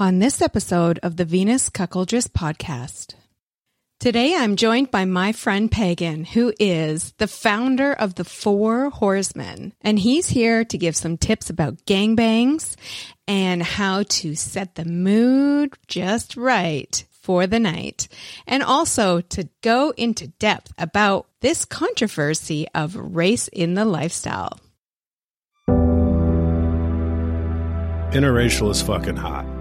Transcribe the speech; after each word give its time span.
on 0.00 0.18
this 0.18 0.40
episode 0.40 0.98
of 1.02 1.18
the 1.18 1.26
Venus 1.26 1.68
Cuckoldress 1.68 2.26
podcast. 2.26 3.14
Today 3.98 4.34
I'm 4.34 4.56
joined 4.56 4.90
by 4.90 5.04
my 5.04 5.32
friend 5.32 5.70
Pagan, 5.70 6.24
who 6.24 6.54
is 6.58 7.12
the 7.18 7.28
founder 7.28 7.92
of 7.92 8.14
the 8.14 8.24
Four 8.24 8.88
Horsemen, 8.88 9.74
and 9.82 9.98
he's 9.98 10.26
here 10.26 10.64
to 10.64 10.78
give 10.78 10.96
some 10.96 11.18
tips 11.18 11.50
about 11.50 11.84
gangbangs 11.84 12.76
and 13.28 13.62
how 13.62 14.04
to 14.04 14.34
set 14.34 14.74
the 14.74 14.86
mood 14.86 15.74
just 15.86 16.34
right 16.34 17.04
for 17.10 17.46
the 17.46 17.60
night, 17.60 18.08
and 18.46 18.62
also 18.62 19.20
to 19.20 19.50
go 19.60 19.90
into 19.98 20.28
depth 20.28 20.72
about 20.78 21.26
this 21.42 21.66
controversy 21.66 22.66
of 22.74 22.96
race 22.96 23.48
in 23.48 23.74
the 23.74 23.84
lifestyle. 23.84 24.58
Interracial 28.14 28.70
is 28.70 28.80
fucking 28.80 29.16
hot 29.16 29.59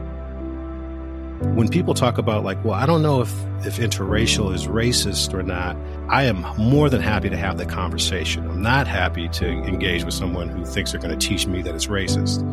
when 1.56 1.70
people 1.70 1.94
talk 1.94 2.18
about 2.18 2.44
like 2.44 2.64
well 2.64 2.74
i 2.74 2.86
don't 2.86 3.02
know 3.02 3.22
if 3.22 3.34
if 3.66 3.78
interracial 3.78 4.54
is 4.54 4.68
racist 4.68 5.34
or 5.34 5.44
not 5.44 5.76
i 6.10 6.24
am 6.24 6.42
more 6.58 6.90
than 6.90 7.02
happy 7.02 7.30
to 7.30 7.38
have 7.38 7.58
that 7.58 7.70
conversation. 7.70 8.48
I'm 8.50 8.62
not 8.62 8.88
happy 8.88 9.30
to 9.30 9.48
engage 9.48 10.04
with 10.04 10.14
someone 10.14 10.50
who 10.50 10.66
thinks 10.66 10.92
they're 10.92 11.02
going 11.02 11.18
to 11.18 11.28
teach 11.28 11.48
me 11.48 11.62
that 11.62 11.74
it's 11.74 11.88
racist. 11.88 12.46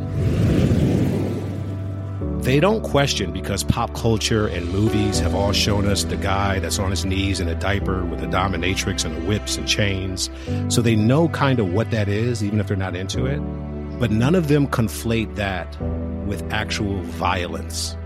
They 2.43 2.61
don't 2.61 2.83
question 2.83 3.33
because 3.33 3.65
pop 3.65 3.93
culture 3.95 4.47
and 4.47 4.71
movies 4.71 5.19
have 5.19 5.35
all 5.35 5.53
shown 5.53 5.87
us 5.87 6.05
the 6.05 6.17
guy 6.17 6.61
that's 6.61 6.79
on 6.79 6.91
his 6.91 7.05
knees 7.05 7.41
in 7.41 7.49
a 7.49 7.57
diaper 7.57 8.05
with 8.05 8.23
a 8.23 8.27
dominatrix 8.27 9.05
and 9.05 9.17
the 9.17 9.21
whips 9.23 9.57
and 9.57 9.67
chains. 9.67 10.31
So 10.69 10.81
they 10.81 10.95
know 10.95 11.29
kind 11.31 11.59
of 11.59 11.73
what 11.73 11.91
that 11.91 12.09
is 12.09 12.45
even 12.45 12.61
if 12.61 12.69
they're 12.69 12.77
not 12.77 12.95
into 12.95 13.27
it. 13.27 13.39
But 13.99 14.13
none 14.13 14.37
of 14.37 14.47
them 14.47 14.69
conflate 14.69 15.35
that 15.35 15.77
with 16.27 16.43
actual 16.53 17.03
violence 17.03 17.97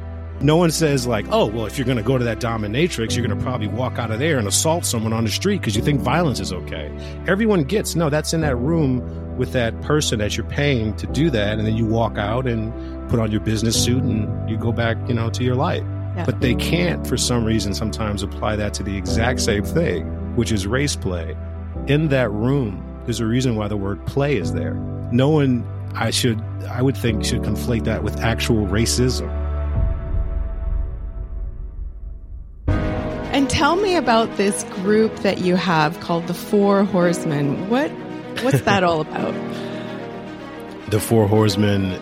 no 0.43 0.57
one 0.57 0.71
says 0.71 1.07
like, 1.07 1.27
oh, 1.31 1.47
well, 1.47 1.67
if 1.67 1.77
you're 1.77 1.85
going 1.85 1.99
to 1.99 2.03
go 2.03 2.17
to 2.17 2.25
that 2.25 2.39
dominatrix, 2.39 3.15
you're 3.15 3.27
going 3.27 3.39
to 3.39 3.45
probably 3.45 3.67
walk 3.67 3.99
out 3.99 4.11
of 4.11 4.19
there 4.19 4.39
and 4.39 4.49
assault 4.49 4.87
someone 4.87 5.13
on 5.13 5.25
the 5.25 5.31
street 5.31 5.61
because 5.61 5.77
you 5.77 5.83
think 5.83 6.01
violence 6.01 6.41
is 6.41 6.53
okay. 6.53 6.91
Everyone 7.27 7.65
gets 7.65 7.95
no. 7.95 8.09
That's 8.09 8.33
in 8.33 8.41
that 8.41 8.57
room 8.57 9.37
with 9.37 9.53
that 9.53 9.79
person 9.83 10.19
that 10.19 10.37
you're 10.37 10.47
paying 10.47 10.95
to 10.97 11.07
do 11.07 11.31
that, 11.31 11.59
and 11.59 11.67
then 11.67 11.77
you 11.77 11.87
walk 11.87 12.19
out 12.19 12.47
and 12.47 12.73
put 13.11 13.19
on 13.19 13.31
your 13.31 13.41
business 13.41 13.83
suit 13.83 14.03
and 14.03 14.49
you 14.49 14.57
go 14.57 14.73
back, 14.73 14.97
you 15.09 15.15
know, 15.15 15.31
to 15.31 15.45
your 15.45 15.57
life. 15.57 15.85
Yeah. 16.17 16.25
But 16.25 16.41
they 16.41 16.55
can't, 16.55 17.07
for 17.07 17.17
some 17.17 17.45
reason, 17.45 17.75
sometimes 17.75 18.23
apply 18.23 18.57
that 18.57 18.75
to 18.75 18.83
the 18.83 18.97
exact 18.97 19.41
same 19.41 19.65
thing, 19.65 20.05
which 20.37 20.53
is 20.53 20.67
race 20.67 20.97
play. 20.97 21.37
In 21.87 22.09
that 22.09 22.31
room, 22.31 22.85
there's 23.05 23.21
a 23.21 23.27
reason 23.27 23.57
why 23.57 23.69
the 23.69 23.77
word 23.77 24.05
play 24.07 24.37
is 24.37 24.53
there. 24.53 24.75
No 25.13 25.29
one, 25.29 25.67
I 25.95 26.11
should, 26.11 26.41
I 26.69 26.83
would 26.83 26.97
think, 26.97 27.25
should 27.25 27.43
conflate 27.43 27.85
that 27.85 28.03
with 28.03 28.21
actual 28.21 28.67
racism. 28.67 29.40
Tell 33.61 33.77
me 33.77 33.95
about 33.95 34.39
this 34.39 34.65
group 34.81 35.15
that 35.17 35.37
you 35.43 35.55
have 35.55 36.01
called 36.01 36.27
the 36.29 36.33
Four 36.33 36.83
Horsemen. 36.83 37.69
What 37.69 37.91
what's 38.43 38.63
that 38.63 38.83
all 38.83 39.03
about? 39.03 39.35
The 40.91 40.99
Four 40.99 41.29
Horsemen 41.29 41.93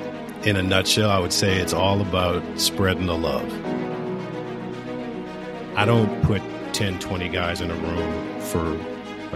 in 0.44 0.56
a 0.56 0.62
nutshell, 0.62 1.10
I 1.10 1.18
would 1.18 1.32
say 1.32 1.58
it's 1.58 1.74
all 1.74 2.00
about 2.00 2.42
spreading 2.58 3.06
the 3.06 3.18
love. 3.18 3.52
I 5.76 5.84
don't 5.84 6.22
put 6.22 6.40
10, 6.72 7.00
20 7.00 7.28
guys 7.28 7.60
in 7.60 7.70
a 7.70 7.74
room 7.74 8.40
for 8.40 8.74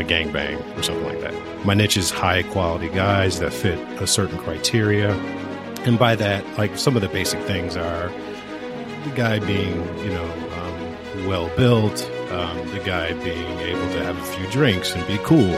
a 0.00 0.04
gangbang 0.04 0.78
or 0.78 0.82
something 0.82 1.04
like 1.04 1.20
that. 1.20 1.66
My 1.66 1.74
niche 1.74 1.98
is 1.98 2.10
high 2.10 2.44
quality 2.44 2.88
guys 2.88 3.40
that 3.40 3.52
fit 3.52 3.78
a 4.00 4.06
certain 4.06 4.38
criteria. 4.38 5.12
And 5.84 5.98
by 5.98 6.14
that, 6.14 6.46
like 6.56 6.78
some 6.78 6.94
of 6.96 7.02
the 7.02 7.08
basic 7.08 7.42
things 7.42 7.76
are 7.76 8.08
the 9.04 9.12
guy 9.14 9.38
being, 9.40 9.76
you 9.98 10.14
know, 10.14 10.32
um, 10.52 11.26
well 11.26 11.54
built, 11.56 12.10
um, 12.32 12.68
the 12.70 12.80
guy 12.80 13.12
being 13.12 13.58
able 13.58 13.88
to 13.92 14.04
have 14.04 14.16
a 14.16 14.24
few 14.24 14.46
drinks 14.50 14.94
and 14.94 15.06
be 15.06 15.18
cool. 15.18 15.54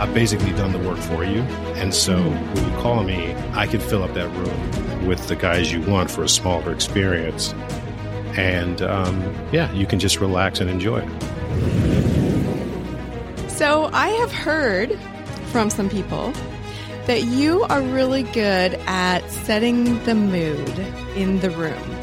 I've 0.00 0.14
basically 0.14 0.52
done 0.52 0.72
the 0.72 0.78
work 0.78 0.98
for 0.98 1.24
you. 1.24 1.42
And 1.76 1.94
so 1.94 2.18
when 2.18 2.64
you 2.72 2.76
call 2.78 3.04
me, 3.04 3.34
I 3.52 3.66
can 3.66 3.80
fill 3.80 4.02
up 4.02 4.14
that 4.14 4.28
room 4.30 5.06
with 5.06 5.28
the 5.28 5.36
guys 5.36 5.70
you 5.72 5.82
want 5.82 6.10
for 6.10 6.24
a 6.24 6.28
smaller 6.28 6.72
experience. 6.72 7.52
And 8.36 8.80
um, 8.82 9.34
yeah, 9.52 9.70
you 9.72 9.86
can 9.86 9.98
just 9.98 10.20
relax 10.20 10.60
and 10.60 10.70
enjoy 10.70 11.02
it. 11.06 11.10
So 13.50 13.90
I 13.92 14.08
have 14.08 14.32
heard 14.32 14.98
from 15.52 15.68
some 15.68 15.90
people 15.90 16.32
that 17.06 17.24
you 17.24 17.64
are 17.64 17.82
really 17.82 18.22
good 18.22 18.74
at 18.86 19.20
setting 19.30 20.02
the 20.04 20.14
mood 20.14 20.78
in 21.14 21.40
the 21.40 21.50
room. 21.50 21.99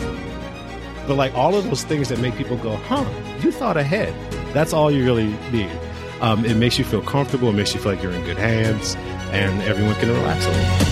But 1.08 1.16
like 1.16 1.34
all 1.36 1.56
of 1.56 1.64
those 1.64 1.86
things 1.86 2.10
that 2.10 2.20
make 2.20 2.36
people 2.36 2.58
go, 2.58 2.76
huh, 2.76 3.06
you 3.42 3.50
thought 3.50 3.78
ahead. 3.78 4.14
That's 4.54 4.74
all 4.74 4.92
you 4.92 5.06
really 5.06 5.28
need. 5.52 5.72
Um, 6.20 6.44
it 6.44 6.58
makes 6.58 6.78
you 6.78 6.84
feel 6.84 7.02
comfortable. 7.02 7.48
It 7.50 7.54
makes 7.54 7.74
you 7.74 7.80
feel 7.80 7.94
like 7.94 8.04
you're 8.04 8.12
in 8.12 8.26
good 8.26 8.38
hands, 8.38 8.96
and 9.32 9.62
everyone 9.62 9.96
can 9.96 10.10
relax 10.10 10.46
a 10.46 10.50
little. 10.50 10.88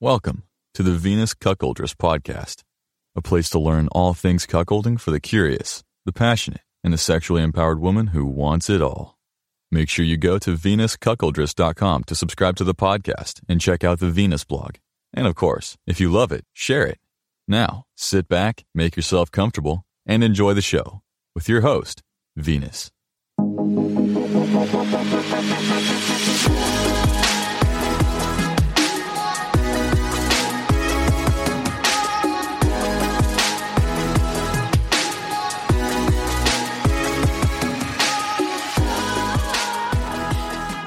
Welcome 0.00 0.42
to 0.74 0.82
the 0.82 0.92
Venus 0.92 1.32
Cuckoldress 1.32 1.94
Podcast, 1.94 2.62
a 3.14 3.22
place 3.22 3.48
to 3.50 3.60
learn 3.60 3.86
all 3.92 4.12
things 4.12 4.44
cuckolding 4.44 4.98
for 4.98 5.12
the 5.12 5.20
curious, 5.20 5.84
the 6.06 6.12
passionate, 6.12 6.62
and 6.82 6.92
the 6.92 6.98
sexually 6.98 7.42
empowered 7.42 7.78
woman 7.78 8.08
who 8.08 8.26
wants 8.26 8.68
it 8.68 8.82
all. 8.82 9.16
Make 9.70 9.88
sure 9.88 10.04
you 10.04 10.16
go 10.16 10.38
to 10.38 10.56
venuscuckoldress.com 10.56 12.04
to 12.04 12.14
subscribe 12.16 12.56
to 12.56 12.64
the 12.64 12.74
podcast 12.74 13.42
and 13.48 13.60
check 13.60 13.84
out 13.84 14.00
the 14.00 14.10
Venus 14.10 14.42
blog. 14.42 14.74
And 15.14 15.26
of 15.26 15.34
course, 15.34 15.76
if 15.86 16.00
you 16.00 16.10
love 16.10 16.32
it, 16.32 16.44
share 16.52 16.86
it. 16.86 16.98
Now, 17.46 17.84
sit 17.96 18.28
back, 18.28 18.64
make 18.74 18.96
yourself 18.96 19.30
comfortable, 19.30 19.84
and 20.06 20.24
enjoy 20.24 20.54
the 20.54 20.62
show 20.62 21.02
with 21.34 21.48
your 21.48 21.60
host, 21.62 22.02
Venus. 22.36 22.90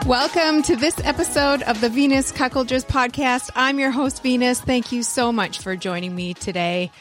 Welcome 0.05 0.61
to 0.63 0.75
this 0.75 0.99
episode 1.03 1.63
of 1.63 1.81
the 1.81 1.89
Venus 1.89 2.31
Cuckoldress 2.31 2.85
podcast. 2.85 3.49
I'm 3.55 3.79
your 3.79 3.89
host, 3.89 4.21
Venus. 4.21 4.61
Thank 4.61 4.91
you 4.91 5.01
so 5.01 5.31
much 5.31 5.57
for 5.57 5.75
joining 5.75 6.13
me 6.13 6.35
today. 6.35 6.91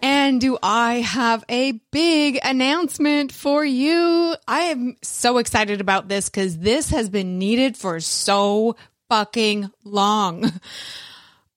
And 0.00 0.40
do 0.40 0.56
I 0.62 1.00
have 1.00 1.44
a 1.50 1.72
big 1.92 2.38
announcement 2.42 3.32
for 3.32 3.62
you? 3.62 4.34
I 4.48 4.60
am 4.60 4.96
so 5.02 5.36
excited 5.36 5.82
about 5.82 6.08
this 6.08 6.30
because 6.30 6.56
this 6.56 6.88
has 6.88 7.10
been 7.10 7.38
needed 7.38 7.76
for 7.76 8.00
so 8.00 8.76
fucking 9.10 9.70
long. 9.84 10.50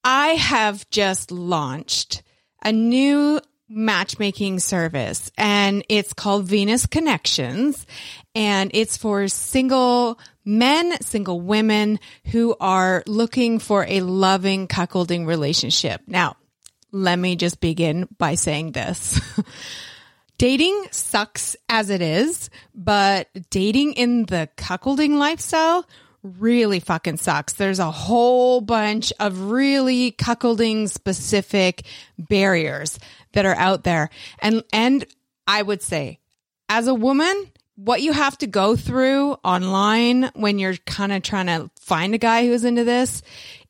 I 0.03 0.31
have 0.31 0.89
just 0.89 1.31
launched 1.31 2.21
a 2.61 2.73
new 2.73 3.39
matchmaking 3.69 4.59
service 4.59 5.31
and 5.37 5.83
it's 5.89 6.13
called 6.13 6.45
Venus 6.45 6.85
Connections 6.85 7.85
and 8.33 8.71
it's 8.73 8.97
for 8.97 9.27
single 9.27 10.19
men, 10.45 10.99
single 11.01 11.41
women 11.41 11.99
who 12.25 12.55
are 12.59 13.03
looking 13.07 13.59
for 13.59 13.85
a 13.87 14.01
loving 14.01 14.67
cuckolding 14.67 15.27
relationship. 15.27 16.01
Now, 16.07 16.37
let 16.91 17.19
me 17.19 17.35
just 17.35 17.59
begin 17.59 18.07
by 18.17 18.35
saying 18.35 18.71
this. 18.71 19.19
dating 20.37 20.87
sucks 20.91 21.55
as 21.67 21.89
it 21.89 22.01
is, 22.01 22.49
but 22.73 23.27
dating 23.49 23.93
in 23.93 24.25
the 24.25 24.49
cuckolding 24.55 25.17
lifestyle 25.17 25.85
really 26.39 26.79
fucking 26.79 27.17
sucks. 27.17 27.53
There's 27.53 27.79
a 27.79 27.91
whole 27.91 28.61
bunch 28.61 29.13
of 29.19 29.49
really 29.49 30.11
cuckolding 30.11 30.89
specific 30.89 31.83
barriers 32.17 32.99
that 33.33 33.45
are 33.45 33.55
out 33.55 33.83
there. 33.83 34.09
And, 34.39 34.63
and 34.71 35.05
I 35.45 35.61
would 35.61 35.81
say 35.81 36.19
as 36.69 36.87
a 36.87 36.93
woman, 36.93 37.51
what 37.75 38.01
you 38.01 38.11
have 38.11 38.37
to 38.39 38.47
go 38.47 38.75
through 38.75 39.33
online 39.43 40.31
when 40.33 40.57
you're 40.57 40.77
kind 40.77 41.11
of 41.11 41.21
trying 41.21 41.45
to 41.45 41.69
find 41.79 42.15
a 42.15 42.17
guy 42.17 42.47
who's 42.47 42.63
into 42.63 42.83
this 42.83 43.21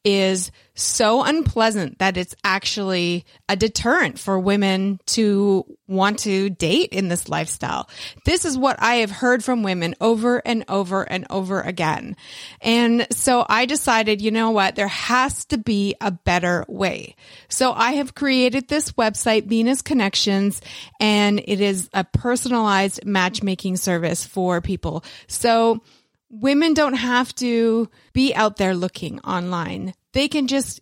is 0.03 0.51
so 0.73 1.23
unpleasant 1.23 1.97
that 1.99 2.17
it's 2.17 2.35
actually 2.43 3.25
a 3.49 3.55
deterrent 3.55 4.19
for 4.19 4.39
women 4.39 4.99
to 5.07 5.65
want 5.87 6.19
to 6.19 6.49
date 6.51 6.89
in 6.91 7.07
this 7.07 7.27
lifestyle. 7.29 7.89
This 8.25 8.45
is 8.45 8.57
what 8.57 8.75
I 8.79 8.95
have 8.95 9.09
heard 9.09 9.43
from 9.43 9.63
women 9.63 9.95
over 9.99 10.37
and 10.45 10.63
over 10.67 11.01
and 11.01 11.25
over 11.29 11.61
again. 11.61 12.15
And 12.61 13.07
so 13.11 13.45
I 13.49 13.65
decided, 13.65 14.21
you 14.21 14.29
know 14.29 14.51
what? 14.51 14.75
There 14.75 14.87
has 14.87 15.45
to 15.45 15.57
be 15.57 15.95
a 15.99 16.11
better 16.11 16.63
way. 16.67 17.15
So 17.49 17.73
I 17.73 17.93
have 17.93 18.13
created 18.13 18.67
this 18.67 18.91
website, 18.91 19.45
Venus 19.45 19.81
Connections, 19.81 20.61
and 20.99 21.41
it 21.43 21.59
is 21.59 21.89
a 21.93 22.03
personalized 22.03 23.03
matchmaking 23.05 23.77
service 23.77 24.25
for 24.25 24.61
people. 24.61 25.03
So 25.27 25.81
women 26.29 26.73
don't 26.73 26.93
have 26.93 27.33
to 27.35 27.89
be 28.13 28.33
out 28.33 28.57
there 28.57 28.75
looking 28.75 29.19
online. 29.19 29.93
They 30.13 30.27
can 30.27 30.47
just 30.47 30.81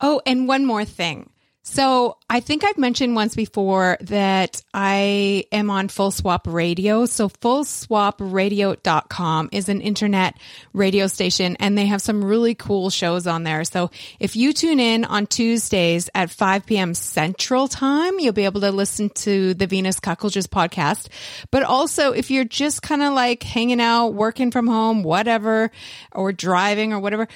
Oh, 0.01 0.21
and 0.27 0.49
one 0.49 0.67
more 0.67 0.85
thing. 0.85 1.31
So 1.69 2.17
I 2.31 2.39
think 2.39 2.63
I've 2.63 2.79
mentioned 2.79 3.17
once 3.17 3.35
before 3.35 3.99
that 4.03 4.63
I 4.73 5.47
am 5.51 5.69
on 5.69 5.89
Full 5.89 6.13
Swap 6.13 6.47
Radio. 6.47 7.07
So 7.07 7.29
fullswapradio.com 7.29 9.49
is 9.51 9.69
an 9.69 9.81
internet 9.81 10.37
radio 10.73 11.09
station 11.09 11.57
and 11.59 11.77
they 11.77 11.87
have 11.87 12.01
some 12.01 12.25
really 12.25 12.55
cool 12.55 12.89
shows 12.89 13.27
on 13.27 13.43
there. 13.43 13.65
So 13.65 13.91
if 14.21 14.37
you 14.37 14.53
tune 14.53 14.79
in 14.79 15.05
on 15.05 15.27
Tuesdays 15.27 16.09
at 16.15 16.31
5 16.31 16.67
p.m. 16.67 16.95
Central 16.95 17.67
Time, 17.67 18.21
you'll 18.21 18.33
be 18.33 18.45
able 18.45 18.61
to 18.61 18.71
listen 18.71 19.09
to 19.11 19.55
the 19.55 19.67
Venus 19.67 19.99
Cuckoldress 19.99 20.47
podcast. 20.47 21.09
But 21.51 21.65
also 21.65 22.13
if 22.13 22.31
you're 22.31 22.45
just 22.45 22.81
kind 22.81 23.03
of 23.03 23.13
like 23.13 23.43
hanging 23.43 23.81
out, 23.81 24.11
working 24.11 24.53
from 24.53 24.69
home, 24.69 25.03
whatever, 25.03 25.73
or 26.13 26.33
driving 26.33 26.93
or 26.93 27.01
whatever, 27.01 27.27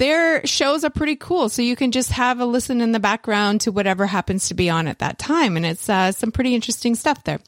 their 0.00 0.46
shows 0.46 0.82
are 0.82 0.90
pretty 0.90 1.14
cool. 1.14 1.50
So 1.50 1.60
you 1.60 1.76
can 1.76 1.92
just 1.92 2.10
have 2.12 2.40
a 2.40 2.46
listen 2.46 2.80
in 2.80 2.92
the 2.92 2.98
background 2.98 3.60
to 3.62 3.72
whatever 3.72 4.06
happens 4.06 4.48
to 4.48 4.54
be 4.54 4.70
on 4.70 4.86
at 4.86 5.00
that 5.00 5.18
time. 5.18 5.58
And 5.58 5.66
it's 5.66 5.90
uh, 5.90 6.10
some 6.12 6.32
pretty 6.32 6.54
interesting 6.54 6.94
stuff 6.94 7.22
there. 7.24 7.38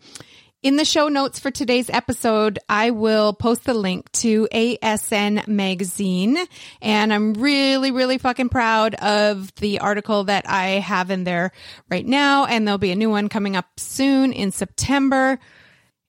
In 0.62 0.76
the 0.76 0.84
show 0.84 1.08
notes 1.08 1.40
for 1.40 1.50
today's 1.50 1.88
episode, 1.88 2.58
I 2.68 2.90
will 2.90 3.32
post 3.32 3.64
the 3.64 3.72
link 3.72 4.12
to 4.12 4.46
ASN 4.52 5.48
magazine. 5.48 6.36
And 6.82 7.12
I'm 7.12 7.32
really, 7.32 7.90
really 7.90 8.18
fucking 8.18 8.50
proud 8.50 8.96
of 8.96 9.52
the 9.54 9.78
article 9.78 10.24
that 10.24 10.46
I 10.46 10.72
have 10.80 11.10
in 11.10 11.24
there 11.24 11.52
right 11.90 12.06
now. 12.06 12.44
And 12.44 12.68
there'll 12.68 12.76
be 12.76 12.92
a 12.92 12.96
new 12.96 13.08
one 13.08 13.30
coming 13.30 13.56
up 13.56 13.80
soon 13.80 14.34
in 14.34 14.52
September. 14.52 15.40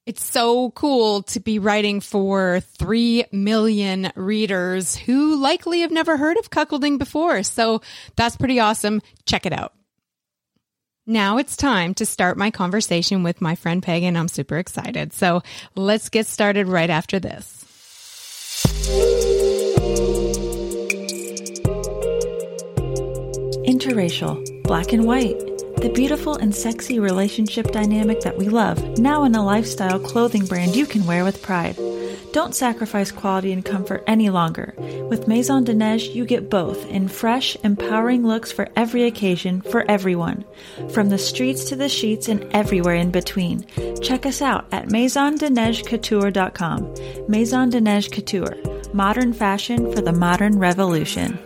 It's 0.06 0.22
so 0.22 0.70
cool 0.72 1.22
to 1.22 1.40
be 1.40 1.58
writing 1.58 2.00
for 2.00 2.60
3 2.60 3.24
million 3.32 4.12
readers 4.14 4.94
who 4.94 5.36
likely 5.36 5.80
have 5.80 5.90
never 5.90 6.18
heard 6.18 6.36
of 6.36 6.50
cuckolding 6.50 6.98
before. 6.98 7.42
So 7.42 7.80
that's 8.14 8.36
pretty 8.36 8.60
awesome. 8.60 9.00
Check 9.24 9.46
it 9.46 9.54
out. 9.54 9.72
Now 11.06 11.38
it's 11.38 11.56
time 11.56 11.94
to 11.94 12.06
start 12.06 12.36
my 12.36 12.50
conversation 12.50 13.22
with 13.22 13.40
my 13.40 13.54
friend 13.54 13.82
Peg, 13.82 14.02
and 14.02 14.18
I'm 14.18 14.28
super 14.28 14.58
excited. 14.58 15.14
So 15.14 15.42
let's 15.74 16.10
get 16.10 16.26
started 16.26 16.68
right 16.68 16.90
after 16.90 17.18
this. 17.18 17.64
Interracial, 23.66 24.62
black 24.64 24.92
and 24.92 25.06
white 25.06 25.53
the 25.76 25.92
beautiful 25.94 26.36
and 26.36 26.54
sexy 26.54 26.98
relationship 26.98 27.72
dynamic 27.72 28.20
that 28.20 28.38
we 28.38 28.48
love, 28.48 28.98
now 28.98 29.24
in 29.24 29.34
a 29.34 29.44
lifestyle 29.44 29.98
clothing 29.98 30.46
brand 30.46 30.74
you 30.74 30.86
can 30.86 31.04
wear 31.06 31.24
with 31.24 31.42
pride. 31.42 31.76
Don't 32.32 32.54
sacrifice 32.54 33.12
quality 33.12 33.52
and 33.52 33.64
comfort 33.64 34.02
any 34.08 34.28
longer. 34.28 34.74
With 35.08 35.28
Maison 35.28 35.62
de 35.62 35.72
Neige, 35.72 36.08
you 36.08 36.26
get 36.26 36.50
both 36.50 36.84
in 36.86 37.06
fresh, 37.06 37.56
empowering 37.62 38.26
looks 38.26 38.50
for 38.50 38.68
every 38.74 39.04
occasion, 39.04 39.60
for 39.60 39.88
everyone. 39.88 40.44
From 40.90 41.10
the 41.10 41.18
streets 41.18 41.66
to 41.66 41.76
the 41.76 41.88
sheets 41.88 42.28
and 42.28 42.42
everywhere 42.52 42.96
in 42.96 43.12
between. 43.12 43.64
Check 44.02 44.26
us 44.26 44.42
out 44.42 44.66
at 44.72 44.88
maisondeneigecouture.com. 44.88 46.94
Maison 47.28 47.70
de 47.70 47.80
Neige 47.80 48.10
Couture. 48.10 48.56
Modern 48.92 49.32
fashion 49.32 49.92
for 49.92 50.00
the 50.00 50.12
modern 50.12 50.58
revolution. 50.58 51.38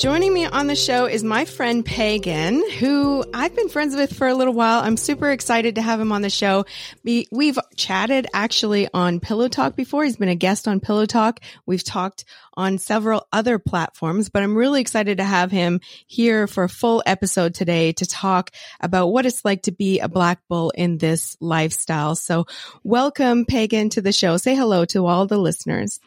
Joining 0.00 0.32
me 0.32 0.46
on 0.46 0.66
the 0.66 0.74
show 0.74 1.04
is 1.04 1.22
my 1.22 1.44
friend 1.44 1.84
Pagan, 1.84 2.66
who 2.78 3.22
I've 3.34 3.54
been 3.54 3.68
friends 3.68 3.94
with 3.94 4.16
for 4.16 4.28
a 4.28 4.34
little 4.34 4.54
while. 4.54 4.80
I'm 4.80 4.96
super 4.96 5.30
excited 5.30 5.74
to 5.74 5.82
have 5.82 6.00
him 6.00 6.10
on 6.10 6.22
the 6.22 6.30
show. 6.30 6.64
We, 7.04 7.26
we've 7.30 7.58
chatted 7.76 8.26
actually 8.32 8.88
on 8.94 9.20
Pillow 9.20 9.48
Talk 9.48 9.76
before. 9.76 10.04
He's 10.04 10.16
been 10.16 10.30
a 10.30 10.34
guest 10.34 10.66
on 10.66 10.80
Pillow 10.80 11.04
Talk. 11.04 11.40
We've 11.66 11.84
talked 11.84 12.24
on 12.54 12.78
several 12.78 13.28
other 13.30 13.58
platforms, 13.58 14.30
but 14.30 14.42
I'm 14.42 14.56
really 14.56 14.80
excited 14.80 15.18
to 15.18 15.24
have 15.24 15.50
him 15.50 15.80
here 16.06 16.46
for 16.46 16.64
a 16.64 16.68
full 16.70 17.02
episode 17.04 17.52
today 17.52 17.92
to 17.92 18.06
talk 18.06 18.52
about 18.80 19.08
what 19.08 19.26
it's 19.26 19.44
like 19.44 19.64
to 19.64 19.70
be 19.70 20.00
a 20.00 20.08
black 20.08 20.40
bull 20.48 20.70
in 20.70 20.96
this 20.96 21.36
lifestyle. 21.40 22.16
So 22.16 22.46
welcome 22.82 23.44
Pagan 23.44 23.90
to 23.90 24.00
the 24.00 24.12
show. 24.12 24.38
Say 24.38 24.54
hello 24.54 24.86
to 24.86 25.04
all 25.04 25.26
the 25.26 25.36
listeners. 25.36 26.00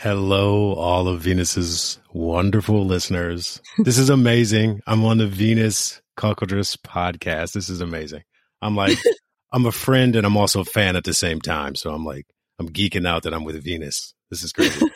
Hello, 0.00 0.74
all 0.74 1.08
of 1.08 1.22
Venus's 1.22 1.98
wonderful 2.12 2.86
listeners. 2.86 3.60
This 3.78 3.98
is 3.98 4.10
amazing. 4.10 4.80
I'm 4.86 5.04
on 5.04 5.18
the 5.18 5.26
Venus 5.26 6.00
Cuckoldress 6.16 6.76
podcast. 6.76 7.52
This 7.52 7.68
is 7.68 7.80
amazing. 7.80 8.22
I'm 8.62 8.76
like, 8.76 8.96
I'm 9.52 9.66
a 9.66 9.72
friend 9.72 10.14
and 10.14 10.24
I'm 10.24 10.36
also 10.36 10.60
a 10.60 10.64
fan 10.64 10.94
at 10.94 11.02
the 11.02 11.12
same 11.12 11.40
time. 11.40 11.74
So 11.74 11.92
I'm 11.92 12.04
like, 12.04 12.26
I'm 12.60 12.68
geeking 12.68 13.08
out 13.08 13.24
that 13.24 13.34
I'm 13.34 13.42
with 13.42 13.60
Venus. 13.64 14.14
This 14.30 14.44
is 14.44 14.52
crazy. 14.52 14.86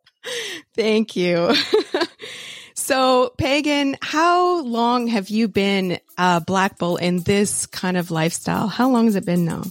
Thank 0.74 1.14
you. 1.14 1.54
so, 2.74 3.34
Pagan, 3.36 3.98
how 4.00 4.62
long 4.62 5.08
have 5.08 5.28
you 5.28 5.48
been 5.48 5.98
a 6.16 6.40
Black 6.40 6.78
Bull 6.78 6.96
in 6.96 7.20
this 7.20 7.66
kind 7.66 7.98
of 7.98 8.10
lifestyle? 8.10 8.66
How 8.68 8.88
long 8.88 9.04
has 9.04 9.14
it 9.14 9.26
been 9.26 9.44
now? 9.44 9.64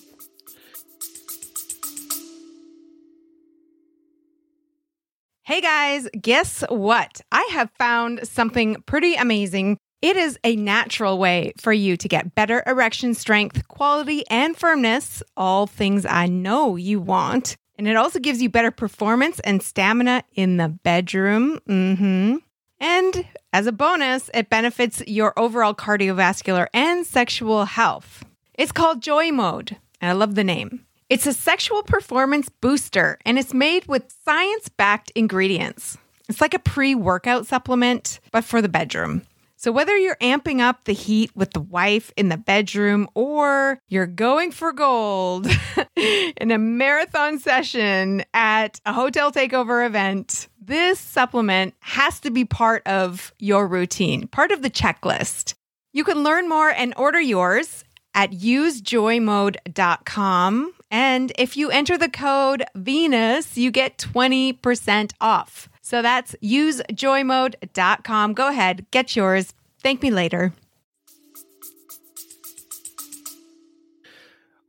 Hey 5.47 5.61
guys, 5.61 6.09
guess 6.21 6.61
what? 6.67 7.21
I 7.31 7.47
have 7.53 7.71
found 7.79 8.27
something 8.27 8.83
pretty 8.85 9.15
amazing. 9.15 9.77
It 10.01 10.17
is 10.17 10.37
a 10.43 10.57
natural 10.57 11.17
way 11.19 11.53
for 11.57 11.71
you 11.71 11.95
to 11.95 12.09
get 12.09 12.35
better 12.35 12.61
erection 12.67 13.13
strength, 13.13 13.65
quality, 13.69 14.25
and 14.29 14.57
firmness, 14.57 15.23
all 15.37 15.65
things 15.65 16.05
I 16.05 16.27
know 16.27 16.75
you 16.75 16.99
want. 16.99 17.55
And 17.77 17.87
it 17.87 17.95
also 17.95 18.19
gives 18.19 18.41
you 18.41 18.49
better 18.49 18.71
performance 18.71 19.39
and 19.39 19.63
stamina 19.63 20.25
in 20.35 20.57
the 20.57 20.67
bedroom. 20.67 21.61
Mm-hmm. 21.65 22.35
And 22.81 23.25
as 23.53 23.67
a 23.67 23.71
bonus, 23.71 24.29
it 24.33 24.49
benefits 24.49 25.01
your 25.07 25.31
overall 25.39 25.73
cardiovascular 25.73 26.67
and 26.73 27.07
sexual 27.07 27.63
health. 27.63 28.25
It's 28.53 28.73
called 28.73 29.01
Joy 29.01 29.31
Mode, 29.31 29.77
and 30.01 30.09
I 30.09 30.13
love 30.13 30.35
the 30.35 30.43
name. 30.43 30.86
It's 31.09 31.25
a 31.25 31.31
sexual 31.31 31.83
performance 31.83 32.49
booster 32.49 33.17
and 33.25 33.39
it's 33.39 33.53
made 33.53 33.87
with 33.87 34.13
science 34.25 34.67
backed 34.67 35.09
ingredients. 35.11 35.97
It's 36.27 36.41
like 36.41 36.53
a 36.53 36.59
pre 36.59 36.95
workout 36.95 37.47
supplement, 37.47 38.19
but 38.31 38.43
for 38.43 38.61
the 38.61 38.67
bedroom. 38.67 39.21
So, 39.55 39.71
whether 39.71 39.97
you're 39.97 40.17
amping 40.17 40.59
up 40.59 40.83
the 40.83 40.91
heat 40.91 41.31
with 41.33 41.51
the 41.51 41.61
wife 41.61 42.11
in 42.17 42.27
the 42.27 42.35
bedroom 42.35 43.07
or 43.15 43.79
you're 43.87 44.05
going 44.05 44.51
for 44.51 44.73
gold 44.73 45.47
in 45.95 46.51
a 46.51 46.57
marathon 46.57 47.39
session 47.39 48.25
at 48.33 48.81
a 48.85 48.91
hotel 48.91 49.31
takeover 49.31 49.87
event, 49.87 50.49
this 50.61 50.99
supplement 50.99 51.73
has 51.79 52.19
to 52.19 52.31
be 52.31 52.43
part 52.43 52.85
of 52.85 53.33
your 53.39 53.65
routine, 53.65 54.27
part 54.27 54.51
of 54.51 54.61
the 54.61 54.69
checklist. 54.69 55.53
You 55.93 56.03
can 56.03 56.23
learn 56.23 56.49
more 56.49 56.69
and 56.69 56.93
order 56.97 57.21
yours 57.21 57.85
at 58.13 58.31
usejoymode.com 58.31 60.73
and 60.89 61.31
if 61.37 61.57
you 61.57 61.69
enter 61.69 61.97
the 61.97 62.09
code 62.09 62.63
Venus, 62.75 63.57
you 63.57 63.71
get 63.71 63.97
20% 63.97 65.11
off. 65.19 65.69
So 65.81 66.01
that's 66.01 66.35
usejoymode.com. 66.43 68.33
Go 68.33 68.49
ahead, 68.49 68.85
get 68.91 69.15
yours. 69.15 69.53
Thank 69.81 70.01
me 70.01 70.11
later. 70.11 70.53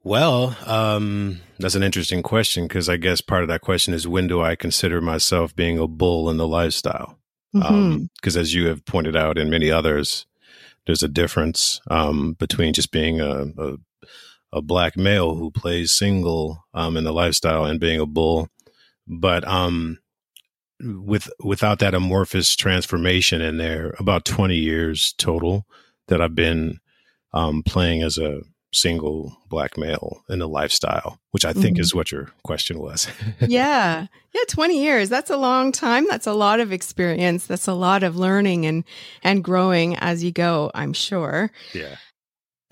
Well, 0.04 0.56
um, 0.64 1.40
that's 1.58 1.75
an 1.75 1.82
interesting 1.82 2.22
question 2.22 2.66
because 2.66 2.88
I 2.88 2.96
guess 2.96 3.20
part 3.20 3.42
of 3.42 3.48
that 3.48 3.60
question 3.60 3.92
is 3.92 4.08
when 4.08 4.26
do 4.26 4.40
I 4.40 4.56
consider 4.56 5.00
myself 5.00 5.54
being 5.54 5.78
a 5.78 5.87
bull 5.87 6.30
in 6.30 6.37
the 6.37 6.48
lifestyle? 6.48 7.18
Because 7.52 7.70
mm-hmm. 7.70 8.38
um, 8.38 8.40
as 8.40 8.54
you 8.54 8.68
have 8.68 8.84
pointed 8.84 9.16
out, 9.16 9.38
and 9.38 9.50
many 9.50 9.70
others, 9.70 10.26
there's 10.87 11.02
a 11.02 11.08
difference 11.08 11.80
um, 11.90 12.34
between 12.34 12.72
just 12.72 12.90
being 12.90 13.20
a, 13.20 13.46
a 13.58 13.76
a 14.52 14.62
black 14.62 14.97
male 14.97 15.35
who 15.35 15.50
plays 15.50 15.93
single 15.93 16.64
um, 16.75 16.97
in 16.97 17.05
the 17.05 17.12
lifestyle 17.12 17.64
and 17.64 17.81
being 17.81 18.00
a 18.00 18.07
bull. 18.07 18.49
But 19.07 19.47
um, 19.47 19.99
with 20.81 21.28
without 21.43 21.78
that 21.81 21.95
amorphous 21.95 22.55
transformation 22.57 23.40
in 23.40 23.59
there, 23.59 23.95
about 23.99 24.25
20 24.25 24.55
years 24.55 25.14
total 25.19 25.67
that 26.09 26.21
I've 26.21 26.35
been 26.35 26.81
um, 27.33 27.62
playing 27.62 28.02
as 28.02 28.19
a 28.19 28.40
single 28.73 29.37
black 29.49 29.78
male 29.78 30.23
in 30.28 30.38
the 30.38 30.49
lifestyle, 30.49 31.19
which 31.31 31.45
I 31.45 31.52
think 31.52 31.76
mm-hmm. 31.76 31.83
is 31.83 31.95
what 31.95 32.12
your 32.12 32.31
question 32.45 32.78
was. 32.78 33.09
yeah. 33.40 34.07
Yeah, 34.35 34.43
20 34.47 34.83
years. 34.83 35.09
That's 35.09 35.31
a 35.31 35.37
long 35.37 35.73
time. 35.73 36.07
That's 36.09 36.26
a 36.26 36.35
lot 36.35 36.61
of 36.61 36.73
experience. 36.73 37.47
That's 37.47 37.67
a 37.67 37.75
lot 37.75 38.02
of 38.02 38.17
learning 38.17 38.67
and 38.67 38.85
and 39.23 39.43
growing 39.43 39.97
as 39.97 40.23
you 40.23 40.33
go, 40.33 40.71
I'm 40.75 40.93
sure. 40.93 41.50
Yeah. 41.73 41.97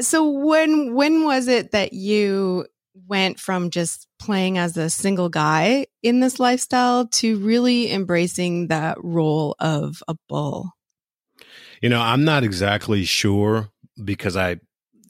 So 0.00 0.28
when 0.28 0.94
when 0.94 1.24
was 1.24 1.48
it 1.48 1.72
that 1.72 1.92
you 1.92 2.66
went 3.06 3.38
from 3.38 3.70
just 3.70 4.06
playing 4.18 4.58
as 4.58 4.76
a 4.76 4.90
single 4.90 5.28
guy 5.28 5.86
in 6.02 6.20
this 6.20 6.40
lifestyle 6.40 7.06
to 7.06 7.38
really 7.38 7.90
embracing 7.92 8.68
that 8.68 8.98
role 9.02 9.56
of 9.58 10.02
a 10.08 10.16
bull? 10.28 10.72
You 11.80 11.88
know, 11.88 12.00
I'm 12.00 12.24
not 12.24 12.44
exactly 12.44 13.04
sure 13.04 13.68
because 14.02 14.36
I 14.36 14.56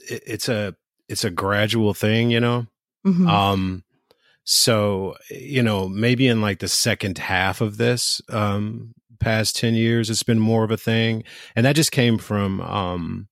it's 0.09 0.49
a 0.49 0.77
it's 1.09 1.25
a 1.25 1.31
gradual 1.31 1.95
thing, 1.95 2.31
you 2.31 2.41
know. 2.41 2.67
Mm-hmm. 3.07 3.29
Um 3.29 3.83
so, 4.45 5.17
you 5.29 5.63
know, 5.63 5.89
maybe 5.89 6.29
in 6.29 6.41
like 6.41 6.61
the 6.61 6.69
second 6.69 7.19
half 7.19 7.61
of 7.61 7.77
this 7.77 8.21
um 8.29 8.93
past 9.19 9.57
10 9.57 9.75
years 9.75 10.11
it's 10.11 10.23
been 10.23 10.39
more 10.39 10.63
of 10.63 10.71
a 10.71 10.77
thing 10.77 11.25
and 11.57 11.65
that 11.65 11.75
just 11.75 11.91
came 11.91 12.19
from 12.19 12.61
um 12.61 13.29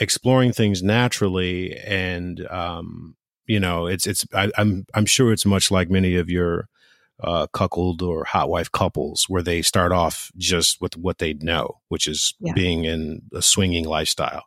exploring 0.00 0.52
things 0.52 0.82
naturally 0.82 1.76
and 1.78 2.46
um 2.50 3.16
you 3.46 3.58
know 3.58 3.86
it's 3.86 4.06
it's 4.06 4.24
I, 4.32 4.44
am 4.44 4.52
I'm, 4.56 4.86
I'm 4.94 5.06
sure 5.06 5.32
it's 5.32 5.46
much 5.46 5.70
like 5.70 5.90
many 5.90 6.16
of 6.16 6.30
your 6.30 6.68
uh 7.20 7.48
cuckold 7.48 8.02
or 8.02 8.24
hot 8.24 8.48
wife 8.48 8.70
couples 8.70 9.24
where 9.28 9.42
they 9.42 9.62
start 9.62 9.92
off 9.92 10.30
just 10.36 10.80
with 10.80 10.96
what 10.96 11.18
they 11.18 11.34
know 11.34 11.80
which 11.88 12.06
is 12.06 12.34
yeah. 12.38 12.52
being 12.52 12.84
in 12.84 13.22
a 13.34 13.42
swinging 13.42 13.84
lifestyle 13.84 14.44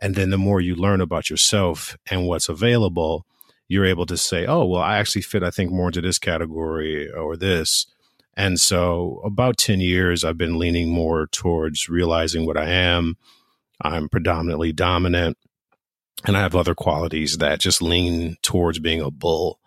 and 0.00 0.14
then 0.14 0.30
the 0.30 0.38
more 0.38 0.60
you 0.60 0.74
learn 0.74 1.00
about 1.00 1.30
yourself 1.30 1.96
and 2.10 2.26
what's 2.26 2.48
available 2.48 3.24
you're 3.68 3.86
able 3.86 4.06
to 4.06 4.16
say 4.16 4.46
oh 4.46 4.64
well 4.64 4.82
i 4.82 4.98
actually 4.98 5.22
fit 5.22 5.44
i 5.44 5.50
think 5.50 5.70
more 5.70 5.88
into 5.88 6.00
this 6.00 6.18
category 6.18 7.08
or 7.12 7.36
this 7.36 7.86
and 8.36 8.58
so 8.58 9.20
about 9.24 9.56
10 9.56 9.80
years 9.80 10.24
i've 10.24 10.38
been 10.38 10.58
leaning 10.58 10.90
more 10.90 11.28
towards 11.28 11.88
realizing 11.88 12.46
what 12.46 12.56
i 12.56 12.68
am 12.68 13.16
I'm 13.82 14.08
predominantly 14.08 14.72
dominant, 14.72 15.36
and 16.26 16.36
I 16.36 16.40
have 16.40 16.56
other 16.56 16.74
qualities 16.74 17.38
that 17.38 17.60
just 17.60 17.82
lean 17.82 18.36
towards 18.42 18.78
being 18.78 19.00
a 19.00 19.10
bull 19.10 19.60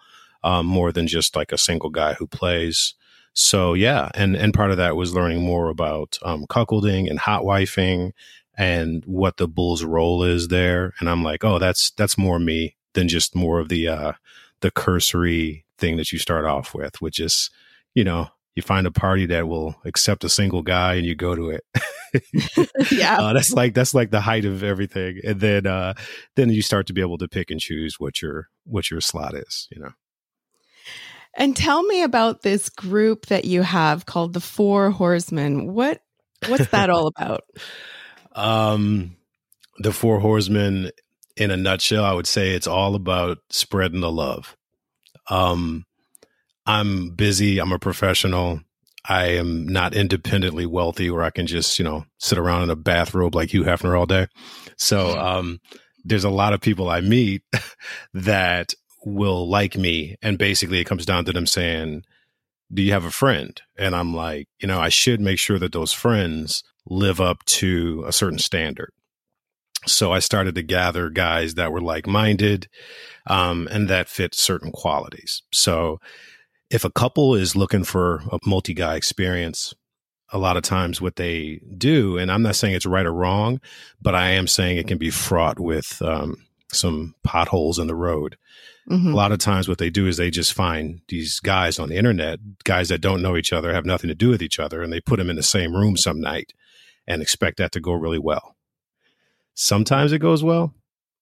um, 0.43 0.65
more 0.65 0.91
than 0.91 1.07
just 1.07 1.35
like 1.35 1.51
a 1.51 1.57
single 1.57 1.89
guy 1.89 2.13
who 2.13 2.27
plays. 2.27 2.93
So 3.33 3.73
yeah, 3.73 4.09
and 4.13 4.35
and 4.35 4.53
part 4.53 4.71
of 4.71 4.77
that 4.77 4.95
was 4.95 5.13
learning 5.13 5.41
more 5.41 5.69
about 5.69 6.17
um, 6.23 6.45
cuckolding 6.47 7.09
and 7.09 7.19
hot 7.19 7.43
wifing 7.43 8.11
and 8.57 9.03
what 9.05 9.37
the 9.37 9.47
bull's 9.47 9.83
role 9.83 10.23
is 10.23 10.49
there. 10.49 10.93
And 10.99 11.09
I'm 11.09 11.23
like, 11.23 11.43
oh, 11.43 11.59
that's 11.59 11.91
that's 11.91 12.17
more 12.17 12.39
me 12.39 12.75
than 12.93 13.07
just 13.07 13.35
more 13.35 13.59
of 13.59 13.69
the 13.69 13.87
uh, 13.87 14.13
the 14.61 14.71
cursory 14.71 15.65
thing 15.77 15.97
that 15.97 16.11
you 16.11 16.19
start 16.19 16.45
off 16.45 16.73
with, 16.73 17.01
which 17.01 17.19
is, 17.19 17.49
you 17.93 18.03
know, 18.03 18.29
you 18.55 18.61
find 18.61 18.85
a 18.85 18.91
party 18.91 19.25
that 19.27 19.47
will 19.47 19.75
accept 19.85 20.23
a 20.23 20.29
single 20.29 20.61
guy 20.61 20.95
and 20.95 21.05
you 21.05 21.15
go 21.15 21.35
to 21.35 21.49
it. 21.49 21.65
yeah. 22.91 23.17
Uh, 23.19 23.33
that's 23.33 23.51
like 23.51 23.73
that's 23.73 23.93
like 23.93 24.11
the 24.11 24.21
height 24.21 24.45
of 24.45 24.63
everything. 24.63 25.19
And 25.23 25.39
then 25.39 25.67
uh 25.67 25.93
then 26.35 26.49
you 26.49 26.61
start 26.61 26.87
to 26.87 26.93
be 26.93 27.01
able 27.01 27.17
to 27.19 27.27
pick 27.27 27.51
and 27.51 27.59
choose 27.59 27.99
what 27.99 28.21
your 28.21 28.49
what 28.65 28.91
your 28.91 29.01
slot 29.01 29.35
is, 29.35 29.67
you 29.71 29.81
know. 29.81 29.91
And 31.35 31.55
tell 31.55 31.83
me 31.83 32.03
about 32.03 32.41
this 32.41 32.69
group 32.69 33.27
that 33.27 33.45
you 33.45 33.61
have 33.61 34.05
called 34.05 34.33
the 34.33 34.41
Four 34.41 34.91
Horsemen. 34.91 35.73
What 35.73 36.01
what's 36.47 36.67
that 36.69 36.89
all 36.89 37.07
about? 37.15 37.43
Um 38.33 39.15
the 39.79 39.93
Four 39.93 40.19
Horsemen 40.19 40.91
in 41.37 41.49
a 41.49 41.57
nutshell, 41.57 42.03
I 42.03 42.13
would 42.13 42.27
say 42.27 42.51
it's 42.51 42.67
all 42.67 42.95
about 42.95 43.39
spreading 43.49 44.01
the 44.01 44.11
love. 44.11 44.57
Um 45.29 45.85
I'm 46.65 47.11
busy. 47.11 47.59
I'm 47.59 47.71
a 47.71 47.79
professional. 47.79 48.61
I 49.05 49.27
am 49.29 49.67
not 49.67 49.95
independently 49.95 50.65
wealthy 50.65 51.09
where 51.09 51.23
I 51.23 51.31
can 51.31 51.47
just, 51.47 51.79
you 51.79 51.85
know, 51.85 52.05
sit 52.19 52.37
around 52.37 52.63
in 52.63 52.69
a 52.69 52.75
bathrobe 52.75 53.35
like 53.35 53.51
Hugh 53.51 53.63
Hefner 53.63 53.97
all 53.97 54.05
day. 54.05 54.27
So, 54.77 55.17
um, 55.17 55.59
there's 56.03 56.23
a 56.23 56.29
lot 56.29 56.53
of 56.53 56.61
people 56.61 56.89
I 56.89 57.01
meet 57.01 57.43
that 58.13 58.73
will 59.05 59.49
like 59.49 59.75
me. 59.75 60.15
And 60.21 60.37
basically 60.37 60.79
it 60.79 60.85
comes 60.85 61.05
down 61.05 61.25
to 61.25 61.33
them 61.33 61.47
saying, 61.47 62.03
do 62.73 62.81
you 62.81 62.93
have 62.93 63.05
a 63.05 63.11
friend? 63.11 63.59
And 63.77 63.95
I'm 63.95 64.13
like, 64.13 64.47
you 64.59 64.67
know, 64.67 64.79
I 64.79 64.89
should 64.89 65.19
make 65.19 65.39
sure 65.39 65.59
that 65.59 65.73
those 65.73 65.93
friends 65.93 66.63
live 66.85 67.19
up 67.19 67.43
to 67.45 68.03
a 68.07 68.11
certain 68.11 68.39
standard. 68.39 68.91
So 69.87 70.11
I 70.11 70.19
started 70.19 70.55
to 70.55 70.61
gather 70.61 71.09
guys 71.09 71.55
that 71.55 71.71
were 71.71 71.81
like 71.81 72.05
minded, 72.05 72.67
um, 73.27 73.67
and 73.71 73.87
that 73.89 74.09
fit 74.09 74.35
certain 74.35 74.71
qualities. 74.71 75.41
So 75.51 75.99
if 76.71 76.85
a 76.85 76.91
couple 76.91 77.35
is 77.35 77.55
looking 77.55 77.83
for 77.83 78.23
a 78.31 78.39
multi 78.45 78.73
guy 78.73 78.95
experience, 78.95 79.73
a 80.31 80.37
lot 80.37 80.55
of 80.55 80.63
times 80.63 81.01
what 81.01 81.17
they 81.17 81.59
do, 81.77 82.17
and 82.17 82.31
I'm 82.31 82.41
not 82.41 82.55
saying 82.55 82.73
it's 82.73 82.85
right 82.85 83.05
or 83.05 83.13
wrong, 83.13 83.59
but 84.01 84.15
I 84.15 84.31
am 84.31 84.47
saying 84.47 84.77
it 84.77 84.87
can 84.87 84.97
be 84.97 85.09
fraught 85.09 85.59
with 85.59 86.01
um, 86.01 86.37
some 86.71 87.13
potholes 87.23 87.77
in 87.77 87.87
the 87.87 87.95
road. 87.95 88.37
Mm-hmm. 88.89 89.11
A 89.11 89.15
lot 89.15 89.33
of 89.33 89.39
times 89.39 89.67
what 89.67 89.77
they 89.77 89.89
do 89.89 90.07
is 90.07 90.15
they 90.15 90.31
just 90.31 90.53
find 90.53 91.01
these 91.09 91.41
guys 91.41 91.77
on 91.77 91.89
the 91.89 91.97
internet, 91.97 92.39
guys 92.63 92.87
that 92.87 93.01
don't 93.01 93.21
know 93.21 93.35
each 93.35 93.51
other, 93.51 93.73
have 93.73 93.85
nothing 93.85 94.07
to 94.07 94.15
do 94.15 94.29
with 94.29 94.41
each 94.41 94.59
other, 94.59 94.81
and 94.81 94.91
they 94.91 95.01
put 95.01 95.17
them 95.17 95.29
in 95.29 95.35
the 95.35 95.43
same 95.43 95.75
room 95.75 95.97
some 95.97 96.21
night 96.21 96.53
and 97.05 97.21
expect 97.21 97.57
that 97.57 97.73
to 97.73 97.81
go 97.81 97.91
really 97.91 98.19
well. 98.19 98.55
Sometimes 99.53 100.13
it 100.13 100.19
goes 100.19 100.41
well, 100.41 100.73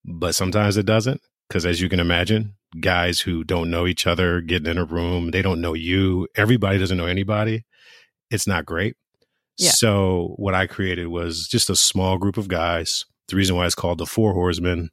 but 0.06 0.36
sometimes 0.36 0.78
it 0.78 0.86
doesn't. 0.86 1.22
Because 1.48 1.66
as 1.66 1.82
you 1.82 1.90
can 1.90 2.00
imagine, 2.00 2.54
guys 2.80 3.22
who 3.22 3.44
don't 3.44 3.70
know 3.70 3.88
each 3.88 4.06
other 4.06 4.42
getting 4.42 4.70
in 4.70 4.78
a 4.78 4.86
room, 4.86 5.32
they 5.32 5.42
don't 5.42 5.62
know 5.62 5.74
you, 5.74 6.28
everybody 6.36 6.78
doesn't 6.78 6.98
know 6.98 7.06
anybody. 7.06 7.66
It's 8.30 8.48
not 8.48 8.66
great. 8.66 8.96
Yeah. 9.58 9.72
So 9.72 10.34
what 10.38 10.54
I 10.54 10.68
created 10.68 11.08
was 11.08 11.48
just 11.48 11.70
a 11.70 11.76
small 11.76 12.18
group 12.18 12.38
of 12.38 12.48
guys. 12.48 13.06
The 13.28 13.36
reason 13.36 13.56
why 13.56 13.66
it's 13.66 13.76
called 13.76 13.98
the 13.98 14.06
Four 14.06 14.34
Horsemen 14.34 14.90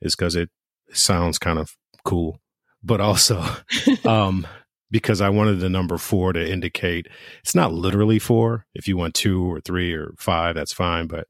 is 0.00 0.16
because 0.16 0.34
it 0.34 0.50
sounds 0.92 1.38
kind 1.38 1.58
of 1.58 1.76
cool, 2.04 2.40
but 2.82 3.00
also 3.00 3.44
um, 4.04 4.46
because 4.90 5.20
I 5.20 5.28
wanted 5.28 5.60
the 5.60 5.68
number 5.68 5.98
four 5.98 6.32
to 6.32 6.48
indicate 6.52 7.08
it's 7.40 7.54
not 7.54 7.72
literally 7.72 8.18
four. 8.18 8.66
If 8.74 8.86
you 8.88 8.96
want 8.96 9.14
two 9.14 9.44
or 9.44 9.60
three 9.60 9.92
or 9.92 10.14
five, 10.18 10.54
that's 10.54 10.72
fine. 10.72 11.06
But 11.06 11.26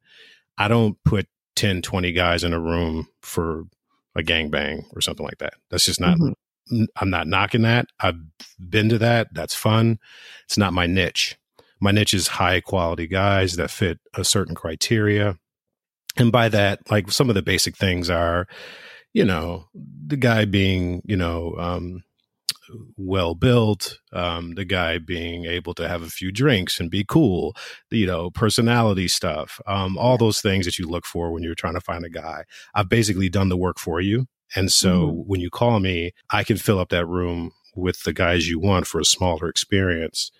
I 0.59 0.69
don't 0.69 0.97
put 1.05 1.27
10, 1.57 1.83
20 1.83 2.13
guys 2.13 2.45
in 2.45 2.53
a 2.53 2.61
room 2.61 3.09
for 3.23 3.65
a 4.17 4.23
gangbang 4.23 4.85
or 4.95 5.01
something 5.01 5.25
like 5.25 5.39
that. 5.39 5.55
That's 5.71 5.87
just 5.87 6.01
not. 6.01 6.19
Mm-hmm. 6.19 6.85
I'm 6.97 7.11
not 7.11 7.27
knocking 7.27 7.63
that. 7.63 7.87
I've 8.01 8.17
been 8.59 8.89
to 8.89 8.99
that. 8.99 9.29
That's 9.33 9.55
fun. 9.55 9.99
It's 10.45 10.57
not 10.57 10.73
my 10.73 10.87
niche. 10.87 11.37
My 11.81 11.91
niche 11.91 12.15
is 12.15 12.29
high 12.29 12.61
quality 12.61 13.07
guys 13.07 13.57
that 13.57 13.71
fit 13.71 13.99
a 14.15 14.25
certain 14.25 14.55
criteria. 14.55 15.37
And 16.17 16.33
by 16.33 16.49
that, 16.49 16.91
like 16.91 17.11
some 17.11 17.29
of 17.29 17.35
the 17.35 17.43
basic 17.43 17.77
things 17.77 18.09
are, 18.09 18.47
you 19.13 19.25
know, 19.25 19.67
the 19.75 20.17
guy 20.17 20.47
being, 20.47 21.03
you 21.05 21.17
know, 21.17 21.55
um, 21.59 22.03
well 22.97 23.35
built, 23.35 23.99
um, 24.13 24.55
the 24.55 24.65
guy 24.65 24.99
being 24.99 25.45
able 25.45 25.75
to 25.75 25.89
have 25.89 26.03
a 26.03 26.11
few 26.11 26.33
drinks 26.33 26.81
and 26.81 26.91
be 26.91 27.05
cool, 27.07 27.55
you 27.91 28.07
know, 28.07 28.31
personality 28.31 29.09
stuff, 29.09 29.61
um, 29.67 29.97
all 29.99 30.17
those 30.17 30.41
things 30.41 30.65
that 30.67 30.79
you 30.79 30.87
look 30.87 31.07
for 31.07 31.31
when 31.33 31.43
you're 31.43 31.55
trying 31.55 31.75
to 31.75 31.81
find 31.81 32.05
a 32.05 32.11
guy. 32.11 32.45
I've 32.75 32.89
basically 32.89 33.29
done 33.29 33.49
the 33.49 33.57
work 33.57 33.79
for 33.79 34.01
you. 34.01 34.27
And 34.57 34.71
so 34.71 35.09
mm-hmm. 35.09 35.21
when 35.29 35.41
you 35.41 35.51
call 35.51 35.81
me, 35.81 36.13
I 36.31 36.45
can 36.45 36.57
fill 36.57 36.79
up 36.79 36.91
that 36.91 37.07
room 37.07 37.53
with 37.75 38.03
the 38.05 38.13
guys 38.13 38.49
you 38.49 38.59
want 38.59 38.87
for 38.87 39.01
a 39.01 39.05
smaller 39.05 39.49
experience. 39.49 40.31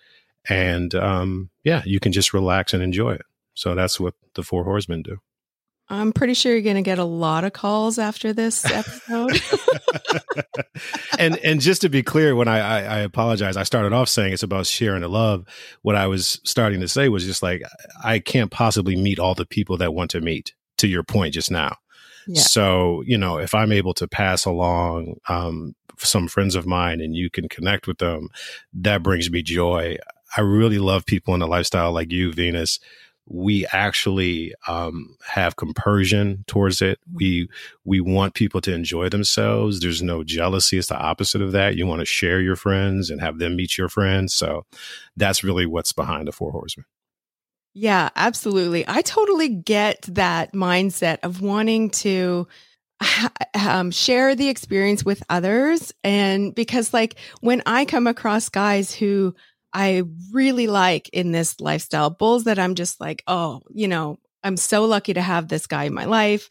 And 0.49 0.95
um, 0.95 1.51
yeah, 1.65 1.83
you 1.85 2.01
can 2.01 2.13
just 2.13 2.35
relax 2.35 2.75
and 2.75 2.83
enjoy 2.83 3.13
it. 3.13 3.23
So 3.55 3.75
that's 3.75 3.99
what 3.99 4.15
the 4.35 4.43
Four 4.43 4.65
Horsemen 4.65 5.03
do. 5.03 5.19
I'm 5.89 6.13
pretty 6.13 6.35
sure 6.35 6.53
you're 6.53 6.63
going 6.63 6.77
to 6.77 6.83
get 6.83 6.99
a 6.99 7.05
lot 7.05 7.45
of 7.45 7.53
calls 7.53 7.99
after 7.99 8.33
this 8.33 8.65
episode. 8.71 9.41
and 11.19 11.37
and 11.39 11.61
just 11.61 11.83
to 11.83 11.89
be 11.89 12.03
clear, 12.03 12.35
when 12.35 12.49
I, 12.49 12.59
I, 12.59 12.79
I 12.81 12.99
apologize, 13.01 13.57
I 13.57 13.65
started 13.65 13.93
off 13.93 14.09
saying 14.09 14.33
it's 14.33 14.43
about 14.43 14.67
sharing 14.67 15.03
the 15.03 15.09
love. 15.09 15.47
What 15.83 15.97
I 15.97 16.07
was 16.07 16.41
starting 16.45 16.81
to 16.81 16.89
say 16.89 17.09
was 17.09 17.25
just 17.25 17.43
like 17.43 17.63
I 18.03 18.19
can't 18.19 18.51
possibly 18.51 18.97
meet 18.97 19.19
all 19.19 19.35
the 19.35 19.47
people 19.47 19.77
that 19.79 19.95
want 19.95 20.11
to 20.13 20.21
meet. 20.21 20.55
To 20.79 20.89
your 20.89 21.05
point 21.05 21.35
just 21.35 21.53
now, 21.53 21.77
yeah. 22.27 22.43
so 22.43 23.05
you 23.07 23.17
know 23.17 23.39
if 23.39 23.55
I'm 23.55 23.71
able 23.71 23.95
to 23.95 24.09
pass 24.09 24.45
along 24.45 25.19
um, 25.29 25.77
some 25.99 26.27
friends 26.27 26.57
of 26.57 26.67
mine 26.67 27.01
and 27.01 27.15
you 27.15 27.31
can 27.31 27.49
connect 27.49 27.87
with 27.87 27.99
them, 27.99 28.29
that 28.75 29.03
brings 29.03 29.31
me 29.31 29.43
joy. 29.43 29.97
I 30.37 30.41
really 30.41 30.79
love 30.79 31.07
people 31.07 31.33
in 31.35 31.43
a 31.43 31.47
lifestyle 31.47 31.93
like 31.93 32.11
you, 32.11 32.33
Venus, 32.33 32.81
we 33.27 33.67
actually 33.73 34.55
um, 34.69 35.17
have 35.27 35.57
compersion 35.57 36.45
towards 36.47 36.83
it. 36.83 36.99
We 37.13 37.49
we 37.85 38.01
want 38.01 38.35
people 38.35 38.61
to 38.63 38.73
enjoy 38.73 39.09
themselves. 39.09 39.81
There's 39.81 40.03
no 40.03 40.25
jealousy. 40.25 40.79
It's 40.79 40.89
the 40.89 40.99
opposite 40.99 41.41
of 41.41 41.53
that. 41.53 41.77
You 41.77 41.87
want 41.87 42.01
to 42.01 42.07
share 42.07 42.41
your 42.41 42.57
friends 42.57 43.11
and 43.11 43.21
have 43.21 43.39
them 43.39 43.57
meet 43.57 43.79
your 43.79 43.89
friends. 43.89 44.35
So 44.35 44.67
that's 45.17 45.43
really 45.43 45.67
what's 45.67 45.93
behind 45.93 46.29
the 46.29 46.33
Four 46.33 46.53
Horsemen. 46.53 46.87
Yeah, 47.73 48.11
absolutely. 48.15 48.85
I 48.87 49.03
totally 49.03 49.49
get 49.49 50.03
that 50.03 50.53
mindset 50.53 51.19
of 51.25 51.41
wanting 51.41 51.91
to 51.91 52.47
um, 53.55 53.91
share 53.91 54.37
the 54.37 54.49
experience 54.49 55.05
with 55.05 55.23
others. 55.29 55.93
And 56.05 56.55
because, 56.55 56.95
like, 56.95 57.17
when 57.41 57.63
I 57.67 57.85
come 57.85 58.07
across 58.07 58.49
guys 58.49 58.95
who 58.95 59.35
I 59.75 60.05
really 60.33 60.69
like 60.69 61.09
in 61.11 61.33
this 61.33 61.61
lifestyle, 61.61 62.09
bulls 62.09 62.45
that 62.45 62.61
I'm 62.61 62.77
just 62.77 63.01
like, 63.01 63.25
oh, 63.27 63.63
you 63.71 63.89
know, 63.89 64.19
I'm 64.45 64.57
so 64.57 64.85
lucky 64.85 65.15
to 65.15 65.21
have 65.21 65.49
this 65.49 65.67
guy 65.67 65.85
in 65.85 65.95
my 65.95 66.05
life. 66.05 66.49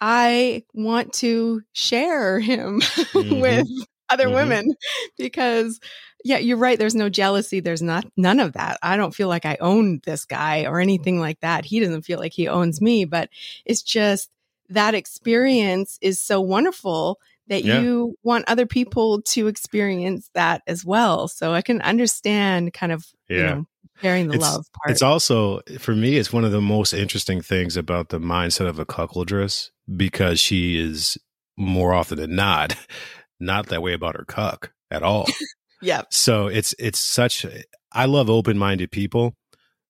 I 0.00 0.64
want 0.74 1.12
to 1.14 1.62
share 1.72 2.40
him 2.40 2.80
mm-hmm. 2.84 3.40
with 3.40 3.66
other 4.10 4.26
mm-hmm. 4.26 4.34
women 4.34 4.74
because 5.16 5.78
yeah, 6.24 6.38
you're 6.38 6.56
right. 6.56 6.78
There's 6.78 6.96
no 6.96 7.08
jealousy. 7.08 7.60
There's 7.60 7.82
not 7.82 8.04
none 8.16 8.40
of 8.40 8.54
that. 8.54 8.78
I 8.82 8.96
don't 8.96 9.14
feel 9.14 9.28
like 9.28 9.46
I 9.46 9.58
own 9.60 10.00
this 10.04 10.24
guy 10.24 10.64
or 10.64 10.80
anything 10.80 11.20
like 11.20 11.38
that. 11.40 11.64
He 11.64 11.78
doesn't 11.78 12.02
feel 12.02 12.18
like 12.18 12.32
he 12.32 12.48
owns 12.48 12.80
me, 12.80 13.04
but 13.04 13.30
it's 13.64 13.82
just 13.82 14.28
that 14.68 14.94
experience 14.94 15.98
is 16.00 16.20
so 16.20 16.40
wonderful 16.40 17.20
that 17.48 17.64
yeah. 17.64 17.80
you 17.80 18.16
want 18.22 18.44
other 18.48 18.66
people 18.66 19.22
to 19.22 19.46
experience 19.46 20.30
that 20.34 20.62
as 20.66 20.84
well. 20.84 21.28
So 21.28 21.52
I 21.52 21.62
can 21.62 21.80
understand 21.82 22.72
kind 22.72 22.92
of, 22.92 23.06
yeah. 23.28 23.36
you 23.36 23.42
know, 23.42 23.66
sharing 24.00 24.28
the 24.28 24.34
it's, 24.34 24.42
love 24.42 24.66
part. 24.72 24.90
It's 24.90 25.02
also, 25.02 25.60
for 25.78 25.94
me, 25.94 26.16
it's 26.16 26.32
one 26.32 26.44
of 26.44 26.52
the 26.52 26.60
most 26.60 26.92
interesting 26.92 27.40
things 27.40 27.76
about 27.76 28.08
the 28.08 28.18
mindset 28.18 28.68
of 28.68 28.78
a 28.78 28.86
cuckoldress 28.86 29.70
because 29.96 30.40
she 30.40 30.78
is 30.78 31.16
more 31.56 31.94
often 31.94 32.18
than 32.18 32.34
not, 32.34 32.76
not 33.40 33.66
that 33.66 33.82
way 33.82 33.92
about 33.92 34.16
her 34.16 34.24
cuck 34.24 34.72
at 34.90 35.02
all. 35.02 35.26
yeah. 35.82 36.02
So 36.10 36.48
it's, 36.48 36.74
it's 36.78 36.98
such, 36.98 37.46
I 37.92 38.06
love 38.06 38.28
open 38.28 38.58
minded 38.58 38.90
people. 38.90 39.34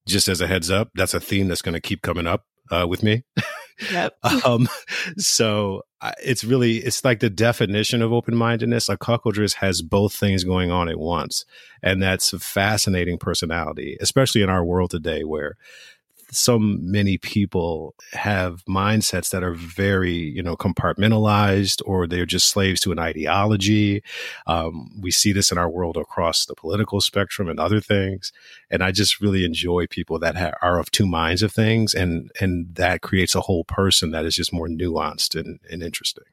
Just 0.06 0.28
as 0.28 0.40
a 0.40 0.46
heads 0.46 0.70
up, 0.70 0.90
that's 0.94 1.14
a 1.14 1.20
theme 1.20 1.48
that's 1.48 1.62
going 1.62 1.74
to 1.74 1.80
keep 1.80 2.00
coming 2.00 2.28
up 2.28 2.44
uh, 2.70 2.86
with 2.88 3.02
me. 3.02 3.24
Yep. 3.92 4.16
um, 4.44 4.68
so 5.18 5.82
it's 6.22 6.44
really 6.44 6.78
it's 6.78 7.04
like 7.04 7.20
the 7.20 7.30
definition 7.30 8.02
of 8.02 8.12
open 8.12 8.36
mindedness. 8.36 8.88
A 8.88 8.96
cuckoldress 8.96 9.54
has 9.54 9.82
both 9.82 10.14
things 10.14 10.44
going 10.44 10.70
on 10.70 10.88
at 10.88 10.98
once, 10.98 11.44
and 11.82 12.02
that's 12.02 12.32
a 12.32 12.38
fascinating 12.38 13.18
personality, 13.18 13.96
especially 14.00 14.42
in 14.42 14.50
our 14.50 14.64
world 14.64 14.90
today, 14.90 15.24
where 15.24 15.56
so 16.30 16.58
many 16.58 17.18
people 17.18 17.94
have 18.12 18.64
mindsets 18.64 19.30
that 19.30 19.42
are 19.42 19.54
very, 19.54 20.12
you 20.12 20.42
know, 20.42 20.56
compartmentalized 20.56 21.82
or 21.84 22.06
they're 22.06 22.26
just 22.26 22.48
slaves 22.48 22.80
to 22.80 22.92
an 22.92 22.98
ideology. 22.98 24.02
Um, 24.46 24.90
we 25.00 25.10
see 25.10 25.32
this 25.32 25.52
in 25.52 25.58
our 25.58 25.70
world 25.70 25.96
across 25.96 26.46
the 26.46 26.54
political 26.54 27.00
spectrum 27.00 27.48
and 27.48 27.60
other 27.60 27.80
things. 27.80 28.32
And 28.70 28.82
I 28.82 28.92
just 28.92 29.20
really 29.20 29.44
enjoy 29.44 29.86
people 29.86 30.18
that 30.18 30.36
ha- 30.36 30.52
are 30.62 30.78
of 30.78 30.90
two 30.90 31.06
minds 31.06 31.42
of 31.42 31.52
things. 31.52 31.94
And, 31.94 32.30
and 32.40 32.74
that 32.74 33.02
creates 33.02 33.34
a 33.34 33.40
whole 33.42 33.64
person 33.64 34.10
that 34.10 34.24
is 34.24 34.34
just 34.34 34.52
more 34.52 34.68
nuanced 34.68 35.38
and, 35.38 35.60
and 35.70 35.82
interesting. 35.82 36.24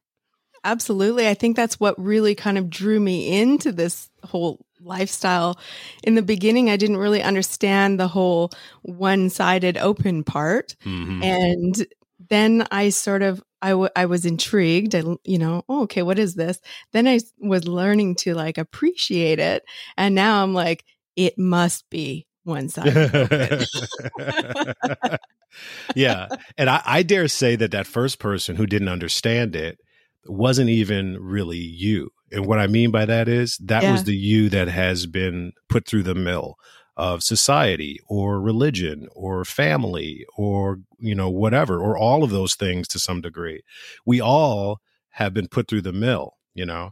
Absolutely. 0.66 1.28
I 1.28 1.34
think 1.34 1.56
that's 1.56 1.80
what 1.80 2.02
really 2.02 2.36
kind 2.36 2.58
of 2.58 2.70
drew 2.70 3.00
me 3.00 3.42
into 3.42 3.72
this 3.72 4.10
whole 4.24 4.66
lifestyle. 4.84 5.60
In 6.04 6.16
the 6.16 6.22
beginning, 6.22 6.70
I 6.70 6.78
didn't 6.78 6.98
really 6.98 7.22
understand 7.22 8.00
the 8.00 8.08
whole 8.08 8.52
one 8.82 9.30
sided 9.30 9.78
open 9.78 10.24
part. 10.24 10.76
Mm-hmm. 10.86 11.24
And 11.24 11.88
then 12.30 12.68
I 12.72 12.90
sort 12.90 13.22
of 13.22 13.44
I, 13.62 13.70
w- 13.70 13.90
I 13.96 14.08
was 14.08 14.26
intrigued. 14.26 14.94
I, 14.94 15.04
you 15.24 15.38
know, 15.38 15.64
oh, 15.70 15.84
okay, 15.84 16.02
what 16.02 16.20
is 16.20 16.36
this? 16.36 16.60
Then 16.92 17.08
I 17.08 17.22
was 17.40 17.66
learning 17.66 18.16
to 18.16 18.34
like 18.34 18.58
appreciate 18.58 19.40
it. 19.40 19.64
And 19.96 20.14
now 20.14 20.44
I'm 20.44 20.54
like, 20.54 20.84
it 21.16 21.38
must 21.38 21.90
be 21.90 22.28
one 22.44 22.68
sided. 22.68 23.66
yeah. 25.96 26.28
And 26.58 26.70
I, 26.70 26.82
I 26.86 27.04
dare 27.04 27.30
say 27.30 27.56
that 27.56 27.72
that 27.72 27.88
first 27.88 28.20
person 28.20 28.58
who 28.58 28.66
didn't 28.66 28.90
understand 28.90 29.56
it 29.56 29.80
wasn't 30.26 30.70
even 30.70 31.18
really 31.20 31.58
you. 31.58 32.12
And 32.34 32.46
what 32.46 32.60
I 32.60 32.68
mean 32.68 32.92
by 32.92 33.06
that 33.06 33.28
is 33.28 33.58
that 33.58 33.84
yeah. 33.84 33.92
was 33.92 34.04
the 34.04 34.16
you 34.16 34.50
that 34.50 34.68
has 34.68 35.06
been 35.06 35.54
put 35.70 35.88
through 35.88 36.04
the 36.04 36.16
mill 36.16 36.56
of 36.96 37.24
society 37.24 38.00
or 38.08 38.40
religion 38.40 39.08
or 39.16 39.44
family 39.46 40.26
or 40.38 40.80
you 41.00 41.16
know 41.16 41.30
whatever 41.30 41.80
or 41.80 41.98
all 41.98 42.24
of 42.24 42.30
those 42.30 42.54
things 42.54 42.88
to 42.88 43.00
some 43.00 43.20
degree 43.20 43.64
we 44.06 44.22
all 44.22 44.80
have 45.10 45.34
been 45.34 45.48
put 45.48 45.68
through 45.68 45.82
the 45.82 45.92
mill 45.92 46.38
you 46.54 46.64
know 46.64 46.92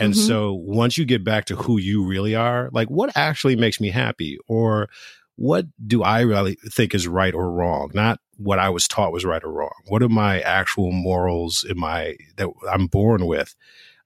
and 0.00 0.14
mm-hmm. 0.14 0.26
so 0.26 0.52
once 0.52 0.98
you 0.98 1.04
get 1.04 1.22
back 1.22 1.44
to 1.44 1.54
who 1.54 1.78
you 1.78 2.04
really 2.04 2.34
are 2.34 2.68
like 2.72 2.88
what 2.88 3.16
actually 3.16 3.54
makes 3.54 3.80
me 3.80 3.88
happy 3.88 4.36
or 4.48 4.88
what 5.36 5.66
do 5.86 6.02
I 6.02 6.20
really 6.20 6.56
think 6.70 6.94
is 6.94 7.06
right 7.06 7.34
or 7.34 7.50
wrong? 7.50 7.90
Not 7.94 8.20
what 8.38 8.58
I 8.58 8.70
was 8.70 8.88
taught 8.88 9.12
was 9.12 9.24
right 9.24 9.44
or 9.44 9.52
wrong. 9.52 9.72
What 9.86 10.02
are 10.02 10.08
my 10.08 10.40
actual 10.40 10.92
morals 10.92 11.64
in 11.68 11.78
my 11.78 12.16
that 12.36 12.48
I'm 12.70 12.86
born 12.86 13.26
with? 13.26 13.54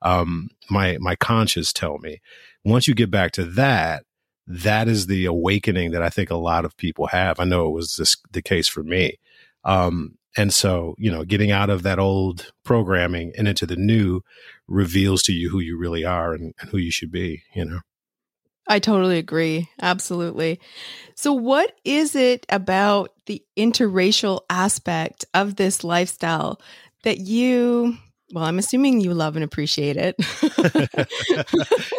Um, 0.02 0.50
my 0.68 0.98
my 1.00 1.16
conscience 1.16 1.72
tell 1.72 1.98
me. 1.98 2.20
Once 2.64 2.86
you 2.86 2.94
get 2.94 3.10
back 3.10 3.32
to 3.32 3.44
that, 3.44 4.04
that 4.46 4.88
is 4.88 5.06
the 5.06 5.24
awakening 5.24 5.92
that 5.92 6.02
I 6.02 6.08
think 6.08 6.30
a 6.30 6.36
lot 6.36 6.64
of 6.64 6.76
people 6.76 7.06
have. 7.06 7.38
I 7.40 7.44
know 7.44 7.68
it 7.68 7.72
was 7.72 7.96
this, 7.96 8.16
the 8.32 8.42
case 8.42 8.68
for 8.68 8.82
me. 8.82 9.18
Um, 9.64 10.18
and 10.36 10.52
so, 10.52 10.94
you 10.98 11.10
know, 11.10 11.24
getting 11.24 11.50
out 11.50 11.70
of 11.70 11.82
that 11.82 11.98
old 11.98 12.52
programming 12.64 13.32
and 13.36 13.48
into 13.48 13.66
the 13.66 13.76
new 13.76 14.22
reveals 14.68 15.22
to 15.24 15.32
you 15.32 15.50
who 15.50 15.60
you 15.60 15.78
really 15.78 16.04
are 16.04 16.34
and, 16.34 16.54
and 16.60 16.70
who 16.70 16.78
you 16.78 16.90
should 16.90 17.10
be, 17.10 17.42
you 17.54 17.64
know. 17.64 17.80
I 18.68 18.78
totally 18.78 19.18
agree. 19.18 19.68
Absolutely. 19.82 20.60
So, 21.16 21.32
what 21.32 21.72
is 21.84 22.14
it 22.14 22.46
about 22.48 23.12
the 23.26 23.42
interracial 23.56 24.42
aspect 24.48 25.24
of 25.34 25.56
this 25.56 25.82
lifestyle 25.82 26.60
that 27.02 27.18
you, 27.18 27.96
well, 28.32 28.44
I'm 28.44 28.58
assuming 28.58 29.00
you 29.00 29.14
love 29.14 29.36
and 29.36 29.44
appreciate 29.44 29.96
it. 29.96 30.16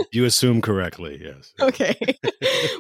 you 0.11 0.25
assume 0.25 0.61
correctly, 0.61 1.19
yes. 1.21 1.53
Okay. 1.61 1.95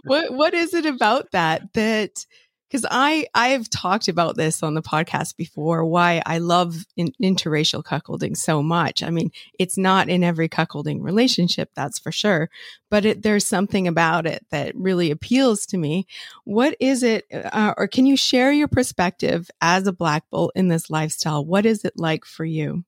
what 0.03 0.33
What 0.33 0.53
is 0.53 0.73
it 0.73 0.85
about 0.85 1.31
that 1.31 1.73
that 1.73 2.25
because 2.71 2.85
I 2.89 3.27
I've 3.33 3.69
talked 3.69 4.07
about 4.07 4.37
this 4.37 4.63
on 4.63 4.75
the 4.75 4.81
podcast 4.81 5.35
before 5.35 5.83
why 5.83 6.21
I 6.25 6.37
love 6.37 6.85
in, 6.95 7.11
interracial 7.21 7.83
cuckolding 7.83 8.37
so 8.37 8.63
much. 8.63 9.03
I 9.03 9.09
mean, 9.09 9.31
it's 9.59 9.77
not 9.77 10.07
in 10.07 10.23
every 10.23 10.47
cuckolding 10.47 11.01
relationship, 11.01 11.71
that's 11.75 11.99
for 11.99 12.13
sure, 12.13 12.49
but 12.89 13.05
it, 13.05 13.23
there's 13.23 13.45
something 13.45 13.87
about 13.87 14.25
it 14.25 14.45
that 14.51 14.73
really 14.75 15.11
appeals 15.11 15.65
to 15.67 15.77
me. 15.77 16.07
What 16.45 16.77
is 16.79 17.03
it, 17.03 17.25
uh, 17.33 17.73
or 17.77 17.87
can 17.87 18.05
you 18.05 18.15
share 18.15 18.53
your 18.53 18.69
perspective 18.69 19.51
as 19.59 19.85
a 19.85 19.93
black 19.93 20.23
bull 20.31 20.51
in 20.55 20.69
this 20.69 20.89
lifestyle? 20.89 21.45
What 21.45 21.65
is 21.65 21.83
it 21.83 21.93
like 21.97 22.23
for 22.23 22.45
you? 22.45 22.85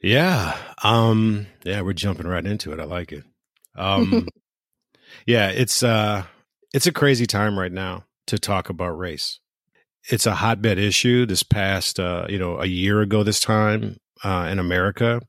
Yeah, 0.00 0.56
um, 0.82 1.46
yeah, 1.64 1.80
we're 1.80 1.92
jumping 1.92 2.26
right 2.26 2.44
into 2.44 2.72
it. 2.72 2.80
I 2.80 2.84
like 2.84 3.12
it. 3.12 3.24
Um, 3.76 4.28
yeah, 5.26 5.48
it's 5.48 5.82
uh, 5.82 6.24
it's 6.72 6.86
a 6.86 6.92
crazy 6.92 7.26
time 7.26 7.58
right 7.58 7.72
now 7.72 8.04
to 8.26 8.38
talk 8.38 8.68
about 8.68 8.98
race. 8.98 9.40
It's 10.10 10.26
a 10.26 10.36
hotbed 10.36 10.78
issue. 10.78 11.26
This 11.26 11.42
past, 11.42 11.98
uh, 11.98 12.26
you 12.28 12.38
know, 12.38 12.60
a 12.60 12.66
year 12.66 13.00
ago, 13.00 13.22
this 13.22 13.40
time 13.40 13.98
uh, 14.22 14.48
in 14.50 14.58
America 14.58 15.20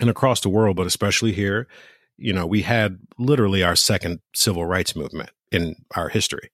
and 0.00 0.10
across 0.10 0.40
the 0.40 0.48
world, 0.48 0.76
but 0.76 0.86
especially 0.86 1.32
here, 1.32 1.68
you 2.16 2.32
know, 2.32 2.46
we 2.46 2.62
had 2.62 2.98
literally 3.18 3.62
our 3.62 3.76
second 3.76 4.20
civil 4.34 4.64
rights 4.64 4.96
movement 4.96 5.30
in 5.52 5.76
our 5.94 6.08
history. 6.08 6.50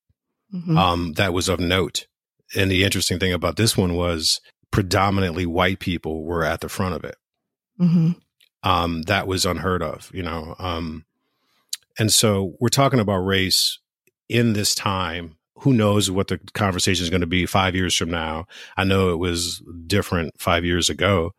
Mm-hmm. 0.52 0.76
Um, 0.76 1.12
that 1.14 1.32
was 1.32 1.48
of 1.48 1.60
note. 1.60 2.06
And 2.54 2.70
the 2.70 2.84
interesting 2.84 3.18
thing 3.18 3.32
about 3.32 3.56
this 3.56 3.76
one 3.76 3.94
was 3.94 4.40
predominantly 4.72 5.46
white 5.46 5.78
people 5.78 6.24
were 6.24 6.44
at 6.44 6.60
the 6.60 6.68
front 6.68 6.96
of 6.96 7.04
it. 7.04 7.16
Mm-hmm. 7.80 8.12
Um, 8.64 9.02
that 9.02 9.28
was 9.28 9.46
unheard 9.46 9.82
of, 9.82 10.10
you 10.12 10.22
know. 10.22 10.56
Um, 10.58 11.04
and 11.98 12.12
so 12.12 12.56
we're 12.58 12.68
talking 12.68 13.00
about 13.00 13.18
race 13.18 13.78
in 14.28 14.54
this 14.54 14.74
time 14.74 15.36
who 15.58 15.72
knows 15.72 16.10
what 16.10 16.26
the 16.26 16.38
conversation 16.54 17.04
is 17.04 17.10
going 17.10 17.20
to 17.20 17.26
be 17.26 17.46
five 17.46 17.76
years 17.76 17.94
from 17.94 18.10
now. 18.10 18.46
I 18.76 18.82
know 18.82 19.10
it 19.10 19.18
was 19.18 19.62
different 19.86 20.40
five 20.40 20.64
years 20.64 20.88
ago. 20.88 21.34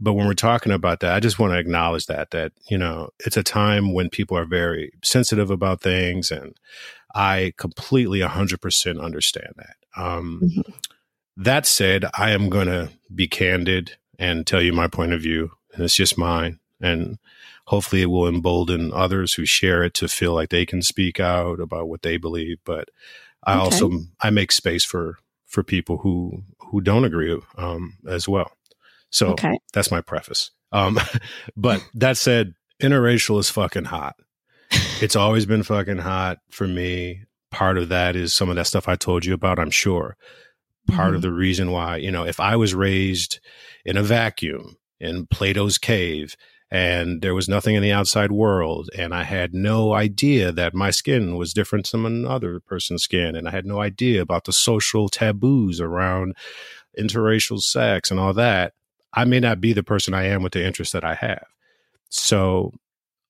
But 0.00 0.14
when 0.14 0.26
we're 0.26 0.34
talking 0.34 0.72
about 0.72 1.00
that, 1.00 1.12
I 1.12 1.20
just 1.20 1.38
want 1.38 1.52
to 1.52 1.58
acknowledge 1.58 2.06
that, 2.06 2.30
that, 2.30 2.52
you 2.68 2.78
know, 2.78 3.10
it's 3.20 3.36
a 3.36 3.42
time 3.42 3.92
when 3.94 4.10
people 4.10 4.36
are 4.36 4.44
very 4.44 4.92
sensitive 5.02 5.50
about 5.50 5.80
things. 5.80 6.30
And 6.30 6.54
I 7.14 7.52
completely 7.56 8.20
100% 8.20 9.00
understand 9.00 9.54
that. 9.56 9.76
Um, 9.96 10.40
mm-hmm. 10.44 10.72
That 11.38 11.66
said, 11.66 12.04
I 12.18 12.32
am 12.32 12.50
going 12.50 12.66
to 12.66 12.90
be 13.14 13.28
candid 13.28 13.96
and 14.18 14.46
tell 14.46 14.60
you 14.60 14.72
my 14.72 14.88
point 14.88 15.12
of 15.12 15.22
view. 15.22 15.52
And 15.72 15.84
it's 15.84 15.94
just 15.94 16.18
mine. 16.18 16.58
And 16.80 17.18
hopefully 17.66 18.02
it 18.02 18.06
will 18.06 18.26
embolden 18.26 18.92
others 18.92 19.34
who 19.34 19.46
share 19.46 19.84
it 19.84 19.94
to 19.94 20.08
feel 20.08 20.34
like 20.34 20.48
they 20.48 20.66
can 20.66 20.82
speak 20.82 21.20
out 21.20 21.60
about 21.60 21.88
what 21.88 22.02
they 22.02 22.16
believe. 22.16 22.58
But 22.64 22.88
I 23.44 23.54
okay. 23.54 23.60
also 23.60 23.90
I 24.20 24.30
make 24.30 24.50
space 24.50 24.84
for 24.84 25.18
for 25.46 25.62
people 25.62 25.98
who 25.98 26.42
who 26.58 26.80
don't 26.80 27.04
agree 27.04 27.40
um, 27.56 27.94
as 28.06 28.28
well. 28.28 28.50
So 29.10 29.28
okay. 29.28 29.58
that's 29.72 29.90
my 29.90 30.00
preface. 30.00 30.50
Um, 30.72 30.98
but 31.56 31.82
that 31.94 32.16
said, 32.16 32.54
interracial 32.82 33.38
is 33.38 33.48
fucking 33.48 33.84
hot. 33.84 34.16
it's 35.00 35.16
always 35.16 35.46
been 35.46 35.62
fucking 35.62 35.98
hot 35.98 36.38
for 36.50 36.66
me. 36.66 37.22
Part 37.50 37.78
of 37.78 37.88
that 37.88 38.16
is 38.16 38.34
some 38.34 38.50
of 38.50 38.56
that 38.56 38.66
stuff 38.66 38.88
I 38.88 38.96
told 38.96 39.24
you 39.24 39.32
about, 39.32 39.58
I'm 39.58 39.70
sure. 39.70 40.16
Part 40.88 41.08
mm-hmm. 41.08 41.16
of 41.16 41.22
the 41.22 41.32
reason 41.32 41.70
why, 41.70 41.96
you 41.96 42.10
know, 42.10 42.24
if 42.24 42.40
I 42.40 42.56
was 42.56 42.74
raised 42.74 43.40
in 43.84 43.96
a 43.96 44.02
vacuum 44.02 44.76
in 45.00 45.26
Plato's 45.26 45.78
cave 45.78 46.36
and 46.70 47.22
there 47.22 47.34
was 47.34 47.48
nothing 47.48 47.74
in 47.74 47.82
the 47.82 47.92
outside 47.92 48.32
world 48.32 48.90
and 48.96 49.14
I 49.14 49.22
had 49.22 49.54
no 49.54 49.94
idea 49.94 50.52
that 50.52 50.74
my 50.74 50.90
skin 50.90 51.36
was 51.36 51.54
different 51.54 51.86
from 51.86 52.04
another 52.04 52.60
person's 52.60 53.02
skin 53.02 53.36
and 53.36 53.48
I 53.48 53.50
had 53.50 53.66
no 53.66 53.80
idea 53.80 54.20
about 54.20 54.44
the 54.44 54.52
social 54.52 55.08
taboos 55.08 55.80
around 55.80 56.34
interracial 56.98 57.60
sex 57.60 58.10
and 58.10 58.18
all 58.18 58.34
that, 58.34 58.74
I 59.12 59.24
may 59.24 59.40
not 59.40 59.60
be 59.60 59.72
the 59.72 59.82
person 59.82 60.14
I 60.14 60.24
am 60.24 60.42
with 60.42 60.52
the 60.52 60.64
interest 60.64 60.92
that 60.92 61.04
I 61.04 61.14
have. 61.14 61.46
So 62.10 62.72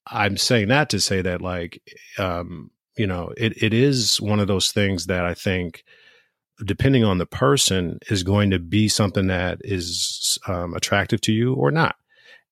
I'm 0.06 0.36
saying 0.36 0.68
that 0.68 0.90
to 0.90 1.00
say 1.00 1.22
that, 1.22 1.42
like, 1.42 1.82
um, 2.18 2.70
you 2.96 3.06
know, 3.06 3.32
it, 3.36 3.62
it 3.62 3.72
is 3.72 4.20
one 4.20 4.40
of 4.40 4.48
those 4.48 4.72
things 4.72 5.06
that 5.06 5.24
I 5.24 5.34
think, 5.34 5.84
depending 6.64 7.04
on 7.04 7.18
the 7.18 7.26
person, 7.26 7.98
is 8.10 8.22
going 8.22 8.50
to 8.50 8.58
be 8.58 8.88
something 8.88 9.28
that 9.28 9.58
is 9.62 10.38
um, 10.46 10.74
attractive 10.74 11.20
to 11.22 11.32
you 11.32 11.54
or 11.54 11.70
not. 11.70 11.96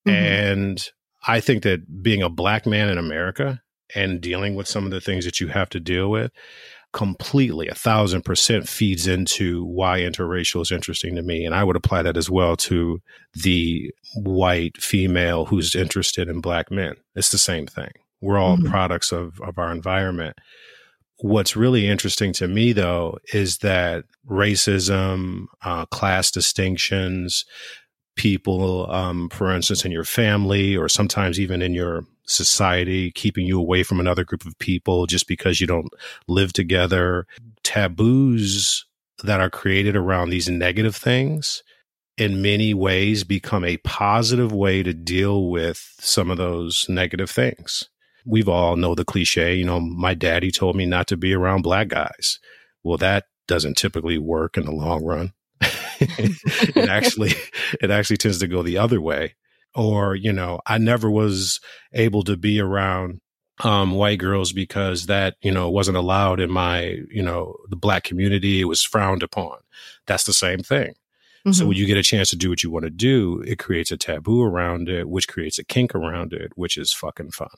Mm-hmm. 0.06 0.16
And 0.16 0.88
I 1.26 1.40
think 1.40 1.62
that 1.64 2.02
being 2.02 2.22
a 2.22 2.28
black 2.30 2.66
man 2.66 2.88
in 2.88 2.98
America 2.98 3.60
and 3.94 4.20
dealing 4.20 4.54
with 4.54 4.68
some 4.68 4.84
of 4.84 4.90
the 4.90 5.00
things 5.00 5.24
that 5.24 5.40
you 5.40 5.48
have 5.48 5.68
to 5.70 5.80
deal 5.80 6.10
with, 6.10 6.30
completely 6.92 7.68
a 7.68 7.74
thousand 7.74 8.22
percent 8.22 8.68
feeds 8.68 9.06
into 9.06 9.64
why 9.64 10.00
interracial 10.00 10.62
is 10.62 10.72
interesting 10.72 11.14
to 11.14 11.22
me. 11.22 11.44
And 11.44 11.54
I 11.54 11.62
would 11.62 11.76
apply 11.76 12.02
that 12.02 12.16
as 12.16 12.30
well 12.30 12.56
to 12.56 13.00
the 13.34 13.90
white 14.14 14.80
female 14.80 15.44
who's 15.44 15.74
interested 15.74 16.28
in 16.28 16.40
black 16.40 16.70
men. 16.70 16.94
It's 17.14 17.30
the 17.30 17.38
same 17.38 17.66
thing. 17.66 17.90
We're 18.22 18.38
all 18.38 18.56
mm-hmm. 18.56 18.70
products 18.70 19.12
of, 19.12 19.38
of 19.42 19.58
our 19.58 19.70
environment. 19.70 20.38
What's 21.20 21.56
really 21.56 21.86
interesting 21.86 22.32
to 22.34 22.48
me, 22.48 22.72
though, 22.72 23.18
is 23.32 23.58
that 23.58 24.04
racism, 24.28 25.46
uh, 25.62 25.86
class 25.86 26.30
distinctions, 26.30 27.44
people, 28.16 28.90
um, 28.90 29.28
for 29.30 29.50
instance, 29.50 29.84
in 29.84 29.92
your 29.92 30.04
family 30.04 30.76
or 30.76 30.88
sometimes 30.88 31.38
even 31.40 31.62
in 31.62 31.72
your 31.74 32.02
society, 32.26 33.10
keeping 33.12 33.46
you 33.46 33.58
away 33.58 33.82
from 33.82 34.00
another 34.00 34.24
group 34.24 34.44
of 34.44 34.58
people 34.58 35.06
just 35.06 35.28
because 35.28 35.60
you 35.60 35.66
don't 35.66 35.88
live 36.28 36.52
together, 36.52 37.26
taboos 37.62 38.84
that 39.22 39.40
are 39.40 39.50
created 39.50 39.96
around 39.96 40.30
these 40.30 40.48
negative 40.48 40.96
things 40.96 41.62
in 42.18 42.42
many 42.42 42.72
ways 42.72 43.24
become 43.24 43.64
a 43.64 43.76
positive 43.78 44.52
way 44.52 44.82
to 44.82 44.94
deal 44.94 45.50
with 45.50 45.94
some 45.98 46.30
of 46.30 46.38
those 46.38 46.86
negative 46.88 47.30
things. 47.30 47.88
We've 48.26 48.48
all 48.48 48.76
know 48.76 48.94
the 48.94 49.04
cliche, 49.04 49.54
you 49.54 49.64
know, 49.64 49.80
my 49.80 50.14
daddy 50.14 50.50
told 50.50 50.76
me 50.76 50.84
not 50.84 51.06
to 51.08 51.16
be 51.16 51.32
around 51.32 51.62
black 51.62 51.88
guys. 51.88 52.38
Well, 52.82 52.98
that 52.98 53.24
doesn't 53.46 53.76
typically 53.76 54.18
work 54.18 54.56
in 54.56 54.64
the 54.64 54.72
long 54.72 55.04
run. 55.04 55.32
it 56.00 56.88
actually 56.88 57.32
it 57.80 57.90
actually 57.90 58.16
tends 58.16 58.38
to 58.38 58.48
go 58.48 58.62
the 58.62 58.78
other 58.78 59.00
way 59.00 59.34
or 59.74 60.14
you 60.14 60.32
know 60.32 60.60
i 60.66 60.78
never 60.78 61.10
was 61.10 61.60
able 61.92 62.22
to 62.22 62.36
be 62.36 62.60
around 62.60 63.20
um, 63.60 63.92
white 63.92 64.18
girls 64.18 64.52
because 64.52 65.06
that 65.06 65.36
you 65.40 65.50
know 65.50 65.70
wasn't 65.70 65.96
allowed 65.96 66.40
in 66.40 66.50
my 66.50 66.98
you 67.10 67.22
know 67.22 67.56
the 67.70 67.76
black 67.76 68.04
community 68.04 68.60
it 68.60 68.64
was 68.64 68.82
frowned 68.82 69.22
upon 69.22 69.56
that's 70.06 70.24
the 70.24 70.34
same 70.34 70.58
thing 70.58 70.88
mm-hmm. 70.88 71.52
so 71.52 71.66
when 71.66 71.76
you 71.76 71.86
get 71.86 71.96
a 71.96 72.02
chance 72.02 72.28
to 72.28 72.36
do 72.36 72.50
what 72.50 72.62
you 72.62 72.70
want 72.70 72.84
to 72.84 72.90
do 72.90 73.42
it 73.46 73.58
creates 73.58 73.90
a 73.90 73.96
taboo 73.96 74.42
around 74.42 74.90
it 74.90 75.08
which 75.08 75.26
creates 75.26 75.58
a 75.58 75.64
kink 75.64 75.94
around 75.94 76.34
it 76.34 76.52
which 76.54 76.76
is 76.76 76.92
fucking 76.92 77.30
fun 77.30 77.48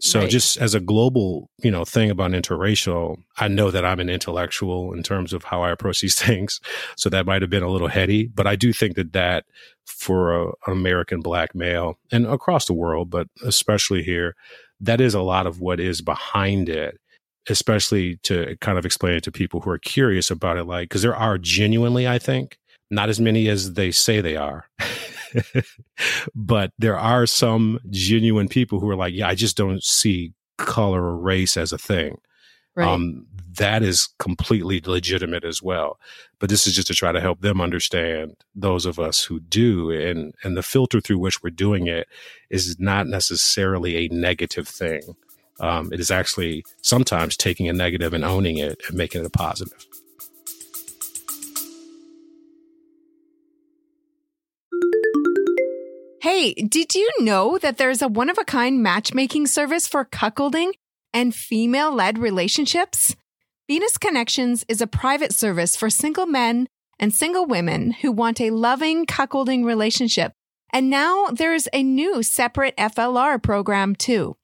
so 0.00 0.20
right. 0.20 0.30
just 0.30 0.58
as 0.58 0.74
a 0.74 0.80
global, 0.80 1.48
you 1.62 1.70
know, 1.70 1.84
thing 1.84 2.10
about 2.10 2.32
interracial, 2.32 3.16
I 3.38 3.48
know 3.48 3.70
that 3.70 3.84
I'm 3.84 4.00
an 4.00 4.10
intellectual 4.10 4.92
in 4.92 5.02
terms 5.02 5.32
of 5.32 5.44
how 5.44 5.62
I 5.62 5.70
approach 5.70 6.00
these 6.00 6.14
things. 6.20 6.60
So 6.96 7.08
that 7.10 7.26
might 7.26 7.42
have 7.42 7.50
been 7.50 7.62
a 7.62 7.70
little 7.70 7.88
heady, 7.88 8.26
but 8.26 8.46
I 8.46 8.56
do 8.56 8.72
think 8.72 8.96
that 8.96 9.12
that 9.14 9.44
for 9.86 10.34
a, 10.34 10.46
an 10.48 10.72
American 10.72 11.20
black 11.20 11.54
male 11.54 11.98
and 12.12 12.26
across 12.26 12.66
the 12.66 12.74
world, 12.74 13.10
but 13.10 13.28
especially 13.42 14.02
here, 14.02 14.34
that 14.80 15.00
is 15.00 15.14
a 15.14 15.22
lot 15.22 15.46
of 15.46 15.60
what 15.60 15.80
is 15.80 16.02
behind 16.02 16.68
it 16.68 17.00
especially 17.48 18.16
to 18.24 18.56
kind 18.60 18.76
of 18.76 18.84
explain 18.84 19.14
it 19.14 19.22
to 19.22 19.30
people 19.30 19.60
who 19.60 19.70
are 19.70 19.78
curious 19.78 20.30
about 20.32 20.56
it 20.56 20.64
like 20.64 20.88
because 20.88 21.02
there 21.02 21.14
are 21.14 21.38
genuinely 21.38 22.06
i 22.06 22.18
think 22.18 22.58
not 22.90 23.08
as 23.08 23.20
many 23.20 23.48
as 23.48 23.74
they 23.74 23.90
say 23.90 24.20
they 24.20 24.36
are 24.36 24.68
but 26.34 26.72
there 26.78 26.98
are 26.98 27.26
some 27.26 27.80
genuine 27.90 28.48
people 28.48 28.80
who 28.80 28.88
are 28.88 28.96
like, 28.96 29.14
yeah, 29.14 29.28
I 29.28 29.34
just 29.34 29.56
don't 29.56 29.82
see 29.82 30.32
color 30.58 31.02
or 31.02 31.16
race 31.16 31.56
as 31.56 31.72
a 31.72 31.78
thing. 31.78 32.18
Right. 32.74 32.88
Um, 32.88 33.26
that 33.56 33.82
is 33.82 34.08
completely 34.18 34.82
legitimate 34.84 35.44
as 35.44 35.62
well. 35.62 35.98
But 36.38 36.50
this 36.50 36.66
is 36.66 36.74
just 36.74 36.88
to 36.88 36.94
try 36.94 37.12
to 37.12 37.20
help 37.20 37.40
them 37.40 37.60
understand 37.60 38.36
those 38.54 38.84
of 38.84 38.98
us 38.98 39.24
who 39.24 39.40
do, 39.40 39.90
and 39.90 40.34
and 40.42 40.56
the 40.56 40.62
filter 40.62 41.00
through 41.00 41.18
which 41.18 41.42
we're 41.42 41.50
doing 41.50 41.86
it 41.86 42.06
is 42.50 42.78
not 42.78 43.06
necessarily 43.06 43.96
a 43.96 44.08
negative 44.08 44.68
thing. 44.68 45.16
Um, 45.58 45.90
it 45.90 46.00
is 46.00 46.10
actually 46.10 46.64
sometimes 46.82 47.36
taking 47.36 47.66
a 47.66 47.72
negative 47.72 48.12
and 48.12 48.24
owning 48.24 48.58
it 48.58 48.78
and 48.88 48.96
making 48.98 49.22
it 49.22 49.26
a 49.26 49.30
positive. 49.30 49.86
Hey, 56.22 56.54
did 56.54 56.94
you 56.94 57.10
know 57.20 57.58
that 57.58 57.76
there's 57.76 58.00
a 58.00 58.08
one 58.08 58.30
of 58.30 58.38
a 58.38 58.44
kind 58.44 58.82
matchmaking 58.82 59.46
service 59.46 59.86
for 59.86 60.04
cuckolding 60.04 60.72
and 61.12 61.34
female 61.34 61.94
led 61.94 62.18
relationships? 62.18 63.14
Venus 63.68 63.98
Connections 63.98 64.64
is 64.66 64.80
a 64.80 64.86
private 64.86 65.34
service 65.34 65.76
for 65.76 65.90
single 65.90 66.24
men 66.26 66.68
and 66.98 67.14
single 67.14 67.44
women 67.44 67.90
who 67.90 68.10
want 68.10 68.40
a 68.40 68.50
loving 68.50 69.04
cuckolding 69.04 69.64
relationship. 69.64 70.32
And 70.72 70.88
now 70.88 71.26
there's 71.26 71.68
a 71.72 71.82
new 71.82 72.22
separate 72.22 72.76
FLR 72.76 73.42
program 73.42 73.94
too. 73.94 74.36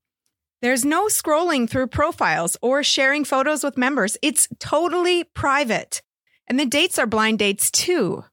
There's 0.61 0.85
no 0.85 1.07
scrolling 1.07 1.69
through 1.69 1.87
profiles 1.89 2.57
or 2.61 2.83
sharing 2.83 3.25
photos 3.25 3.65
with 3.65 3.79
members. 3.79 4.19
It's 4.21 4.47
totally 4.61 5.25
private. 5.25 6.03
And 6.47 6.61
the 6.61 6.67
dates 6.67 6.99
are 6.99 7.07
blind 7.07 7.39
dates 7.39 7.71
too. 7.71 8.25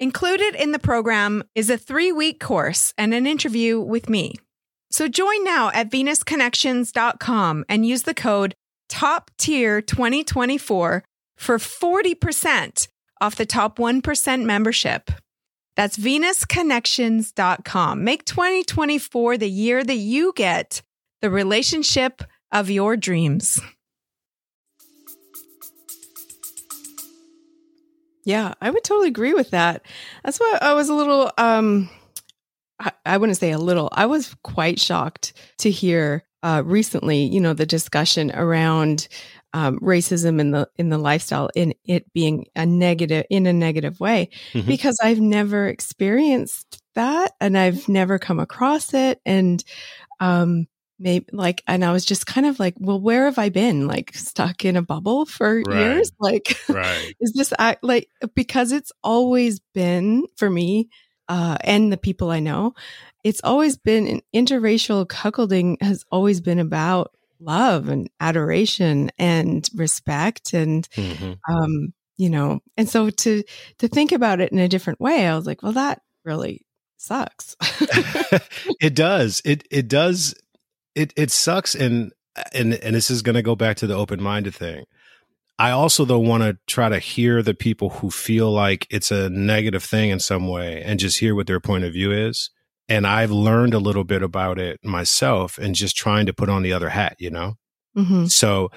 Included 0.00 0.54
in 0.54 0.70
the 0.70 0.78
program 0.78 1.42
is 1.56 1.70
a 1.70 1.76
three 1.76 2.12
week 2.12 2.38
course 2.38 2.94
and 2.96 3.12
an 3.12 3.26
interview 3.26 3.80
with 3.80 4.08
me. 4.08 4.36
So 4.90 5.08
join 5.08 5.42
now 5.42 5.72
at 5.74 5.90
venusconnections.com 5.90 7.64
and 7.68 7.84
use 7.84 8.04
the 8.04 8.14
code 8.14 8.54
top 8.88 9.32
tier 9.38 9.82
2024 9.82 11.02
for 11.36 11.58
40% 11.58 12.86
off 13.20 13.34
the 13.34 13.44
top 13.44 13.78
1% 13.78 14.44
membership. 14.44 15.10
That's 15.74 15.96
venusconnections.com. 15.96 18.04
Make 18.04 18.24
2024 18.24 19.36
the 19.36 19.50
year 19.50 19.82
that 19.82 19.96
you 19.96 20.32
get 20.36 20.82
the 21.22 21.30
relationship 21.30 22.22
of 22.52 22.70
your 22.70 22.96
dreams. 22.96 23.60
Yeah, 28.28 28.52
I 28.60 28.68
would 28.68 28.84
totally 28.84 29.08
agree 29.08 29.32
with 29.32 29.52
that. 29.52 29.86
That's 30.22 30.38
why 30.38 30.58
I 30.60 30.74
was 30.74 30.90
a 30.90 30.94
little 30.94 31.32
um 31.38 31.88
I, 32.78 32.92
I 33.06 33.16
wouldn't 33.16 33.38
say 33.38 33.52
a 33.52 33.58
little. 33.58 33.88
I 33.90 34.04
was 34.04 34.36
quite 34.42 34.78
shocked 34.78 35.32
to 35.60 35.70
hear 35.70 36.24
uh 36.42 36.62
recently, 36.62 37.22
you 37.22 37.40
know, 37.40 37.54
the 37.54 37.64
discussion 37.64 38.30
around 38.32 39.08
um, 39.54 39.78
racism 39.80 40.40
in 40.40 40.50
the 40.50 40.68
in 40.76 40.90
the 40.90 40.98
lifestyle 40.98 41.48
in 41.54 41.72
it 41.86 42.12
being 42.12 42.44
a 42.54 42.66
negative 42.66 43.24
in 43.30 43.46
a 43.46 43.52
negative 43.54 43.98
way 43.98 44.28
mm-hmm. 44.52 44.68
because 44.68 44.98
I've 45.02 45.20
never 45.20 45.66
experienced 45.66 46.82
that 46.96 47.32
and 47.40 47.56
I've 47.56 47.88
never 47.88 48.18
come 48.18 48.40
across 48.40 48.92
it 48.92 49.22
and 49.24 49.64
um 50.20 50.66
maybe 50.98 51.26
like 51.32 51.62
and 51.66 51.84
i 51.84 51.92
was 51.92 52.04
just 52.04 52.26
kind 52.26 52.46
of 52.46 52.58
like 52.58 52.74
well 52.78 53.00
where 53.00 53.26
have 53.26 53.38
i 53.38 53.48
been 53.48 53.86
like 53.86 54.14
stuck 54.14 54.64
in 54.64 54.76
a 54.76 54.82
bubble 54.82 55.26
for 55.26 55.62
right. 55.66 55.78
years 55.78 56.10
like 56.20 56.58
right. 56.68 57.14
is 57.20 57.32
this 57.34 57.52
act 57.58 57.82
like 57.84 58.08
because 58.34 58.72
it's 58.72 58.92
always 59.02 59.60
been 59.74 60.26
for 60.36 60.50
me 60.50 60.88
uh 61.28 61.56
and 61.62 61.92
the 61.92 61.96
people 61.96 62.30
i 62.30 62.40
know 62.40 62.74
it's 63.24 63.40
always 63.44 63.76
been 63.76 64.06
an 64.06 64.20
interracial 64.34 65.06
cuckolding 65.06 65.80
has 65.82 66.04
always 66.10 66.40
been 66.40 66.58
about 66.58 67.12
love 67.40 67.88
and 67.88 68.10
adoration 68.20 69.10
and 69.18 69.68
respect 69.74 70.52
and 70.54 70.88
mm-hmm. 70.90 71.32
um 71.52 71.92
you 72.16 72.28
know 72.28 72.60
and 72.76 72.88
so 72.88 73.10
to 73.10 73.44
to 73.78 73.88
think 73.88 74.10
about 74.12 74.40
it 74.40 74.50
in 74.50 74.58
a 74.58 74.68
different 74.68 75.00
way 75.00 75.26
i 75.26 75.36
was 75.36 75.46
like 75.46 75.62
well 75.62 75.72
that 75.72 76.02
really 76.24 76.66
sucks 76.96 77.56
it 78.80 78.94
does 78.94 79.40
it 79.44 79.66
it 79.70 79.86
does 79.86 80.34
it 80.98 81.12
it 81.16 81.30
sucks 81.30 81.74
and 81.74 82.12
and 82.52 82.74
and 82.74 82.94
this 82.94 83.10
is 83.10 83.22
going 83.22 83.34
to 83.34 83.42
go 83.42 83.54
back 83.54 83.76
to 83.78 83.86
the 83.86 83.94
open 83.94 84.22
minded 84.22 84.54
thing. 84.54 84.84
I 85.58 85.70
also 85.70 86.04
though 86.04 86.18
want 86.18 86.42
to 86.44 86.56
try 86.66 86.88
to 86.88 86.98
hear 86.98 87.42
the 87.42 87.54
people 87.54 87.90
who 87.90 88.10
feel 88.10 88.50
like 88.52 88.86
it's 88.90 89.10
a 89.10 89.28
negative 89.30 89.82
thing 89.82 90.10
in 90.10 90.20
some 90.20 90.48
way 90.48 90.82
and 90.82 91.00
just 91.00 91.18
hear 91.18 91.34
what 91.34 91.46
their 91.46 91.60
point 91.60 91.84
of 91.84 91.92
view 91.92 92.12
is. 92.12 92.50
And 92.88 93.06
I've 93.06 93.30
learned 93.30 93.74
a 93.74 93.78
little 93.80 94.04
bit 94.04 94.22
about 94.22 94.58
it 94.58 94.78
myself 94.84 95.58
and 95.58 95.74
just 95.74 95.96
trying 95.96 96.26
to 96.26 96.32
put 96.32 96.48
on 96.48 96.62
the 96.62 96.72
other 96.72 96.88
hat, 96.88 97.16
you 97.18 97.30
know? 97.30 97.54
Mm-hmm. 97.96 98.26
So 98.26 98.70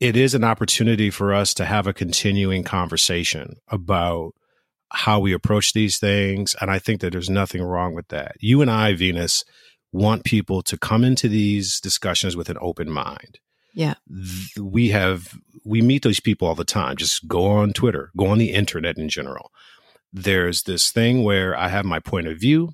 it 0.00 0.16
is 0.16 0.34
an 0.34 0.44
opportunity 0.44 1.10
for 1.10 1.34
us 1.34 1.52
to 1.54 1.64
have 1.64 1.86
a 1.86 1.92
continuing 1.92 2.62
conversation 2.62 3.56
about 3.68 4.32
how 4.90 5.20
we 5.20 5.32
approach 5.32 5.72
these 5.72 5.98
things. 5.98 6.54
And 6.60 6.70
I 6.70 6.78
think 6.78 7.00
that 7.00 7.12
there's 7.12 7.28
nothing 7.28 7.62
wrong 7.62 7.94
with 7.94 8.08
that. 8.08 8.36
You 8.40 8.62
and 8.62 8.70
I, 8.70 8.94
Venus, 8.94 9.44
want 9.92 10.24
people 10.24 10.62
to 10.62 10.76
come 10.76 11.04
into 11.04 11.28
these 11.28 11.80
discussions 11.80 12.36
with 12.36 12.48
an 12.48 12.58
open 12.60 12.90
mind. 12.90 13.40
Yeah. 13.74 13.94
We 14.58 14.88
have, 14.88 15.34
we 15.64 15.82
meet 15.82 16.02
those 16.02 16.20
people 16.20 16.48
all 16.48 16.54
the 16.54 16.64
time. 16.64 16.96
Just 16.96 17.26
go 17.28 17.46
on 17.46 17.72
Twitter, 17.72 18.10
go 18.16 18.26
on 18.26 18.38
the 18.38 18.52
internet 18.52 18.98
in 18.98 19.08
general. 19.08 19.50
There's 20.12 20.62
this 20.62 20.90
thing 20.90 21.22
where 21.22 21.56
I 21.56 21.68
have 21.68 21.84
my 21.84 22.00
point 22.00 22.26
of 22.26 22.40
view 22.40 22.72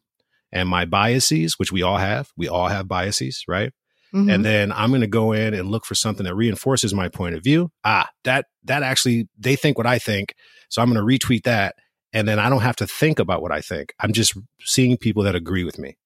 and 0.52 0.68
my 0.68 0.84
biases, 0.84 1.58
which 1.58 1.72
we 1.72 1.82
all 1.82 1.98
have. 1.98 2.30
We 2.36 2.48
all 2.48 2.68
have 2.68 2.88
biases, 2.88 3.44
right? 3.48 3.72
Mm-hmm. 4.14 4.30
And 4.30 4.44
then 4.44 4.72
I'm 4.72 4.90
going 4.90 5.00
to 5.00 5.08
go 5.08 5.32
in 5.32 5.54
and 5.54 5.68
look 5.68 5.84
for 5.84 5.96
something 5.96 6.24
that 6.24 6.36
reinforces 6.36 6.94
my 6.94 7.08
point 7.08 7.34
of 7.34 7.42
view. 7.42 7.70
Ah, 7.84 8.08
that, 8.22 8.46
that 8.62 8.84
actually, 8.84 9.28
they 9.36 9.56
think 9.56 9.76
what 9.76 9.88
I 9.88 9.98
think. 9.98 10.34
So 10.68 10.80
I'm 10.80 10.92
going 10.92 11.04
to 11.04 11.26
retweet 11.26 11.42
that. 11.42 11.74
And 12.12 12.28
then 12.28 12.38
I 12.38 12.48
don't 12.48 12.62
have 12.62 12.76
to 12.76 12.86
think 12.86 13.18
about 13.18 13.42
what 13.42 13.50
I 13.50 13.60
think. 13.60 13.92
I'm 13.98 14.12
just 14.12 14.38
seeing 14.60 14.96
people 14.96 15.24
that 15.24 15.34
agree 15.34 15.64
with 15.64 15.80
me. 15.80 15.96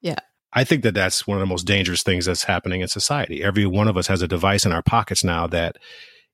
Yeah. 0.00 0.20
I 0.56 0.64
think 0.64 0.82
that 0.84 0.94
that's 0.94 1.26
one 1.26 1.36
of 1.36 1.40
the 1.40 1.46
most 1.46 1.66
dangerous 1.66 2.02
things 2.02 2.24
that's 2.24 2.44
happening 2.44 2.80
in 2.80 2.88
society. 2.88 3.44
Every 3.44 3.66
one 3.66 3.88
of 3.88 3.98
us 3.98 4.06
has 4.06 4.22
a 4.22 4.26
device 4.26 4.64
in 4.64 4.72
our 4.72 4.82
pockets 4.82 5.22
now 5.22 5.46
that 5.48 5.76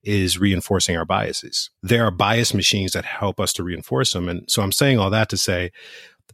is 0.01 0.39
reinforcing 0.39 0.95
our 0.95 1.03
biases. 1.03 1.69
There 1.81 2.05
are 2.05 2.11
bias 2.11 2.53
machines 2.53 2.93
that 2.93 3.03
help 3.03 3.37
us 3.41 3.51
to 3.53 3.63
reinforce 3.63 4.13
them. 4.13 4.29
And 4.29 4.49
so 4.49 4.61
I'm 4.61 4.71
saying 4.71 4.97
all 4.97 5.09
that 5.09 5.27
to 5.29 5.37
say, 5.37 5.71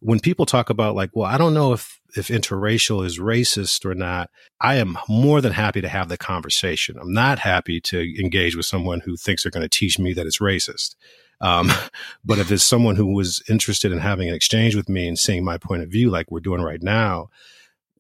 when 0.02 0.20
people 0.20 0.46
talk 0.46 0.70
about 0.70 0.96
like, 0.96 1.10
well, 1.16 1.26
I 1.26 1.40
don't 1.40 1.56
know 1.56 1.74
if, 1.74 2.00
if 2.16 2.28
interracial 2.28 3.04
is 3.04 3.18
racist 3.18 3.84
or 3.86 3.96
not, 3.96 4.30
I 4.62 4.76
am 4.76 4.96
more 5.08 5.42
than 5.42 5.54
happy 5.54 5.82
to 5.82 5.90
have 5.90 6.10
the 6.10 6.18
conversation. 6.18 6.96
I'm 7.00 7.12
not 7.12 7.40
happy 7.40 7.82
to 7.82 8.22
engage 8.22 8.56
with 8.56 8.68
someone 8.68 9.00
who 9.00 9.18
thinks 9.18 9.42
they're 9.42 9.52
going 9.52 9.68
to 9.68 9.80
teach 9.80 9.98
me 9.98 10.14
that 10.14 10.28
it's 10.28 10.38
racist. 10.38 10.96
Um, 11.42 11.72
but 12.24 12.38
if 12.38 12.52
it's 12.52 12.64
someone 12.64 12.98
who 12.98 13.08
was 13.08 13.42
interested 13.50 13.92
in 13.92 13.98
having 13.98 14.30
an 14.30 14.36
exchange 14.36 14.76
with 14.76 14.90
me 14.90 15.08
and 15.08 15.18
seeing 15.18 15.44
my 15.44 15.58
point 15.58 15.82
of 15.82 15.90
view, 15.90 16.12
like 16.12 16.30
we're 16.30 16.40
doing 16.40 16.62
right 16.62 16.84
now, 16.84 17.30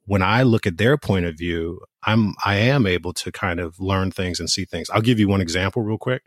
when 0.10 0.24
I 0.24 0.42
look 0.42 0.66
at 0.66 0.80
their 0.80 0.98
point 0.98 1.26
of 1.28 1.38
view, 1.38 1.82
I'm 2.04 2.34
I 2.44 2.56
am 2.56 2.88
able 2.88 3.14
to 3.14 3.32
kind 3.32 3.60
of 3.60 3.80
learn 3.80 4.10
things 4.10 4.40
and 4.40 4.50
see 4.50 4.66
things. 4.66 4.90
I'll 4.90 5.04
give 5.04 5.20
you 5.20 5.28
one 5.28 5.40
example 5.40 5.84
real 5.84 6.00
quick. 6.00 6.24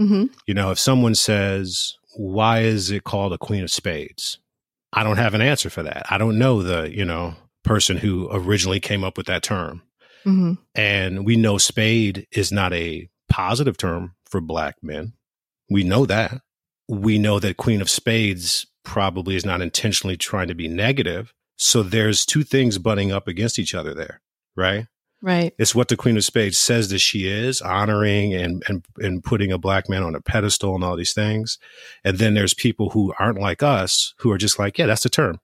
Mm-hmm. 0.00 0.32
You 0.46 0.54
know, 0.54 0.70
if 0.70 0.78
someone 0.78 1.14
says, 1.14 1.92
"Why 2.16 2.60
is 2.60 2.90
it 2.90 3.04
called 3.04 3.34
a 3.34 3.38
Queen 3.38 3.62
of 3.62 3.70
Spades?" 3.70 4.38
I 4.94 5.02
don't 5.02 5.18
have 5.18 5.34
an 5.34 5.42
answer 5.42 5.68
for 5.68 5.82
that. 5.82 6.06
I 6.10 6.16
don't 6.16 6.38
know 6.38 6.62
the 6.62 6.90
you 6.90 7.04
know 7.04 7.34
person 7.62 7.98
who 7.98 8.26
originally 8.32 8.80
came 8.80 9.04
up 9.04 9.18
with 9.18 9.26
that 9.26 9.42
term. 9.42 9.82
Mm-hmm. 10.24 10.54
And 10.74 11.26
we 11.26 11.36
know 11.36 11.58
spade 11.58 12.26
is 12.32 12.50
not 12.50 12.72
a 12.72 13.10
positive 13.28 13.76
term 13.76 14.14
for 14.24 14.40
black 14.40 14.76
men. 14.82 15.12
We 15.68 15.84
know 15.84 16.06
that. 16.06 16.40
We 16.88 17.18
know 17.18 17.38
that 17.40 17.58
Queen 17.58 17.82
of 17.82 17.90
Spades 17.90 18.66
probably 18.82 19.36
is 19.36 19.44
not 19.44 19.60
intentionally 19.60 20.16
trying 20.16 20.48
to 20.48 20.54
be 20.54 20.68
negative. 20.68 21.34
So 21.56 21.82
there's 21.82 22.26
two 22.26 22.42
things 22.42 22.78
butting 22.78 23.12
up 23.12 23.28
against 23.28 23.58
each 23.58 23.74
other 23.74 23.94
there, 23.94 24.20
right? 24.54 24.86
Right. 25.22 25.54
It's 25.58 25.74
what 25.74 25.88
the 25.88 25.96
Queen 25.96 26.16
of 26.16 26.24
Spades 26.24 26.58
says 26.58 26.90
that 26.90 26.98
she 26.98 27.26
is, 27.26 27.62
honoring 27.62 28.34
and, 28.34 28.62
and 28.68 28.84
and 28.98 29.24
putting 29.24 29.50
a 29.50 29.58
black 29.58 29.88
man 29.88 30.02
on 30.02 30.14
a 30.14 30.20
pedestal 30.20 30.74
and 30.74 30.84
all 30.84 30.94
these 30.94 31.14
things. 31.14 31.58
And 32.04 32.18
then 32.18 32.34
there's 32.34 32.54
people 32.54 32.90
who 32.90 33.14
aren't 33.18 33.40
like 33.40 33.62
us 33.62 34.14
who 34.18 34.30
are 34.30 34.38
just 34.38 34.58
like, 34.58 34.78
yeah, 34.78 34.86
that's 34.86 35.02
the 35.02 35.08
term. 35.08 35.40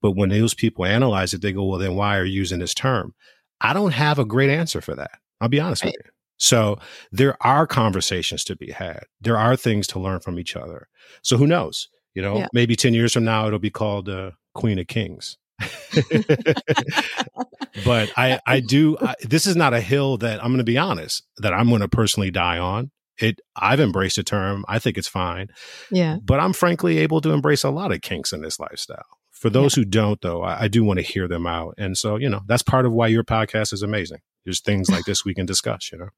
But 0.00 0.12
when 0.12 0.30
those 0.30 0.54
people 0.54 0.84
analyze 0.84 1.34
it, 1.34 1.42
they 1.42 1.52
go, 1.52 1.64
well, 1.64 1.78
then 1.78 1.96
why 1.96 2.16
are 2.16 2.24
you 2.24 2.32
using 2.38 2.60
this 2.60 2.72
term? 2.72 3.14
I 3.60 3.72
don't 3.72 3.92
have 3.92 4.18
a 4.18 4.24
great 4.24 4.48
answer 4.48 4.80
for 4.80 4.94
that. 4.94 5.18
I'll 5.40 5.48
be 5.48 5.60
honest 5.60 5.84
right. 5.84 5.94
with 5.96 6.06
you. 6.06 6.12
So 6.38 6.78
there 7.12 7.36
are 7.42 7.66
conversations 7.66 8.44
to 8.44 8.56
be 8.56 8.70
had. 8.70 9.04
There 9.20 9.36
are 9.36 9.56
things 9.56 9.86
to 9.88 9.98
learn 9.98 10.20
from 10.20 10.38
each 10.38 10.56
other. 10.56 10.88
So 11.20 11.36
who 11.36 11.46
knows? 11.46 11.88
You 12.14 12.22
know, 12.22 12.38
yeah. 12.38 12.46
maybe 12.54 12.76
10 12.76 12.94
years 12.94 13.12
from 13.12 13.24
now, 13.24 13.46
it'll 13.46 13.58
be 13.58 13.70
called 13.70 14.08
uh, 14.08 14.30
Queen 14.54 14.78
of 14.78 14.86
Kings. 14.86 15.36
but 17.84 18.10
I, 18.16 18.40
I 18.46 18.60
do, 18.60 18.96
I, 19.00 19.14
this 19.22 19.46
is 19.46 19.56
not 19.56 19.74
a 19.74 19.80
hill 19.80 20.16
that 20.18 20.42
I'm 20.42 20.50
going 20.50 20.58
to 20.58 20.64
be 20.64 20.78
honest, 20.78 21.24
that 21.38 21.52
I'm 21.52 21.68
going 21.68 21.80
to 21.80 21.88
personally 21.88 22.30
die 22.30 22.58
on. 22.58 22.90
It, 23.18 23.40
I've 23.54 23.80
embraced 23.80 24.16
the 24.16 24.22
term. 24.22 24.64
I 24.66 24.78
think 24.78 24.96
it's 24.96 25.08
fine. 25.08 25.48
Yeah. 25.90 26.16
But 26.22 26.40
I'm 26.40 26.54
frankly 26.54 26.98
able 26.98 27.20
to 27.20 27.30
embrace 27.30 27.64
a 27.64 27.70
lot 27.70 27.92
of 27.92 28.00
kinks 28.00 28.32
in 28.32 28.40
this 28.40 28.58
lifestyle. 28.58 29.04
For 29.30 29.50
those 29.50 29.76
yeah. 29.76 29.82
who 29.82 29.84
don't, 29.86 30.20
though, 30.22 30.42
I, 30.42 30.62
I 30.62 30.68
do 30.68 30.84
want 30.84 30.98
to 30.98 31.04
hear 31.04 31.28
them 31.28 31.46
out. 31.46 31.74
And 31.76 31.96
so, 31.96 32.16
you 32.16 32.28
know, 32.28 32.40
that's 32.46 32.62
part 32.62 32.86
of 32.86 32.92
why 32.92 33.08
your 33.08 33.24
podcast 33.24 33.72
is 33.72 33.82
amazing. 33.82 34.18
There's 34.44 34.60
things 34.60 34.90
like 34.90 35.04
this 35.04 35.24
we 35.24 35.34
can 35.34 35.46
discuss, 35.46 35.92
you 35.92 35.98
know? 35.98 36.08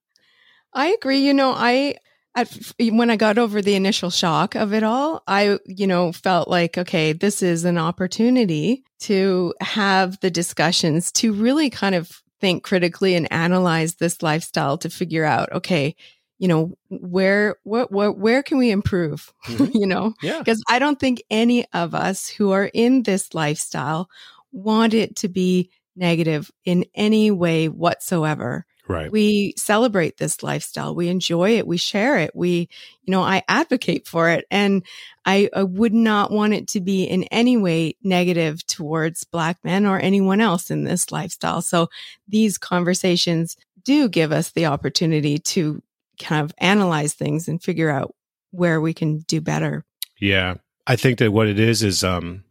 I 0.72 0.88
agree. 0.88 1.18
You 1.18 1.34
know, 1.34 1.52
I, 1.52 1.96
at, 2.34 2.72
when 2.78 3.10
I 3.10 3.16
got 3.16 3.38
over 3.38 3.60
the 3.60 3.74
initial 3.74 4.10
shock 4.10 4.54
of 4.54 4.72
it 4.72 4.82
all, 4.82 5.22
I, 5.26 5.58
you 5.66 5.86
know, 5.86 6.12
felt 6.12 6.48
like, 6.48 6.78
okay, 6.78 7.12
this 7.12 7.42
is 7.42 7.64
an 7.64 7.78
opportunity 7.78 8.84
to 9.00 9.54
have 9.60 10.18
the 10.20 10.30
discussions 10.30 11.12
to 11.12 11.32
really 11.32 11.70
kind 11.70 11.94
of 11.94 12.22
think 12.40 12.62
critically 12.62 13.14
and 13.14 13.30
analyze 13.32 13.96
this 13.96 14.22
lifestyle 14.22 14.78
to 14.78 14.90
figure 14.90 15.24
out, 15.24 15.52
okay, 15.52 15.94
you 16.38 16.48
know, 16.48 16.76
where, 16.88 17.56
what, 17.62 17.92
what, 17.92 18.18
where 18.18 18.42
can 18.42 18.58
we 18.58 18.70
improve? 18.70 19.32
Mm-hmm. 19.44 19.76
you 19.76 19.86
know, 19.86 20.14
yeah. 20.22 20.38
Because 20.38 20.62
I 20.68 20.78
don't 20.78 20.98
think 20.98 21.22
any 21.30 21.66
of 21.72 21.94
us 21.94 22.28
who 22.28 22.52
are 22.52 22.70
in 22.72 23.02
this 23.02 23.34
lifestyle 23.34 24.08
want 24.50 24.94
it 24.94 25.16
to 25.16 25.28
be 25.28 25.70
negative 25.94 26.50
in 26.64 26.86
any 26.94 27.30
way 27.30 27.68
whatsoever. 27.68 28.64
Right. 28.88 29.12
We 29.12 29.54
celebrate 29.56 30.16
this 30.16 30.42
lifestyle. 30.42 30.94
We 30.94 31.08
enjoy 31.08 31.56
it. 31.58 31.66
We 31.66 31.76
share 31.76 32.18
it. 32.18 32.34
We, 32.34 32.68
you 33.04 33.12
know, 33.12 33.22
I 33.22 33.42
advocate 33.46 34.08
for 34.08 34.28
it. 34.28 34.44
And 34.50 34.82
I, 35.24 35.48
I, 35.54 35.62
would 35.62 35.94
not 35.94 36.32
want 36.32 36.52
it 36.52 36.66
to 36.68 36.80
be 36.80 37.04
in 37.04 37.22
any 37.24 37.56
way 37.56 37.96
negative 38.02 38.66
towards 38.66 39.22
Black 39.22 39.58
men 39.62 39.86
or 39.86 40.00
anyone 40.00 40.40
else 40.40 40.70
in 40.70 40.82
this 40.82 41.12
lifestyle. 41.12 41.62
So 41.62 41.90
these 42.26 42.58
conversations 42.58 43.56
do 43.84 44.08
give 44.08 44.32
us 44.32 44.50
the 44.50 44.66
opportunity 44.66 45.38
to 45.38 45.80
kind 46.20 46.44
of 46.44 46.52
analyze 46.58 47.14
things 47.14 47.46
and 47.46 47.62
figure 47.62 47.90
out 47.90 48.14
where 48.50 48.80
we 48.80 48.92
can 48.92 49.18
do 49.20 49.40
better. 49.40 49.84
Yeah. 50.20 50.56
I 50.86 50.96
think 50.96 51.18
that 51.18 51.32
what 51.32 51.46
it 51.46 51.60
is 51.60 51.82
is 51.84 52.02
um 52.02 52.44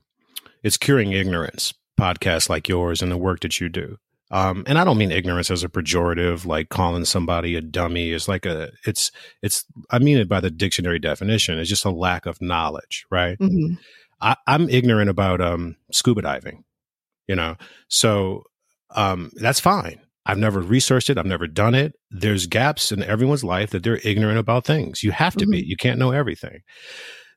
it's 0.64 0.78
curing 0.78 1.12
ignorance 1.12 1.74
podcasts 2.00 2.50
like 2.50 2.70
yours 2.70 3.02
and 3.02 3.12
the 3.12 3.18
work 3.18 3.42
that 3.42 3.60
you 3.60 3.70
do. 3.70 3.98
Um, 4.32 4.64
and 4.66 4.80
I 4.80 4.84
don't 4.86 4.98
mean 4.98 5.12
ignorance 5.12 5.52
as 5.52 5.64
a 5.64 5.70
pejorative, 5.70 6.46
like 6.46 6.70
calling 6.70 7.06
somebody 7.06 7.56
a 7.56 7.62
dummy. 7.62 8.12
It's 8.12 8.28
like 8.28 8.46
a, 8.46 8.72
it's, 8.86 9.12
it's, 9.42 9.66
I 9.90 10.00
mean 10.00 10.18
it 10.18 10.30
by 10.30 10.40
the 10.40 10.50
dictionary 10.50 11.00
definition. 11.00 11.60
It's 11.60 11.70
just 11.70 11.86
a 11.86 11.92
lack 11.92 12.26
of 12.26 12.42
knowledge, 12.42 13.06
right? 13.12 13.38
Mm-hmm. 13.38 13.76
I, 14.22 14.36
am 14.48 14.70
ignorant 14.70 15.10
about 15.10 15.42
um, 15.42 15.76
scuba 15.92 16.22
diving, 16.22 16.64
you 17.28 17.36
know, 17.36 17.58
so 17.90 18.44
um, 18.96 19.32
that's 19.36 19.60
fine. 19.60 20.00
I've 20.26 20.38
never 20.38 20.62
researched 20.62 21.10
it. 21.10 21.18
I've 21.18 21.26
never 21.26 21.48
done 21.48 21.74
it. 21.74 21.94
There's 22.12 22.46
gaps 22.46 22.92
in 22.92 23.04
everyone's 23.04 23.44
life 23.44 23.72
that 23.72 23.84
they're 23.84 24.00
ignorant 24.04 24.38
about 24.38 24.66
things. 24.66 25.04
You 25.04 25.12
have 25.12 25.36
to 25.38 25.46
mm-hmm. 25.46 25.52
be. 25.52 25.66
You 25.66 25.76
can't 25.76 26.00
know 26.00 26.12
everything. 26.12 26.62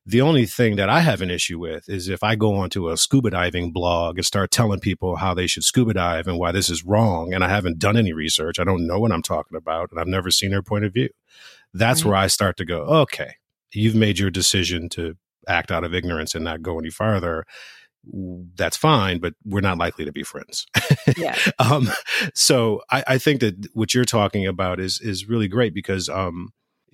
The 0.06 0.20
only 0.20 0.44
thing 0.44 0.76
that 0.76 0.90
I 0.90 1.00
have 1.00 1.22
an 1.22 1.30
issue 1.30 1.58
with 1.58 1.88
is 1.88 2.08
if 2.08 2.22
I 2.22 2.34
go 2.34 2.56
onto 2.56 2.90
a 2.90 2.96
scuba 2.96 3.30
diving 3.30 3.72
blog 3.72 4.18
and 4.18 4.26
start 4.26 4.50
telling 4.50 4.80
people 4.80 5.16
how 5.16 5.32
they 5.32 5.46
should 5.46 5.64
scuba 5.64 5.94
dive 5.94 6.26
and 6.26 6.38
why 6.38 6.52
this 6.52 6.68
is 6.68 6.84
wrong, 6.84 7.32
and 7.32 7.42
I 7.42 7.48
haven't 7.48 7.78
done 7.78 7.96
any 7.96 8.12
research, 8.12 8.58
I 8.58 8.64
don't 8.64 8.86
know 8.86 8.98
what 8.98 9.12
I'm 9.12 9.22
talking 9.22 9.56
about, 9.56 9.90
and 9.90 9.98
I've 9.98 10.06
never 10.06 10.30
seen 10.30 10.50
their 10.50 10.62
point 10.62 10.84
of 10.84 10.92
view. 10.92 11.08
That's 11.72 12.04
right. 12.04 12.10
where 12.10 12.18
I 12.18 12.26
start 12.26 12.58
to 12.58 12.66
go, 12.66 12.82
okay, 12.82 13.36
you've 13.72 13.94
made 13.94 14.18
your 14.18 14.30
decision 14.30 14.90
to 14.90 15.16
act 15.48 15.70
out 15.70 15.84
of 15.84 15.94
ignorance 15.94 16.34
and 16.34 16.44
not 16.44 16.62
go 16.62 16.78
any 16.78 16.90
farther 16.90 17.44
that's 18.56 18.76
fine, 18.76 19.18
but 19.18 19.34
we're 19.44 19.60
not 19.60 19.78
likely 19.78 20.04
to 20.04 20.12
be 20.12 20.22
friends. 20.22 20.66
Yeah. 21.16 21.36
um, 21.58 21.88
so 22.34 22.82
I, 22.90 23.04
I, 23.06 23.18
think 23.18 23.40
that 23.40 23.54
what 23.72 23.94
you're 23.94 24.04
talking 24.04 24.46
about 24.46 24.80
is 24.80 25.00
is 25.00 25.28
really 25.28 25.48
great 25.48 25.74
because 25.74 26.08
um, 26.08 26.52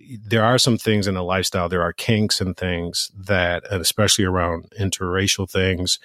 there 0.09 0.45
are 0.45 0.59
some 0.59 0.79
things 0.79 1.07
in 1.07 1.15
the 1.15 1.23
lifestyle, 1.23 1.69
there 1.69 1.83
are 1.83 1.93
kinks 1.93 2.41
and 2.41 2.57
things 2.57 3.11
that, 3.17 3.65
and 3.71 3.81
especially 3.81 4.25
around 4.25 4.73
interracial 4.79 5.49
things, 5.51 5.99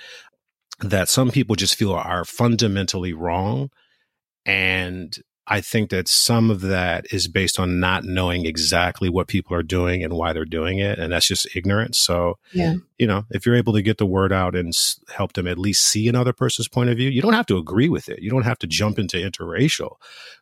that 0.80 1.10
some 1.10 1.32
people 1.32 1.56
just 1.56 1.76
feel 1.76 1.94
are 1.94 2.26
fundamentally 2.26 3.14
wrong. 3.14 3.70
And 4.46 5.18
I 5.48 5.62
think 5.62 5.92
that 5.92 6.08
some 6.08 6.50
of 6.50 6.62
that 6.62 7.06
is 7.14 7.28
based 7.28 7.60
on 7.60 7.80
not 7.80 8.04
knowing 8.04 8.48
exactly 8.48 9.10
what 9.10 9.28
people 9.28 9.56
are 9.56 9.62
doing 9.62 10.04
and 10.04 10.14
why 10.14 10.34
they're 10.34 10.44
doing 10.44 10.80
it. 10.80 10.98
And 10.98 11.14
that's 11.14 11.28
just 11.28 11.48
ignorance. 11.56 12.00
So, 12.00 12.40
Yeah. 12.52 12.76
you 12.98 13.06
know, 13.06 13.26
if 13.30 13.46
you're 13.46 13.56
able 13.56 13.74
to 13.74 13.84
get 13.84 14.00
the 14.00 14.08
word 14.08 14.34
out 14.34 14.56
and 14.56 14.70
s- 14.70 15.00
help 15.14 15.34
them 15.34 15.46
at 15.46 15.60
least 15.60 15.84
see 15.84 16.08
another 16.08 16.34
person's 16.34 16.68
point 16.68 16.90
of 16.90 16.98
view, 16.98 17.10
you 17.12 17.22
don't 17.22 17.34
have 17.36 17.46
to 17.46 17.58
agree 17.58 17.90
with 17.90 18.10
it. 18.10 18.24
You 18.24 18.32
don't 18.32 18.42
have 18.46 18.58
to 18.60 18.66
jump 18.68 18.98
into 18.98 19.18
interracial. 19.18 19.98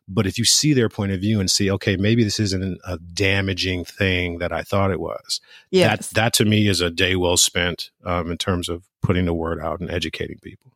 But 0.07 0.25
if 0.25 0.37
you 0.37 0.45
see 0.45 0.71
their 0.71 0.87
point 0.89 1.11
of 1.11 1.19
view 1.19 1.39
and 1.41 1.51
see, 1.51 1.69
okay, 1.71 1.97
maybe 1.97 2.23
this 2.23 2.39
isn't 2.39 2.79
a 2.85 2.97
damaging 2.97 3.83
thing 3.83 4.37
that 4.37 4.53
I 4.53 4.61
thought 4.61 4.89
it 4.91 5.01
was, 5.01 5.41
Yes. 5.69 6.07
that, 6.09 6.15
that 6.15 6.33
to 6.35 6.45
me 6.45 6.67
is 6.69 6.79
a 6.79 6.89
day 6.89 7.17
well 7.17 7.35
spent 7.35 7.91
um, 8.05 8.31
in 8.31 8.37
terms 8.37 8.69
of 8.69 8.83
putting 9.01 9.25
the 9.25 9.33
word 9.33 9.59
out 9.59 9.81
and 9.81 9.91
educating 9.91 10.37
people. 10.41 10.71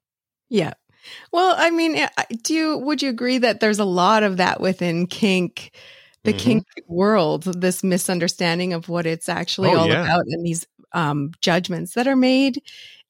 Yeah. 0.50 0.74
Well, 1.32 1.56
I 1.58 1.70
mean, 1.72 2.08
do 2.44 2.54
you 2.54 2.78
would 2.78 3.02
you 3.02 3.10
agree 3.10 3.38
that 3.40 3.60
there's 3.60 3.80
a 3.80 3.86
lot 3.86 4.24
of 4.24 4.38
that 4.38 4.62
within 4.62 5.08
kink, 5.08 5.72
the 6.24 6.34
Mhm. 6.34 6.38
kink 6.38 6.64
world, 6.88 7.44
this 7.44 7.84
misunderstanding 7.84 8.74
of 8.74 8.90
what 8.90 9.06
it's 9.06 9.30
actually 9.30 9.70
Oh, 9.70 9.78
all 9.78 9.88
yeah. 9.88 10.04
about, 10.04 10.24
and 10.28 10.46
these 10.46 10.66
um, 10.94 11.32
judgments 11.42 11.94
that 11.96 12.08
are 12.08 12.16
made 12.16 12.62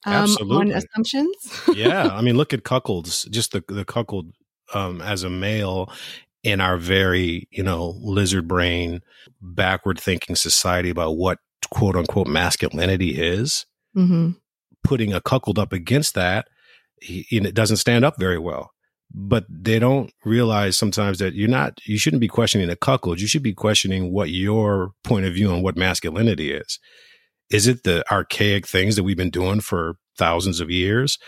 um, 0.04 0.36
on 0.50 0.70
assumptions? 0.72 1.36
yeah, 1.74 2.12
I 2.14 2.20
mean, 2.22 2.36
look 2.36 2.52
at 2.52 2.62
cuckolds. 2.64 3.28
Just 3.30 3.52
the 3.52 3.62
the 3.68 3.84
cuckold 3.84 4.32
um, 4.74 5.00
as 5.02 5.22
a 5.22 5.30
male 5.30 5.92
in 6.44 6.60
our 6.60 6.76
very 6.76 7.48
you 7.50 7.62
know 7.62 7.94
lizard 8.00 8.46
brain, 8.48 9.00
backward 9.40 9.98
thinking 10.00 10.36
society 10.36 10.90
about 10.90 11.16
what 11.16 11.38
quote 11.70 11.96
unquote 11.96 12.26
masculinity 12.28 13.20
is. 13.20 13.66
hmm 13.94 14.30
Putting 14.84 15.12
a 15.12 15.20
cuckold 15.20 15.58
up 15.58 15.72
against 15.72 16.14
that, 16.14 16.48
he, 17.02 17.40
doesn't 17.40 17.76
stand 17.76 18.04
up 18.04 18.18
very 18.18 18.38
well. 18.38 18.70
But 19.14 19.46
they 19.48 19.78
don't 19.78 20.12
realize 20.24 20.76
sometimes 20.76 21.18
that 21.18 21.34
you're 21.34 21.48
not. 21.48 21.78
You 21.86 21.96
shouldn't 21.96 22.20
be 22.20 22.28
questioning 22.28 22.68
the 22.68 22.76
cuckold. 22.76 23.20
You 23.20 23.26
should 23.26 23.42
be 23.42 23.54
questioning 23.54 24.12
what 24.12 24.28
your 24.28 24.92
point 25.02 25.24
of 25.24 25.32
view 25.32 25.50
on 25.50 25.62
what 25.62 25.78
masculinity 25.78 26.52
is. 26.52 26.78
Is 27.50 27.66
it 27.66 27.84
the 27.84 28.04
archaic 28.12 28.66
things 28.66 28.96
that 28.96 29.04
we've 29.04 29.16
been 29.16 29.30
doing 29.30 29.60
for 29.60 29.94
thousands 30.18 30.60
of 30.60 30.70
years? 30.70 31.18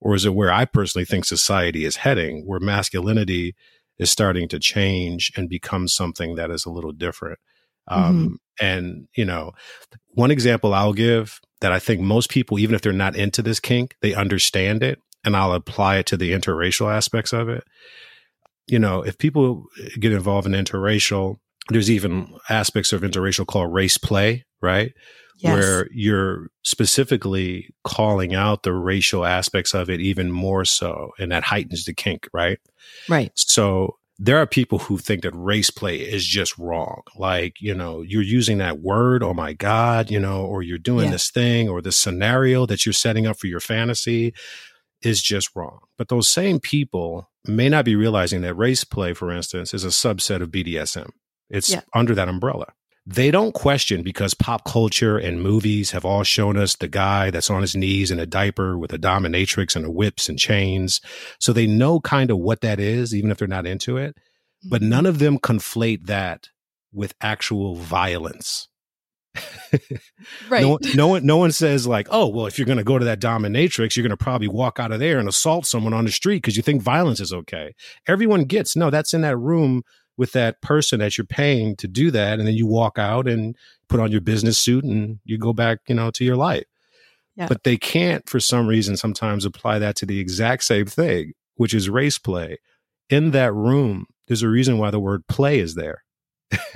Or 0.00 0.14
is 0.14 0.26
it 0.26 0.34
where 0.34 0.52
I 0.52 0.66
personally 0.66 1.06
think 1.06 1.24
society 1.24 1.86
is 1.86 1.96
heading, 1.96 2.44
where 2.46 2.60
masculinity 2.60 3.54
is 3.98 4.10
starting 4.10 4.46
to 4.48 4.58
change 4.58 5.32
and 5.34 5.48
become 5.48 5.88
something 5.88 6.34
that 6.34 6.50
is 6.50 6.66
a 6.66 6.70
little 6.70 6.92
different? 6.92 7.38
Um, 7.88 8.38
And, 8.60 9.08
you 9.16 9.24
know, 9.24 9.52
one 10.10 10.30
example 10.30 10.74
I'll 10.74 10.92
give 10.92 11.40
that 11.62 11.72
I 11.72 11.78
think 11.78 12.00
most 12.00 12.30
people, 12.30 12.58
even 12.58 12.74
if 12.74 12.82
they're 12.82 12.92
not 12.92 13.16
into 13.16 13.42
this 13.42 13.60
kink, 13.60 13.96
they 14.02 14.14
understand 14.14 14.82
it. 14.82 14.98
And 15.24 15.36
I'll 15.36 15.52
apply 15.52 15.98
it 15.98 16.06
to 16.06 16.16
the 16.16 16.32
interracial 16.32 16.92
aspects 16.92 17.32
of 17.32 17.48
it. 17.48 17.64
You 18.66 18.78
know, 18.78 19.02
if 19.02 19.18
people 19.18 19.66
get 19.98 20.12
involved 20.12 20.46
in 20.46 20.52
interracial, 20.52 21.36
there's 21.68 21.90
even 21.90 22.32
aspects 22.48 22.92
of 22.92 23.02
interracial 23.02 23.46
called 23.46 23.72
race 23.72 23.98
play, 23.98 24.44
right? 24.60 24.92
Yes. 25.42 25.54
where 25.56 25.88
you're 25.90 26.48
specifically 26.64 27.72
calling 27.82 28.34
out 28.34 28.62
the 28.62 28.74
racial 28.74 29.24
aspects 29.24 29.72
of 29.72 29.88
it 29.88 29.98
even 29.98 30.30
more 30.30 30.66
so, 30.66 31.12
and 31.18 31.32
that 31.32 31.44
heightens 31.44 31.84
the 31.84 31.94
kink, 31.94 32.28
right? 32.34 32.58
right. 33.08 33.32
So 33.34 33.96
there 34.18 34.36
are 34.36 34.46
people 34.46 34.80
who 34.80 34.98
think 34.98 35.22
that 35.22 35.34
race 35.34 35.70
play 35.70 35.96
is 35.96 36.26
just 36.26 36.58
wrong. 36.58 37.00
Like, 37.16 37.54
you 37.58 37.74
know, 37.74 38.02
you're 38.02 38.20
using 38.20 38.58
that 38.58 38.80
word, 38.80 39.22
oh 39.22 39.32
my 39.32 39.54
God, 39.54 40.10
you 40.10 40.20
know, 40.20 40.44
or 40.44 40.62
you're 40.62 40.76
doing 40.76 41.06
Yeah. 41.06 41.12
this 41.12 41.30
thing 41.30 41.70
or 41.70 41.80
this 41.80 41.96
scenario 41.96 42.66
that 42.66 42.84
you're 42.84 42.92
setting 42.92 43.26
up 43.26 43.38
for 43.38 43.46
your 43.46 43.60
fantasy 43.60 44.34
is 45.02 45.22
just 45.22 45.54
wrong. 45.54 45.80
But 45.96 46.08
those 46.08 46.28
same 46.28 46.60
people 46.60 47.30
may 47.46 47.68
not 47.68 47.84
be 47.84 47.96
realizing 47.96 48.42
that 48.42 48.54
race 48.54 48.84
play, 48.84 49.14
for 49.14 49.30
instance, 49.30 49.72
is 49.72 49.84
a 49.84 49.88
subset 49.88 50.42
of 50.42 50.50
BDSM. 50.50 51.10
It's 51.48 51.70
Yeah. 51.70 51.80
under 51.94 52.14
that 52.14 52.28
umbrella. 52.28 52.72
They 53.06 53.30
don't 53.30 53.52
question 53.52 54.02
because 54.02 54.34
pop 54.34 54.64
culture 54.64 55.16
and 55.16 55.42
movies 55.42 55.90
have 55.90 56.04
all 56.04 56.22
shown 56.22 56.56
us 56.56 56.76
the 56.76 56.86
guy 56.86 57.30
that's 57.30 57.50
on 57.50 57.62
his 57.62 57.74
knees 57.74 58.10
in 58.10 58.20
a 58.20 58.26
diaper 58.26 58.78
with 58.78 58.92
a 58.92 58.98
dominatrix 58.98 59.74
and 59.74 59.86
a 59.86 59.90
whips 59.90 60.28
and 60.28 60.38
chains. 60.38 61.00
So 61.40 61.52
they 61.52 61.66
know 61.66 62.00
kind 62.00 62.30
of 62.30 62.38
what 62.38 62.60
that 62.60 62.78
is, 62.78 63.14
even 63.14 63.30
if 63.30 63.38
they're 63.38 63.48
not 63.48 63.66
into 63.66 63.96
it. 63.96 64.16
But 64.68 64.82
mm-hmm. 64.82 64.90
none 64.90 65.06
of 65.06 65.18
them 65.18 65.38
conflate 65.38 66.06
that 66.06 66.50
with 66.92 67.14
actual 67.20 67.74
violence. 67.76 68.68
Right. 70.48 70.62
No, 70.62 70.70
one- 70.70 70.80
no 70.94 71.08
one, 71.08 71.26
no 71.26 71.36
one 71.36 71.52
says 71.52 71.86
like, 71.86 72.08
"Oh, 72.10 72.26
well, 72.26 72.46
if 72.46 72.58
you're 72.58 72.66
going 72.66 72.78
to 72.78 72.84
go 72.84 72.98
to 72.98 73.04
that 73.04 73.20
dominatrix, 73.20 73.96
you're 73.96 74.02
going 74.02 74.10
to 74.10 74.16
probably 74.16 74.48
walk 74.48 74.78
out 74.78 74.92
of 74.92 74.98
there 74.98 75.18
and 75.18 75.28
assault 75.28 75.64
someone 75.64 75.94
on 75.94 76.04
the 76.04 76.10
street 76.10 76.38
because 76.38 76.56
you 76.56 76.62
think 76.62 76.82
violence 76.82 77.20
is 77.20 77.32
okay." 77.32 77.72
Everyone 78.06 78.44
gets 78.44 78.76
no. 78.76 78.90
That's 78.90 79.14
in 79.14 79.20
that 79.22 79.36
room 79.36 79.82
with 80.16 80.32
that 80.32 80.60
person 80.60 80.98
that 81.00 81.16
you're 81.16 81.24
paying 81.24 81.76
to 81.76 81.88
do 81.88 82.10
that, 82.10 82.38
and 82.38 82.46
then 82.46 82.54
you 82.54 82.66
walk 82.66 82.98
out 82.98 83.28
and 83.28 83.56
put 83.88 84.00
on 84.00 84.10
your 84.12 84.20
business 84.20 84.58
suit 84.58 84.84
and 84.84 85.20
you 85.24 85.38
go 85.38 85.52
back, 85.52 85.78
you 85.88 85.94
know, 85.94 86.10
to 86.10 86.24
your 86.24 86.36
life. 86.36 86.64
Yeah. 87.36 87.46
But 87.46 87.64
they 87.64 87.76
can't, 87.76 88.28
for 88.28 88.40
some 88.40 88.66
reason, 88.66 88.96
sometimes 88.96 89.44
apply 89.44 89.78
that 89.78 89.96
to 89.96 90.06
the 90.06 90.18
exact 90.18 90.64
same 90.64 90.86
thing, 90.86 91.32
which 91.54 91.72
is 91.72 91.88
race 91.88 92.18
play. 92.18 92.58
In 93.08 93.30
that 93.30 93.54
room, 93.54 94.06
there's 94.26 94.42
a 94.42 94.48
reason 94.48 94.78
why 94.78 94.90
the 94.90 95.00
word 95.00 95.26
play 95.28 95.60
is 95.60 95.74
there 95.74 96.02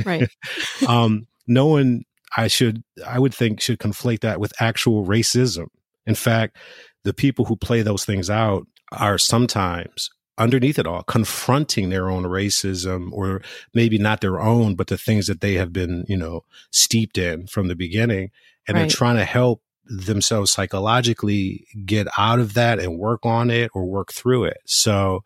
right. 0.04 0.28
um, 0.88 1.26
no 1.46 1.66
one 1.66 2.02
I 2.36 2.48
should 2.48 2.82
I 3.06 3.18
would 3.18 3.34
think 3.34 3.60
should 3.60 3.78
conflate 3.78 4.20
that 4.20 4.40
with 4.40 4.52
actual 4.60 5.06
racism. 5.06 5.66
In 6.06 6.14
fact, 6.14 6.56
the 7.04 7.14
people 7.14 7.44
who 7.44 7.56
play 7.56 7.82
those 7.82 8.04
things 8.04 8.28
out 8.30 8.66
are 8.92 9.18
sometimes 9.18 10.10
underneath 10.36 10.78
it 10.80 10.86
all 10.86 11.04
confronting 11.04 11.90
their 11.90 12.10
own 12.10 12.24
racism 12.24 13.12
or 13.12 13.40
maybe 13.72 13.98
not 13.98 14.20
their 14.20 14.40
own 14.40 14.74
but 14.74 14.88
the 14.88 14.98
things 14.98 15.28
that 15.28 15.40
they 15.40 15.54
have 15.54 15.72
been 15.72 16.04
you 16.08 16.16
know 16.16 16.40
steeped 16.72 17.16
in 17.18 17.46
from 17.46 17.68
the 17.68 17.76
beginning 17.76 18.30
and 18.66 18.74
Right. 18.76 18.80
they're 18.82 18.90
trying 18.90 19.16
to 19.16 19.24
help 19.24 19.62
themselves 19.84 20.50
psychologically 20.50 21.66
get 21.84 22.08
out 22.18 22.40
of 22.40 22.54
that 22.54 22.80
and 22.80 22.98
work 22.98 23.20
on 23.24 23.48
it 23.48 23.70
or 23.74 23.84
work 23.84 24.12
through 24.12 24.44
it 24.44 24.58
so 24.66 25.22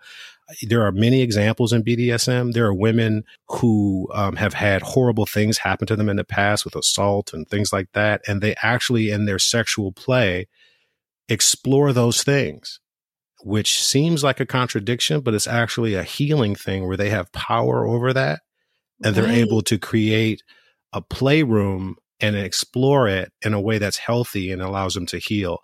there 0.63 0.83
are 0.83 0.93
many 0.93 1.21
examples 1.21 1.73
in 1.73 1.83
BDSM. 1.83 2.53
There 2.53 2.67
are 2.67 2.75
women 2.75 3.25
who 3.49 4.09
um, 4.15 4.37
have 4.37 4.55
had 4.55 4.83
horrible 4.83 5.27
things 5.27 5.59
happen 5.59 5.87
to 5.89 5.97
them 5.97 6.09
in 6.09 6.17
the 6.17 6.25
past 6.25 6.65
with 6.65 6.75
assault 6.75 7.33
and 7.33 7.47
things 7.49 7.73
like 7.73 7.89
that. 7.93 8.23
And 8.27 8.41
they 8.41 8.55
actually, 8.63 9.11
in 9.11 9.27
their 9.27 9.39
sexual 9.39 9.93
play, 9.93 10.49
explore 11.29 11.93
those 11.93 12.23
things, 12.23 12.81
which 13.43 13.83
seems 13.83 14.25
like 14.25 14.41
a 14.41 14.47
contradiction, 14.47 15.21
but 15.21 15.35
it's 15.35 15.47
actually 15.47 15.95
a 15.95 16.03
healing 16.03 16.55
thing 16.55 16.87
where 16.87 16.97
they 16.97 17.11
have 17.11 17.31
power 17.33 17.87
over 17.87 18.13
that. 18.13 18.41
And 19.05 19.15
they're 19.15 19.25
Right. 19.25 19.39
able 19.39 19.63
to 19.63 19.79
create 19.79 20.43
a 20.93 21.03
playroom 21.03 21.97
and 22.21 22.35
explore 22.35 23.07
it 23.07 23.33
in 23.43 23.53
a 23.53 23.61
way 23.61 23.79
that's 23.79 23.99
healthy 23.99 24.51
and 24.51 24.61
allows 24.63 24.95
them 24.95 25.07
to 25.07 25.19
heal. 25.19 25.59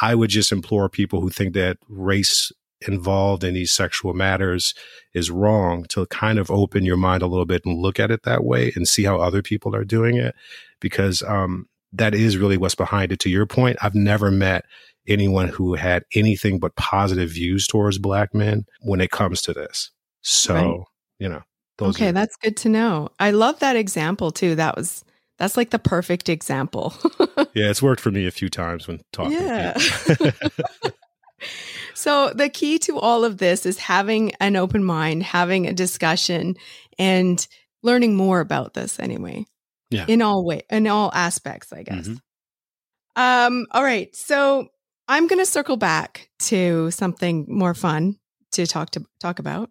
I 0.00 0.14
would 0.14 0.30
just 0.30 0.52
implore 0.52 0.88
people 0.88 1.20
who 1.20 1.28
think 1.28 1.54
that 1.54 1.76
race 1.88 2.52
involved 2.86 3.42
in 3.44 3.54
these 3.54 3.72
sexual 3.74 4.14
matters 4.14 4.72
is 5.14 5.30
wrong 5.30 5.84
to 5.88 6.06
kind 6.06 6.38
of 6.38 6.50
open 6.50 6.84
your 6.84 6.96
mind 6.96 7.22
a 7.22 7.26
little 7.26 7.46
bit 7.46 7.62
and 7.64 7.78
look 7.78 7.98
at 7.98 8.10
it 8.10 8.22
that 8.22 8.44
way 8.44 8.72
and 8.76 8.86
see 8.86 9.02
how 9.04 9.18
other 9.20 9.42
people 9.42 9.74
are 9.74 9.84
doing 9.84 10.16
it 10.16 10.34
because 10.80 11.22
um, 11.24 11.66
that 11.92 12.14
is 12.14 12.36
really 12.36 12.56
what's 12.56 12.74
behind 12.76 13.10
it 13.10 13.18
to 13.18 13.28
your 13.30 13.46
point 13.46 13.76
i've 13.82 13.94
never 13.96 14.30
met 14.30 14.64
anyone 15.08 15.48
who 15.48 15.74
had 15.74 16.04
anything 16.14 16.58
but 16.60 16.76
positive 16.76 17.30
views 17.30 17.66
towards 17.66 17.98
black 17.98 18.32
men 18.34 18.64
when 18.82 19.00
it 19.00 19.10
comes 19.10 19.40
to 19.40 19.52
this 19.52 19.90
so 20.22 20.54
Right. 20.54 20.80
you 21.18 21.28
know 21.28 21.42
those 21.78 21.96
okay, 21.96 22.08
are- 22.08 22.12
that's 22.12 22.36
good 22.36 22.56
to 22.58 22.68
know. 22.68 23.08
I 23.20 23.30
love 23.30 23.60
that 23.60 23.76
example 23.76 24.32
too. 24.32 24.56
That 24.56 24.76
was 24.76 25.04
that's 25.38 25.56
like 25.56 25.70
the 25.70 25.78
perfect 25.78 26.28
example. 26.28 26.92
yeah 27.54 27.70
it's 27.70 27.80
worked 27.80 28.00
for 28.00 28.10
me 28.10 28.26
a 28.26 28.30
few 28.32 28.48
times 28.50 28.86
when 28.88 29.00
talking 29.12 29.32
Yeah. 29.32 29.78
so 31.98 32.30
the 32.32 32.48
key 32.48 32.78
to 32.80 32.96
all 32.96 33.24
of 33.24 33.38
this 33.38 33.66
is 33.66 33.76
having 33.78 34.32
an 34.38 34.54
open 34.54 34.84
mind, 34.84 35.24
having 35.24 35.66
a 35.66 35.72
discussion 35.72 36.54
and 36.96 37.44
learning 37.82 38.14
more 38.14 38.38
about 38.38 38.74
this 38.74 39.00
anyway. 39.00 39.44
Yeah. 39.90 40.04
In 40.06 40.22
all 40.22 40.44
way 40.44 40.62
in 40.70 40.86
all 40.86 41.10
aspects, 41.12 41.72
I 41.72 41.82
guess. 41.82 42.06
Mhm. 42.06 42.20
Um 43.16 43.66
all 43.72 43.82
right. 43.82 44.14
So 44.14 44.68
I'm 45.08 45.26
going 45.26 45.40
to 45.40 45.46
circle 45.46 45.76
back 45.76 46.28
to 46.40 46.90
something 46.92 47.46
more 47.48 47.74
fun 47.74 48.16
to 48.52 48.66
talk 48.66 48.90
to 48.90 49.04
talk 49.20 49.40
about. 49.40 49.70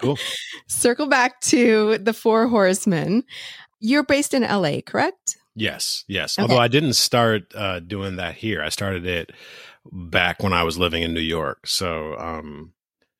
Cool. 0.00 0.16
circle 0.68 1.08
back 1.08 1.40
to 1.42 1.98
the 1.98 2.14
four 2.14 2.48
horsemen. 2.48 3.24
You're 3.80 4.04
based 4.04 4.32
in 4.32 4.42
LA, 4.42 4.80
correct? 4.80 5.36
Yes, 5.56 6.04
yes. 6.08 6.38
Okay. 6.38 6.42
Although 6.42 6.62
I 6.62 6.68
didn't 6.68 6.94
start 6.94 7.52
uh, 7.54 7.80
doing 7.80 8.16
that 8.16 8.36
here, 8.36 8.62
I 8.62 8.68
started 8.68 9.04
it 9.04 9.32
back 9.92 10.42
when 10.42 10.52
I 10.52 10.62
was 10.62 10.78
living 10.78 11.02
in 11.02 11.14
New 11.14 11.20
York. 11.20 11.66
So, 11.66 12.16
um, 12.18 12.72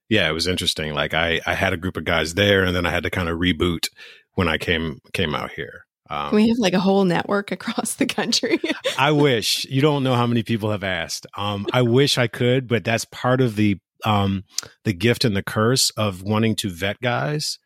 yeah, 0.08 0.28
it 0.28 0.32
was 0.32 0.46
interesting. 0.46 0.92
Like 0.94 1.14
I, 1.14 1.40
I 1.46 1.54
had 1.54 1.72
a 1.72 1.76
group 1.76 1.96
of 1.96 2.04
guys 2.04 2.34
there, 2.34 2.64
and 2.64 2.74
then 2.74 2.86
I 2.86 2.90
had 2.90 3.04
to 3.04 3.10
kind 3.10 3.28
of 3.28 3.38
reboot 3.38 3.86
when 4.34 4.48
I 4.48 4.58
came 4.58 5.00
came 5.12 5.34
out 5.34 5.52
here. 5.52 5.84
Um, 6.10 6.30
Can 6.30 6.36
we 6.36 6.48
have 6.48 6.58
like 6.58 6.72
a 6.72 6.80
whole 6.80 7.04
network 7.04 7.52
across 7.52 7.94
the 7.94 8.06
country? 8.06 8.60
I 8.98 9.12
wish 9.12 9.64
you 9.66 9.80
don't 9.80 10.02
know 10.02 10.16
how 10.16 10.26
many 10.26 10.42
people 10.42 10.72
have 10.72 10.82
asked. 10.82 11.26
Um, 11.36 11.66
I 11.72 11.82
wish 11.82 12.18
I 12.18 12.26
could, 12.26 12.66
but 12.66 12.82
that's 12.84 13.04
part 13.04 13.40
of 13.40 13.54
the 13.56 13.78
um, 14.04 14.42
the 14.84 14.92
gift 14.92 15.24
and 15.24 15.36
the 15.36 15.42
curse 15.42 15.90
of 15.90 16.22
wanting 16.22 16.56
to 16.56 16.70
vet 16.70 17.00
guys 17.00 17.58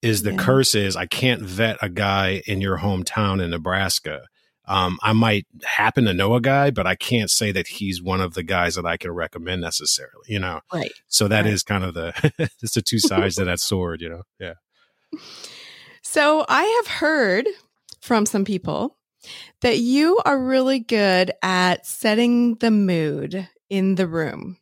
is 0.00 0.22
the 0.22 0.30
Yeah. 0.32 0.38
curse 0.38 0.74
is 0.74 0.96
I 0.96 1.06
can't 1.06 1.42
vet 1.42 1.76
a 1.82 1.88
guy 1.90 2.42
in 2.46 2.60
your 2.62 2.78
hometown 2.78 3.42
in 3.42 3.50
Nebraska. 3.50 4.22
Um, 4.66 4.98
I 5.02 5.12
might 5.12 5.46
happen 5.64 6.04
to 6.04 6.14
know 6.14 6.34
a 6.34 6.40
guy, 6.40 6.70
but 6.70 6.86
I 6.86 6.94
can't 6.94 7.30
say 7.30 7.50
that 7.52 7.66
he's 7.66 8.00
one 8.02 8.20
of 8.20 8.34
the 8.34 8.42
guys 8.44 8.76
that 8.76 8.86
I 8.86 8.96
can 8.96 9.10
recommend 9.10 9.60
necessarily, 9.60 10.26
you 10.28 10.38
know? 10.38 10.60
Right. 10.72 10.92
So 11.08 11.28
that 11.28 11.46
is 11.46 11.62
Right. 11.62 11.66
kind 11.66 11.84
of 11.84 11.94
the, 11.94 12.50
it's 12.62 12.74
the 12.74 12.82
two 12.82 12.98
sides 13.00 13.38
of 13.38 13.46
that 13.46 13.60
sword, 13.60 14.00
you 14.00 14.08
know? 14.08 14.22
Yeah. 14.38 14.54
So 16.02 16.44
I 16.48 16.62
have 16.62 16.86
heard 16.86 17.46
from 18.00 18.26
some 18.26 18.44
people 18.44 18.96
that 19.60 19.78
you 19.78 20.20
are 20.24 20.38
really 20.42 20.80
good 20.80 21.32
at 21.42 21.86
setting 21.86 22.56
the 22.56 22.70
mood 22.70 23.48
in 23.70 23.94
the 23.94 24.06
room 24.08 24.58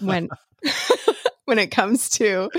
when 0.00 0.28
when 1.44 1.58
it 1.58 1.70
comes 1.70 2.08
to 2.10 2.50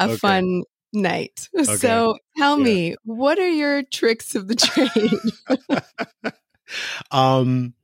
a 0.00 0.08
Okay. 0.08 0.16
fun 0.16 0.62
night. 0.92 1.48
So 1.64 2.16
tell 2.36 2.56
Yeah. 2.56 2.64
me, 2.64 2.96
what 3.04 3.38
are 3.38 3.48
your 3.48 3.82
tricks 3.82 4.34
of 4.34 4.48
the 4.48 4.54
trade? 4.56 6.32
um 7.10 7.74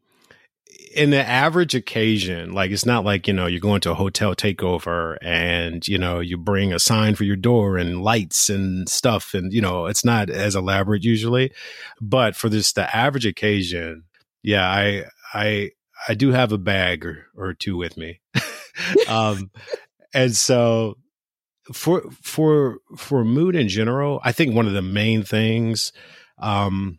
in 0.94 1.10
the 1.10 1.26
average 1.26 1.74
occasion 1.74 2.52
like 2.52 2.70
it's 2.70 2.84
not 2.84 3.04
like 3.04 3.26
you 3.26 3.32
know 3.32 3.46
you're 3.46 3.60
going 3.60 3.80
to 3.80 3.90
a 3.90 3.94
hotel 3.94 4.34
takeover 4.34 5.16
and 5.22 5.86
you 5.88 5.96
know 5.96 6.20
you 6.20 6.36
bring 6.36 6.72
a 6.72 6.78
sign 6.78 7.14
for 7.14 7.24
your 7.24 7.36
door 7.36 7.78
and 7.78 8.02
lights 8.02 8.50
and 8.50 8.88
stuff 8.88 9.32
and 9.34 9.52
you 9.52 9.60
know 9.60 9.86
it's 9.86 10.04
not 10.04 10.28
as 10.28 10.54
elaborate 10.54 11.02
usually 11.04 11.50
but 12.00 12.36
for 12.36 12.48
this 12.48 12.72
the 12.72 12.94
average 12.94 13.24
occasion 13.24 14.02
yeah 14.42 14.68
i 14.68 15.04
i 15.32 15.70
i 16.08 16.14
do 16.14 16.30
have 16.32 16.52
a 16.52 16.58
bag 16.58 17.06
or, 17.06 17.26
or 17.36 17.54
two 17.54 17.76
with 17.76 17.96
me 17.96 18.20
um 19.08 19.50
and 20.12 20.36
so 20.36 20.96
for 21.72 22.02
for 22.22 22.78
for 22.96 23.24
mood 23.24 23.54
in 23.54 23.68
general 23.68 24.20
i 24.24 24.32
think 24.32 24.54
one 24.54 24.66
of 24.66 24.72
the 24.72 24.82
main 24.82 25.22
things 25.22 25.92
um 26.38 26.98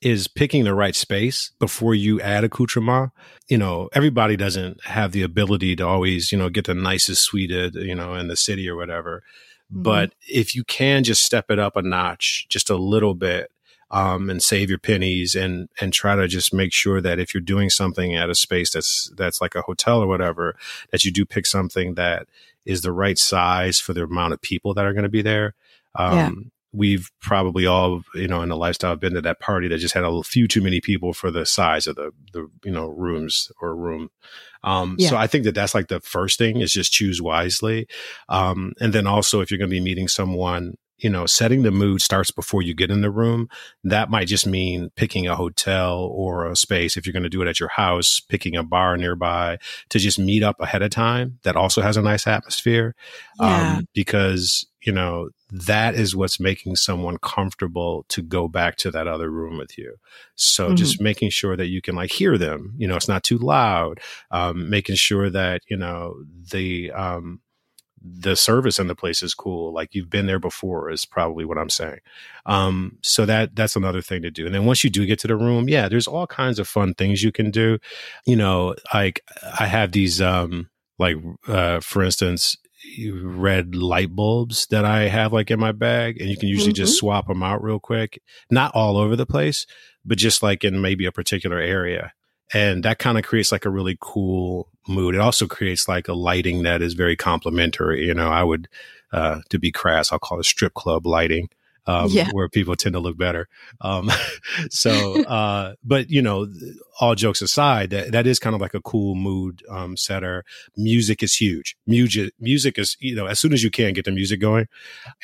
is 0.00 0.28
picking 0.28 0.64
the 0.64 0.74
right 0.74 0.94
space 0.94 1.50
before 1.58 1.94
you 1.94 2.20
add 2.20 2.44
accoutrement. 2.44 3.10
You 3.48 3.58
know, 3.58 3.88
everybody 3.92 4.36
doesn't 4.36 4.84
have 4.84 5.10
the 5.10 5.22
ability 5.22 5.74
to 5.76 5.86
always, 5.86 6.30
you 6.30 6.38
know, 6.38 6.48
get 6.48 6.66
the 6.66 6.74
nicest 6.74 7.24
suite, 7.24 7.50
you 7.50 7.94
know, 7.96 8.14
in 8.14 8.28
the 8.28 8.36
city 8.36 8.68
or 8.68 8.76
whatever. 8.76 9.24
But 9.70 10.14
if 10.26 10.54
you 10.54 10.64
can 10.64 11.04
just 11.04 11.22
step 11.22 11.50
it 11.50 11.58
up 11.58 11.76
a 11.76 11.82
notch, 11.82 12.46
just 12.48 12.70
a 12.70 12.76
little 12.76 13.14
bit, 13.14 13.50
um, 13.90 14.28
and 14.30 14.42
save 14.42 14.68
your 14.68 14.78
pennies 14.78 15.34
and 15.34 15.68
and 15.80 15.92
try 15.92 16.14
to 16.14 16.28
just 16.28 16.52
make 16.52 16.72
sure 16.72 17.00
that 17.00 17.18
if 17.18 17.32
you're 17.32 17.40
doing 17.40 17.70
something 17.70 18.14
at 18.14 18.30
a 18.30 18.34
space 18.34 18.72
that's 18.72 19.10
that's 19.16 19.40
like 19.40 19.54
a 19.54 19.62
hotel 19.62 20.02
or 20.02 20.06
whatever, 20.06 20.56
that 20.90 21.04
you 21.04 21.12
do 21.12 21.24
pick 21.24 21.46
something 21.46 21.94
that 21.94 22.28
is 22.68 22.82
the 22.82 22.92
right 22.92 23.18
size 23.18 23.80
for 23.80 23.94
the 23.94 24.04
amount 24.04 24.34
of 24.34 24.40
people 24.42 24.74
that 24.74 24.84
are 24.84 24.92
going 24.92 25.02
to 25.02 25.08
be 25.08 25.22
there. 25.22 25.54
Um, 25.96 26.16
Yeah. 26.16 26.30
We've 26.70 27.10
probably 27.22 27.64
all, 27.64 28.02
you 28.14 28.28
know, 28.28 28.42
in 28.42 28.50
the 28.50 28.56
lifestyle 28.56 28.94
been 28.94 29.14
to 29.14 29.22
that 29.22 29.40
party 29.40 29.68
that 29.68 29.78
just 29.78 29.94
had 29.94 30.04
a 30.04 30.22
few 30.22 30.46
too 30.46 30.60
many 30.60 30.82
people 30.82 31.14
for 31.14 31.30
the 31.30 31.46
size 31.46 31.86
of 31.86 31.96
the, 31.96 32.12
the 32.34 32.46
you 32.62 32.70
know, 32.70 32.88
rooms 32.88 33.50
or 33.62 33.74
room. 33.74 34.10
Um, 34.62 34.96
Yeah. 34.98 35.08
So 35.08 35.16
I 35.16 35.26
think 35.28 35.44
that 35.44 35.54
that's 35.54 35.74
like 35.74 35.88
the 35.88 36.00
first 36.00 36.36
thing 36.36 36.60
is 36.60 36.70
just 36.74 36.92
choose 36.92 37.22
wisely. 37.22 37.88
Um, 38.28 38.74
and 38.82 38.92
then 38.92 39.06
also 39.06 39.40
if 39.40 39.50
you're 39.50 39.56
going 39.56 39.70
to 39.70 39.76
be 39.76 39.80
meeting 39.80 40.08
someone, 40.08 40.76
you 40.98 41.08
know, 41.08 41.26
setting 41.26 41.62
the 41.62 41.70
mood 41.70 42.02
starts 42.02 42.30
before 42.30 42.62
you 42.62 42.74
get 42.74 42.90
in 42.90 43.00
the 43.00 43.10
room. 43.10 43.48
That 43.84 44.10
might 44.10 44.28
just 44.28 44.46
mean 44.46 44.90
picking 44.96 45.26
a 45.26 45.36
hotel 45.36 46.10
or 46.12 46.46
a 46.46 46.56
space. 46.56 46.96
If 46.96 47.06
you're 47.06 47.12
going 47.12 47.22
to 47.22 47.28
do 47.28 47.40
it 47.42 47.48
at 47.48 47.60
your 47.60 47.68
house, 47.70 48.20
picking 48.20 48.56
a 48.56 48.62
bar 48.62 48.96
nearby 48.96 49.58
to 49.90 49.98
just 49.98 50.18
meet 50.18 50.42
up 50.42 50.60
ahead 50.60 50.82
of 50.82 50.90
time. 50.90 51.38
That 51.44 51.56
also 51.56 51.82
has 51.82 51.96
a 51.96 52.02
nice 52.02 52.26
atmosphere. 52.26 52.94
yeah. 53.40 53.76
Um, 53.78 53.88
because, 53.94 54.66
you 54.82 54.92
know, 54.92 55.30
that 55.50 55.94
is 55.94 56.14
what's 56.14 56.38
making 56.38 56.76
someone 56.76 57.18
comfortable 57.18 58.04
to 58.08 58.22
go 58.22 58.48
back 58.48 58.76
to 58.76 58.90
that 58.90 59.06
other 59.06 59.30
room 59.30 59.56
with 59.56 59.78
you. 59.78 59.94
So 60.34 60.74
just 60.74 61.00
making 61.00 61.30
sure 61.30 61.56
that 61.56 61.68
you 61.68 61.80
can 61.80 61.94
like 61.94 62.10
hear 62.10 62.36
them, 62.36 62.74
you 62.76 62.86
know, 62.86 62.96
it's 62.96 63.08
not 63.08 63.22
too 63.22 63.38
loud. 63.38 64.00
Um, 64.30 64.68
making 64.68 64.96
sure 64.96 65.30
that, 65.30 65.62
you 65.68 65.76
know, 65.76 66.22
the, 66.52 66.92
um, 66.92 67.40
the 68.02 68.36
service 68.36 68.78
in 68.78 68.86
the 68.86 68.94
place 68.94 69.22
is 69.22 69.34
cool. 69.34 69.72
Like 69.72 69.94
you've 69.94 70.10
been 70.10 70.26
there 70.26 70.38
before 70.38 70.90
is 70.90 71.04
probably 71.04 71.44
what 71.44 71.58
I'm 71.58 71.70
saying. 71.70 72.00
Um, 72.46 72.98
so 73.02 73.26
that 73.26 73.54
that's 73.54 73.76
another 73.76 74.02
thing 74.02 74.22
to 74.22 74.30
do. 74.30 74.46
And 74.46 74.54
then 74.54 74.64
once 74.64 74.84
you 74.84 74.90
do 74.90 75.06
get 75.06 75.18
to 75.20 75.26
the 75.28 75.36
room, 75.36 75.68
yeah, 75.68 75.88
there's 75.88 76.06
all 76.06 76.26
kinds 76.26 76.58
of 76.58 76.68
fun 76.68 76.94
things 76.94 77.22
you 77.22 77.32
can 77.32 77.50
do. 77.50 77.78
You 78.26 78.36
know, 78.36 78.74
like 78.92 79.22
I 79.58 79.66
have 79.66 79.92
these 79.92 80.20
um 80.20 80.68
like 80.98 81.16
uh 81.46 81.80
for 81.80 82.02
instance 82.02 82.56
red 83.22 83.74
light 83.74 84.14
bulbs 84.14 84.66
that 84.68 84.84
I 84.84 85.08
have 85.08 85.32
like 85.32 85.50
in 85.50 85.58
my 85.58 85.72
bag 85.72 86.20
and 86.20 86.30
you 86.30 86.36
can 86.36 86.48
usually 86.48 86.72
just 86.72 86.96
swap 86.96 87.26
them 87.26 87.42
out 87.42 87.62
real 87.62 87.80
quick. 87.80 88.20
Not 88.50 88.74
all 88.74 88.96
over 88.96 89.16
the 89.16 89.26
place, 89.26 89.66
but 90.04 90.18
just 90.18 90.42
like 90.42 90.64
in 90.64 90.80
maybe 90.80 91.04
a 91.04 91.12
particular 91.12 91.58
area. 91.58 92.12
And 92.52 92.82
that 92.84 92.98
kind 92.98 93.18
of 93.18 93.24
creates 93.24 93.52
like 93.52 93.64
a 93.64 93.70
really 93.70 93.96
cool 94.00 94.68
mood. 94.86 95.14
It 95.14 95.20
also 95.20 95.46
creates 95.46 95.86
like 95.88 96.08
a 96.08 96.14
lighting 96.14 96.62
that 96.62 96.80
is 96.82 96.94
very 96.94 97.16
complimentary. 97.16 98.06
You 98.06 98.14
know, 98.14 98.28
I 98.30 98.42
would, 98.42 98.68
uh, 99.12 99.40
to 99.50 99.58
be 99.58 99.70
crass, 99.70 100.12
I'll 100.12 100.18
call 100.18 100.40
it 100.40 100.44
strip 100.46 100.74
club 100.74 101.06
lighting. 101.06 101.48
Um, 101.86 102.10
Yeah. 102.10 102.28
where 102.32 102.50
people 102.50 102.76
tend 102.76 102.92
to 102.92 102.98
look 103.00 103.16
better. 103.16 103.48
Um, 103.80 104.10
so, 104.70 105.22
uh, 105.24 105.72
but 105.82 106.10
you 106.10 106.20
know, 106.20 106.46
all 107.00 107.14
jokes 107.14 107.40
aside, 107.40 107.88
that, 107.90 108.12
that 108.12 108.26
is 108.26 108.38
kind 108.38 108.54
of 108.54 108.60
like 108.60 108.74
a 108.74 108.82
cool 108.82 109.14
mood, 109.14 109.62
um, 109.70 109.96
setter. 109.96 110.44
Music 110.76 111.22
is 111.22 111.34
huge. 111.34 111.76
Music, 111.86 112.34
music 112.40 112.78
is, 112.78 112.94
you 113.00 113.14
know, 113.14 113.24
as 113.24 113.40
soon 113.40 113.54
as 113.54 113.62
you 113.64 113.70
can 113.70 113.94
get 113.94 114.04
the 114.04 114.10
music 114.10 114.38
going. 114.38 114.66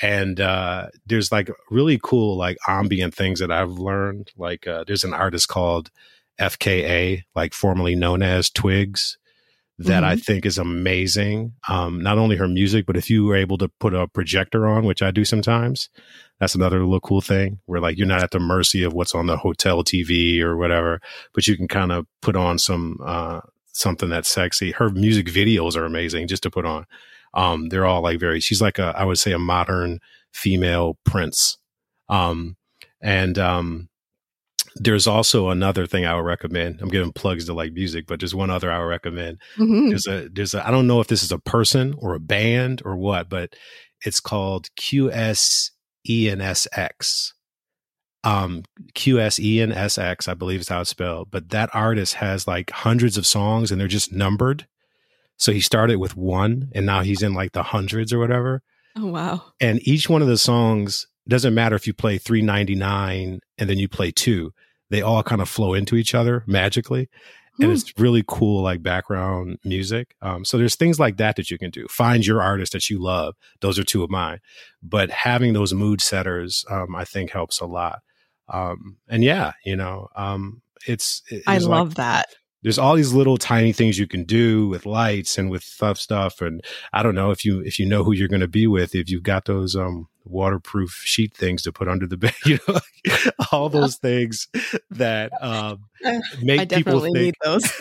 And, 0.01 0.41
uh, 0.41 0.87
there's 1.07 1.31
like 1.31 1.51
really 1.71 2.01
cool, 2.03 2.37
like 2.37 2.57
ambient 2.67 3.15
things 3.15 3.41
that 3.41 3.53
I've 3.53 3.73
learned. 3.73 4.33
Like, 4.37 4.67
uh, 4.67 4.85
there's 4.87 5.05
an 5.05 5.13
artist 5.13 5.49
called 5.49 5.91
FKA, 6.41 7.23
like 7.35 7.55
formerly 7.55 7.95
known 7.95 8.23
as 8.23 8.51
Twigs 8.51 9.19
that 9.79 10.05
I 10.05 10.15
think 10.17 10.47
is 10.47 10.57
amazing. 10.57 11.55
Um, 11.69 12.01
not 12.01 12.17
only 12.17 12.37
her 12.37 12.47
music, 12.47 12.87
but 12.87 12.97
if 12.97 13.11
you 13.11 13.25
were 13.25 13.37
able 13.37 13.59
to 13.59 13.69
put 13.81 13.93
a 13.93 14.07
projector 14.07 14.69
on, 14.69 14.85
which 14.85 15.03
I 15.03 15.11
do 15.11 15.25
sometimes, 15.25 15.89
that's 16.39 16.55
another 16.55 16.81
little 16.81 17.01
cool 17.01 17.21
thing 17.21 17.59
where 17.67 17.81
like 17.81 17.99
you're 17.99 18.07
not 18.07 18.23
at 18.23 18.31
the 18.31 18.39
mercy 18.39 18.85
of 18.85 18.93
what's 18.93 19.15
on 19.15 19.27
the 19.27 19.37
hotel 19.37 19.83
TV 19.83 20.41
or 20.41 20.57
whatever, 20.57 21.01
but 21.35 21.49
you 21.49 21.57
can 21.57 21.67
kind 21.67 21.91
of 21.91 22.07
put 22.23 22.37
on 22.37 22.59
some, 22.59 22.99
uh, 23.05 23.41
something 23.73 24.09
that's 24.09 24.29
sexy. 24.29 24.71
Her 24.71 24.91
music 24.91 25.27
videos 25.27 25.77
are 25.77 25.85
amazing 25.85 26.29
just 26.29 26.45
to 26.45 26.51
put 26.51 26.65
on. 26.65 26.87
Um, 27.35 27.69
they're 27.69 27.87
all 27.87 28.03
like 28.03 28.21
very, 28.21 28.39
she's 28.39 28.63
like 28.63 28.79
a, 28.79 28.95
I 28.97 29.05
would 29.05 29.19
say 29.19 29.33
a 29.33 29.41
modern 29.41 29.99
female 30.33 30.99
prince. 31.05 31.59
Um, 32.09 32.57
and, 33.01 33.39
um, 33.41 33.89
there's 34.77 35.07
also 35.07 35.51
another 35.51 35.87
thing 35.87 36.05
I 36.05 36.15
would 36.17 36.25
recommend. 36.25 36.81
I'm 36.81 36.89
giving 36.89 37.13
plugs 37.13 37.45
to 37.47 37.55
like 37.55 37.73
music, 37.73 38.07
but 38.09 38.19
there's 38.21 38.35
one 38.35 38.51
other 38.51 38.71
I 38.73 38.79
would 38.79 38.85
recommend 38.87 39.39
Mhm. 39.57 39.91
there's 39.91 40.07
a 40.09 40.29
there's 40.33 40.55
a 40.55 40.67
I 40.67 40.71
don't 40.71 40.87
know 40.89 41.01
if 41.01 41.07
this 41.09 41.23
is 41.23 41.31
a 41.33 41.39
person 41.39 41.95
or 41.99 42.15
a 42.15 42.21
band 42.21 42.83
or 42.85 42.97
what, 42.97 43.29
but 43.29 43.55
it's 44.05 44.21
called 44.21 44.69
QSENSX. 46.07 47.33
Um 48.25 48.63
QSENSX, 48.95 50.29
I 50.29 50.35
believe 50.35 50.61
is 50.61 50.69
how 50.69 50.81
it's 50.81 50.91
spelled. 50.91 51.31
But 51.31 51.51
that 51.51 51.71
artist 51.75 52.15
has 52.15 52.49
like 52.49 52.71
hundreds 52.71 53.17
of 53.19 53.27
songs 53.27 53.71
and 53.71 53.81
they're 53.81 53.89
just 53.89 54.13
numbered. 54.13 54.67
So 55.37 55.53
he 55.53 55.61
started 55.61 55.99
with 55.99 56.17
one 56.17 56.71
and 56.75 56.87
now 56.87 57.03
he's 57.03 57.23
in 57.23 57.35
like 57.35 57.53
the 57.53 57.63
hundreds 57.65 58.13
or 58.13 58.19
whatever. 58.19 58.63
Oh 58.97 59.07
wow. 59.07 59.43
And 59.61 59.87
each 59.87 60.09
one 60.09 60.23
of 60.23 60.29
the 60.29 60.39
songs 60.39 61.07
doesn't 61.29 61.55
matter 61.55 61.75
if 61.77 61.87
you 61.87 61.93
play 61.95 62.17
399 62.19 63.41
and 63.59 63.71
then 63.71 63.79
you 63.79 63.89
play 63.89 64.11
two. 64.11 64.53
They 64.91 65.03
all 65.03 65.23
kind 65.23 65.41
of 65.41 65.49
flow 65.49 65.75
into 65.75 65.97
each 65.97 66.15
other 66.15 66.45
magically. 66.47 67.09
And 67.61 67.69
Hmm. 67.69 67.73
it's 67.75 67.93
really 67.99 68.25
cool 68.27 68.63
like 68.63 68.83
background 68.83 69.59
music. 69.65 70.17
Um, 70.21 70.45
so 70.45 70.59
there's 70.59 70.75
things 70.75 70.99
like 70.99 71.19
that 71.19 71.37
that 71.37 71.51
you 71.53 71.59
can 71.59 71.71
do. 71.71 71.87
Find 71.89 72.27
your 72.27 72.43
artist 72.43 72.73
that 72.73 72.91
you 72.91 73.01
love. 73.01 73.37
Those 73.61 73.79
are 73.79 73.85
two 73.85 74.03
of 74.03 74.11
mine. 74.11 74.41
But 74.83 75.11
having 75.11 75.53
those 75.53 75.73
mood 75.73 76.01
setters 76.01 76.65
um, 76.71 76.97
i 76.97 77.05
think 77.05 77.31
helps 77.31 77.61
a 77.61 77.67
lot. 77.67 78.01
Um, 78.49 78.97
and 79.09 79.23
yeah 79.25 79.53
you 79.65 79.77
know 79.77 80.09
um, 80.17 80.63
it's, 80.87 81.23
it's 81.31 81.47
I 81.47 81.59
like- 81.59 81.69
love 81.69 81.95
that. 81.95 82.27
There's 82.65 82.79
all 82.79 82.97
these 82.97 83.13
little 83.13 83.37
tiny 83.37 83.73
things 83.73 83.99
you 83.99 84.09
can 84.09 84.25
do 84.25 84.67
with 84.67 84.87
lights 84.87 85.39
and 85.39 85.51
with 85.51 85.63
stuff 85.63 85.99
stuff. 86.01 86.41
And 86.41 86.61
i 86.93 87.03
don't 87.05 87.15
know 87.15 87.31
if 87.31 87.45
you 87.45 87.61
if 87.61 87.79
you 87.79 87.87
know 87.87 88.03
who 88.03 88.13
you're 88.13 88.27
going 88.29 88.41
to 88.41 88.49
be 88.49 88.67
with 88.67 88.95
if 88.97 89.09
you've 89.09 89.23
got 89.23 89.45
those 89.45 89.77
um 89.77 90.09
waterproof 90.25 90.91
sheet 91.05 91.37
things 91.37 91.63
to 91.63 91.71
put 91.73 91.87
under 91.87 92.07
the 92.07 92.17
bed 92.17 92.35
you 92.47 92.59
know 92.67 92.81
all 93.53 93.69
those 93.69 93.97
things 93.97 94.49
that 94.91 95.31
um 95.43 95.85
Uh, 96.05 96.21
make 96.43 96.61
I 96.61 96.65
people 96.65 97.01
think 97.01 97.15
need 97.17 97.35
those. 97.45 97.63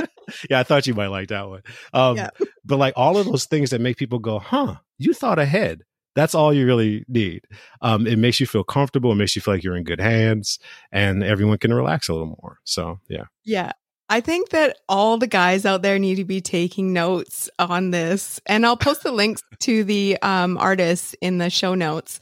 yeah 0.50 0.60
i 0.60 0.62
thought 0.62 0.86
you 0.86 0.94
might 0.94 1.08
like 1.08 1.28
that 1.28 1.48
one. 1.48 1.62
Um 1.92 2.16
Yeah. 2.16 2.30
but 2.64 2.78
like 2.78 2.94
all 2.96 3.16
of 3.18 3.26
those 3.26 3.44
things 3.46 3.70
that 3.70 3.80
make 3.80 3.96
people 3.98 4.18
go 4.18 4.38
huh 4.38 4.76
you 4.98 5.12
thought 5.14 5.38
ahead. 5.38 5.82
That's 6.14 6.34
all 6.34 6.52
you 6.52 6.66
really 6.66 7.04
need. 7.08 7.42
Um 7.82 8.06
it 8.06 8.18
makes 8.18 8.40
you 8.40 8.46
feel 8.46 8.64
comfortable 8.64 9.12
it 9.12 9.16
makes 9.16 9.36
you 9.36 9.42
feel 9.42 9.54
like 9.54 9.62
you're 9.64 9.76
in 9.76 9.84
good 9.84 10.00
hands 10.00 10.58
and 10.92 11.22
everyone 11.22 11.58
can 11.58 11.72
relax 11.74 12.08
a 12.08 12.12
little 12.12 12.34
more. 12.40 12.58
So 12.64 12.98
yeah. 13.08 13.24
Yeah. 13.44 13.72
I 14.10 14.20
think 14.20 14.48
that 14.48 14.76
all 14.88 15.18
the 15.18 15.28
guys 15.28 15.64
out 15.64 15.82
there 15.82 15.96
need 16.00 16.16
to 16.16 16.24
be 16.24 16.40
taking 16.40 16.92
notes 16.92 17.48
on 17.60 17.92
this, 17.92 18.40
and 18.44 18.66
I'll 18.66 18.76
post 18.76 19.04
the 19.04 19.12
links 19.12 19.40
to 19.60 19.84
the 19.84 20.18
um, 20.20 20.58
artists 20.58 21.14
in 21.20 21.38
the 21.38 21.48
show 21.48 21.76
notes. 21.76 22.18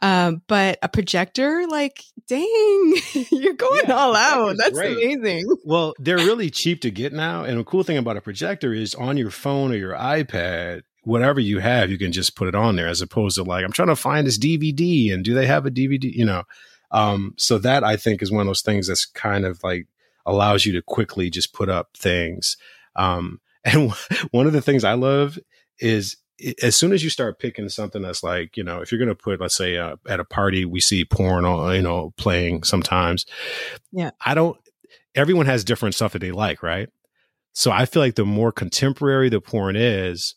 Um, 0.00 0.40
but 0.46 0.78
a 0.82 0.88
projector, 0.88 1.66
like, 1.68 2.02
dang, 2.26 2.94
you're 3.30 3.52
going 3.52 3.82
yeah, 3.86 3.94
all 3.94 4.16
out. 4.16 4.56
That's 4.56 4.70
great. 4.70 4.96
amazing. 4.96 5.46
Well, 5.62 5.92
they're 5.98 6.16
really 6.16 6.48
cheap 6.48 6.80
to 6.80 6.90
get 6.90 7.12
now, 7.12 7.44
and 7.44 7.60
the 7.60 7.64
cool 7.64 7.82
thing 7.82 7.98
about 7.98 8.16
a 8.16 8.22
projector 8.22 8.72
is 8.72 8.94
on 8.94 9.18
your 9.18 9.30
phone 9.30 9.72
or 9.72 9.76
your 9.76 9.94
iPad. 9.94 10.82
Whatever 11.02 11.38
you 11.38 11.58
have, 11.58 11.90
you 11.90 11.98
can 11.98 12.12
just 12.12 12.34
put 12.34 12.48
it 12.48 12.54
on 12.54 12.76
there, 12.76 12.88
as 12.88 13.02
opposed 13.02 13.36
to 13.36 13.44
like 13.44 13.62
I'm 13.62 13.72
trying 13.72 13.88
to 13.88 13.96
find 13.96 14.26
this 14.26 14.38
DVD, 14.38 15.12
and 15.12 15.22
do 15.22 15.34
they 15.34 15.46
have 15.46 15.66
a 15.66 15.70
DVD? 15.70 16.10
You 16.10 16.24
know, 16.24 16.44
um, 16.90 17.34
so 17.36 17.58
that 17.58 17.84
I 17.84 17.96
think 17.96 18.22
is 18.22 18.32
one 18.32 18.40
of 18.40 18.46
those 18.46 18.62
things 18.62 18.88
that's 18.88 19.04
kind 19.04 19.44
of 19.44 19.62
like 19.62 19.86
allows 20.26 20.66
you 20.66 20.72
to 20.72 20.82
quickly 20.82 21.30
just 21.30 21.52
put 21.52 21.68
up 21.68 21.96
things. 21.96 22.56
Um, 22.94 23.40
and 23.64 23.92
one 24.30 24.46
of 24.46 24.52
the 24.52 24.62
things 24.62 24.84
I 24.84 24.92
love 24.92 25.38
is 25.80 26.16
as 26.62 26.76
soon 26.76 26.92
as 26.92 27.02
you 27.02 27.10
start 27.10 27.38
picking 27.38 27.68
something 27.68 28.02
that's 28.02 28.22
like, 28.22 28.56
you 28.56 28.62
know, 28.62 28.80
if 28.80 28.92
you're 28.92 28.98
going 28.98 29.08
to 29.08 29.14
put, 29.14 29.40
let's 29.40 29.56
say, 29.56 29.78
uh, 29.78 29.96
at 30.06 30.20
a 30.20 30.24
party, 30.24 30.64
we 30.64 30.80
see 30.80 31.04
porn, 31.04 31.44
or, 31.44 31.74
you 31.74 31.82
know, 31.82 32.12
playing 32.16 32.62
sometimes. 32.62 33.24
Yeah. 33.90 34.10
I 34.24 34.34
don't, 34.34 34.56
everyone 35.14 35.46
has 35.46 35.64
different 35.64 35.94
stuff 35.94 36.12
that 36.12 36.18
they 36.18 36.32
like, 36.32 36.62
right? 36.62 36.90
So 37.54 37.70
I 37.70 37.86
feel 37.86 38.02
like 38.02 38.16
the 38.16 38.26
more 38.26 38.52
contemporary 38.52 39.30
the 39.30 39.40
porn 39.40 39.76
is, 39.76 40.34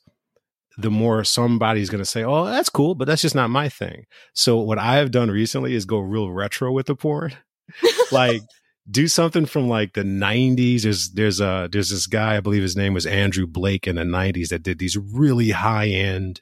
the 0.77 0.89
more 0.89 1.25
somebody's 1.25 1.89
going 1.89 2.01
to 2.01 2.09
say, 2.09 2.23
"Oh, 2.23 2.45
that's 2.45 2.69
cool," 2.69 2.95
but 2.95 3.05
that's 3.05 3.21
just 3.21 3.35
not 3.35 3.49
my 3.49 3.67
thing. 3.67 4.05
So 4.33 4.57
what 4.59 4.79
I 4.79 4.95
have 4.95 5.11
done 5.11 5.29
recently 5.29 5.75
is 5.75 5.83
go 5.83 5.99
real 5.99 6.31
retro 6.31 6.71
with 6.71 6.85
the 6.85 6.95
porn. 6.95 7.33
like 8.11 8.41
do 8.89 9.07
something 9.07 9.45
from 9.45 9.67
like 9.67 9.93
the 9.93 10.03
90s 10.03 10.83
there's 10.83 11.09
there's 11.11 11.39
a 11.39 11.69
there's 11.71 11.89
this 11.89 12.07
guy 12.07 12.37
i 12.37 12.39
believe 12.39 12.61
his 12.61 12.75
name 12.75 12.93
was 12.93 13.05
andrew 13.05 13.45
blake 13.45 13.87
in 13.87 13.97
the 13.97 14.03
90s 14.03 14.49
that 14.49 14.63
did 14.63 14.79
these 14.79 14.97
really 14.97 15.51
high 15.51 15.87
end 15.87 16.41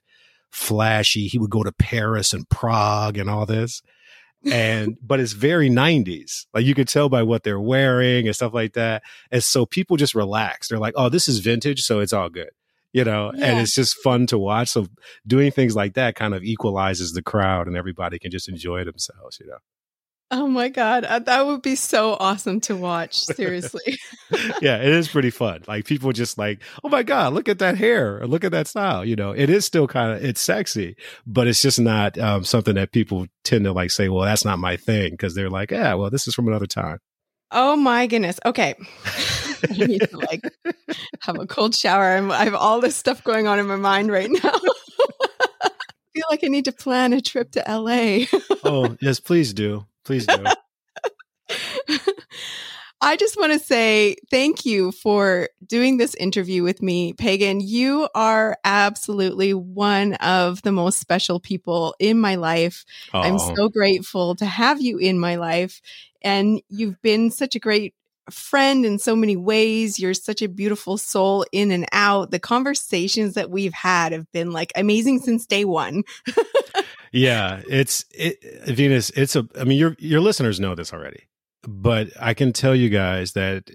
flashy 0.49 1.27
he 1.27 1.37
would 1.37 1.49
go 1.49 1.63
to 1.63 1.71
paris 1.71 2.33
and 2.33 2.49
prague 2.49 3.17
and 3.17 3.29
all 3.29 3.45
this. 3.45 3.81
And 4.45 4.97
but 5.03 5.19
it's 5.19 5.33
very 5.33 5.69
90s 5.69 6.45
like 6.53 6.65
you 6.65 6.73
could 6.73 6.87
tell 6.87 7.09
by 7.09 7.23
what 7.23 7.43
they're 7.43 7.59
wearing 7.59 8.27
and 8.27 8.35
stuff 8.35 8.53
like 8.53 8.73
that. 8.73 9.03
And 9.31 9.43
so 9.43 9.65
people 9.65 9.97
just 9.97 10.15
relax. 10.15 10.67
They're 10.67 10.79
like 10.79 10.93
oh 10.95 11.09
this 11.09 11.27
is 11.27 11.39
vintage 11.39 11.81
so 11.81 11.99
it's 11.99 12.13
all 12.13 12.29
good 12.29 12.49
you 12.93 13.03
know? 13.03 13.31
Yeah. 13.35 13.45
and 13.45 13.59
it's 13.59 13.75
just 13.75 13.97
fun 14.01 14.25
to 14.27 14.37
watch. 14.39 14.69
So 14.69 14.87
doing 15.27 15.51
things 15.51 15.75
like 15.75 15.93
that 15.95 16.15
kind 16.15 16.33
of 16.33 16.43
equalizes 16.43 17.11
the 17.11 17.21
crowd 17.21 17.67
and 17.67 17.75
everybody 17.75 18.17
can 18.17 18.31
just 18.31 18.47
enjoy 18.47 18.83
themselves 18.83 19.39
you 19.39 19.47
know 19.47 19.57
Oh 20.30 20.47
my 20.47 20.67
god, 20.67 21.05
uh, 21.05 21.19
that 21.19 21.45
would 21.45 21.61
be 21.61 21.75
so 21.75 22.17
awesome 22.19 22.59
to 22.61 22.75
watch. 22.75 23.17
Seriously. 23.17 23.97
yeah, 24.61 24.78
it 24.78 24.89
is 24.89 25.07
pretty 25.07 25.30
fun. 25.30 25.63
Like 25.69 25.86
people 25.86 26.11
just 26.11 26.38
like, 26.38 26.61
"Oh 26.84 26.89
my 26.89 27.03
god, 27.03 27.34
look 27.34 27.47
at 27.47 27.59
that 27.59 27.78
hair 27.78 28.25
look 28.28 28.43
at 28.43 28.51
that 28.51 28.67
style." 28.67 29.05
You 29.05 29.15
know, 29.15 29.32
it 29.32 29.49
is 29.49 29.63
still 29.63 29.88
kind 29.88 30.11
of 30.11 30.25
it's 30.25 30.41
sexy, 30.41 30.97
but 31.25 31.47
it's 31.47 31.61
just 31.61 31.80
not 31.80 32.17
um, 32.17 32.43
something 32.43 32.75
that 32.75 32.91
people 32.91 33.28
tend 33.45 33.63
to 33.63 33.71
like 33.71 33.89
say, 33.89 34.09
"Well, 34.09 34.25
that's 34.25 34.43
not 34.43 34.59
my 34.59 34.75
thing," 34.75 35.11
because 35.11 35.34
they're 35.34 35.49
like, 35.49 35.71
"Yeah, 35.71 35.93
well, 35.93 36.09
this 36.09 36.28
is 36.28 36.36
from 36.36 36.49
another 36.49 36.67
time." 36.67 36.99
Oh 37.51 37.78
my 37.78 38.07
goodness. 38.07 38.39
Okay. 38.45 38.75
I 39.69 39.86
need 39.86 40.01
to 40.01 40.17
like 40.17 40.41
have 41.21 41.39
a 41.39 41.47
cold 41.47 41.73
shower. 41.75 42.17
I'm, 42.17 42.32
I 42.32 42.43
have 42.43 42.55
all 42.55 42.82
this 42.82 42.95
stuff 42.95 43.23
going 43.23 43.47
on 43.47 43.59
in 43.59 43.67
my 43.67 43.78
mind 43.78 44.11
right 44.11 44.30
now. 44.30 44.39
I 45.63 45.69
feel 46.13 46.25
like 46.30 46.43
I 46.43 46.47
need 46.47 46.65
to 46.65 46.73
plan 46.73 47.13
a 47.13 47.21
trip 47.21 47.51
to 47.51 47.63
LA. 47.67 48.25
oh, 48.65 48.97
yes, 48.99 49.19
please 49.19 49.53
do. 49.53 49.86
Please 50.07 50.25
do. 50.25 50.41
I 53.01 53.17
just 53.17 53.37
want 53.37 53.51
to 53.51 53.59
say 53.59 54.15
thank 54.31 54.65
you 54.65 54.93
for 54.93 55.49
doing 55.65 55.97
this 55.97 56.15
interview 56.15 56.63
with 56.63 56.81
me, 56.81 57.11
Pagan. 57.11 57.59
You 57.59 58.07
are 58.15 58.57
absolutely 58.63 59.53
one 59.53 60.13
of 60.13 60.61
the 60.61 60.71
most 60.71 60.99
special 60.99 61.41
people 61.41 61.93
in 61.99 62.21
my 62.21 62.35
life. 62.35 62.85
Oh. 63.13 63.19
I'm 63.19 63.37
so 63.37 63.67
grateful 63.67 64.33
to 64.35 64.45
have 64.45 64.81
you 64.81 64.97
in 64.97 65.19
my 65.19 65.35
life. 65.35 65.81
And 66.21 66.61
you've 66.69 67.01
been 67.01 67.29
such 67.29 67.55
a 67.55 67.59
great 67.59 67.93
friend 68.31 68.85
in 68.85 68.97
so 68.97 69.13
many 69.13 69.35
ways. 69.35 69.99
You're 69.99 70.13
such 70.13 70.41
a 70.41 70.47
beautiful 70.47 70.97
soul 70.97 71.45
in 71.51 71.71
and 71.71 71.85
out. 71.91 72.31
The 72.31 72.39
conversations 72.39 73.33
that 73.33 73.49
we've 73.49 73.73
had 73.73 74.13
have 74.13 74.31
been 74.31 74.51
like 74.51 74.71
amazing 74.73 75.19
since 75.19 75.45
day 75.45 75.65
one. 75.65 76.03
yeah, 77.11 77.61
it's 77.69 78.05
it, 78.11 78.37
Venus. 78.67 79.09
It's 79.11 79.35
a. 79.35 79.47
I 79.59 79.63
mean, 79.63 79.77
your 79.77 79.95
your 79.99 80.21
listeners 80.21 80.59
know 80.59 80.75
this 80.75 80.93
already, 80.93 81.23
but 81.63 82.09
I 82.19 82.33
can 82.33 82.53
tell 82.53 82.75
you 82.75 82.89
guys 82.89 83.33
that 83.33 83.69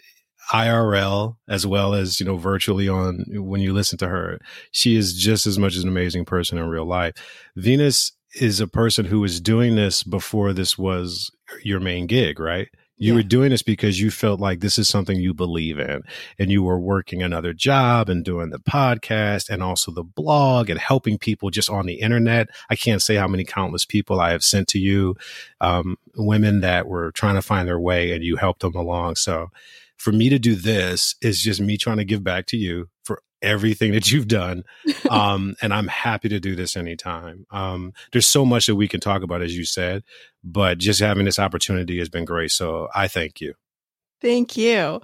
IRL 0.53 1.37
as 1.49 1.67
well 1.67 1.95
as 1.95 2.21
you 2.21 2.27
know 2.27 2.37
virtually 2.37 2.89
on 2.89 3.25
when 3.31 3.61
you 3.61 3.73
listen 3.73 3.99
to 3.99 4.09
her, 4.09 4.39
she 4.71 4.97
is 4.97 5.15
just 5.15 5.47
as 5.47 5.59
much 5.59 5.77
as 5.77 5.83
an 5.83 5.89
amazing 5.89 6.25
person 6.25 6.59
in 6.59 6.69
real 6.69 6.87
life. 6.87 7.15
Venus 7.57 8.13
is 8.41 8.61
a 8.61 8.67
person 8.67 9.07
who 9.07 9.21
was 9.21 9.41
doing 9.41 9.77
this 9.77 10.03
before 10.03 10.53
this 10.53 10.79
was 10.79 11.31
your 11.63 11.81
main 11.81 12.07
gig, 12.07 12.41
right? 12.41 12.69
You 13.03 13.15
yeah. 13.15 13.17
were 13.17 13.23
doing 13.25 13.51
this 13.51 13.65
because 13.65 14.01
you 14.01 14.13
felt 14.13 14.39
like 14.39 14.61
this 14.61 14.79
is 14.79 14.89
something 14.89 15.19
you 15.19 15.35
believe 15.35 15.77
in 15.77 16.03
and 16.39 16.53
you 16.53 16.63
were 16.63 16.79
working 16.79 17.21
another 17.21 17.53
job 17.53 18.09
and 18.09 18.25
doing 18.25 18.51
the 18.51 18.61
podcast 18.61 19.51
and 19.51 19.61
also 19.61 19.91
the 19.91 20.05
blog 20.05 20.71
and 20.71 20.79
helping 20.79 21.19
people 21.19 21.51
just 21.51 21.69
on 21.69 21.87
the 21.87 21.95
internet. 21.95 22.49
I 22.71 22.77
can't 22.77 23.03
say 23.03 23.17
how 23.17 23.27
many 23.27 23.43
countless 23.43 23.85
people 23.85 24.21
I 24.21 24.31
have 24.31 24.45
sent 24.45 24.69
to 24.69 24.79
you, 24.79 25.17
um, 25.61 25.99
women 26.15 26.61
that 26.61 26.87
were 26.87 27.11
trying 27.11 27.35
to 27.35 27.43
find 27.43 27.67
their 27.67 27.81
way 27.81 28.13
and 28.13 28.23
you 28.23 28.37
helped 28.37 28.61
them 28.61 28.77
along. 28.77 29.17
So 29.17 29.49
for 29.97 30.13
me 30.13 30.29
to 30.29 30.39
do 30.39 30.55
this 30.55 31.17
is 31.21 31.43
just 31.43 31.61
me 31.61 31.77
trying 31.77 31.97
to 31.97 32.05
give 32.05 32.23
back 32.23 32.47
to 32.47 32.57
you 32.57 32.89
for 33.03 33.21
everything 33.43 33.93
that 33.93 34.11
you've 34.11 34.29
done. 34.29 34.65
Um, 35.11 35.57
and 35.61 35.75
I'm 35.75 35.89
happy 35.89 36.31
to 36.31 36.41
do 36.41 36.57
this 36.57 36.75
anytime. 36.75 37.45
Um, 37.51 37.93
there's 38.13 38.27
so 38.27 38.47
much 38.47 38.65
that 38.65 38.77
we 38.77 38.89
can 38.89 38.99
talk 38.99 39.23
about, 39.23 39.43
as 39.43 39.55
you 39.55 39.67
said, 39.67 40.05
but 40.43 40.79
just 40.79 41.01
having 41.01 41.27
this 41.27 41.39
opportunity 41.39 41.99
has 41.99 42.09
been 42.09 42.25
great. 42.25 42.51
So 42.51 42.89
I 42.95 43.09
thank 43.09 43.39
you. 43.39 43.53
Thank 44.23 44.57
you. 44.57 45.03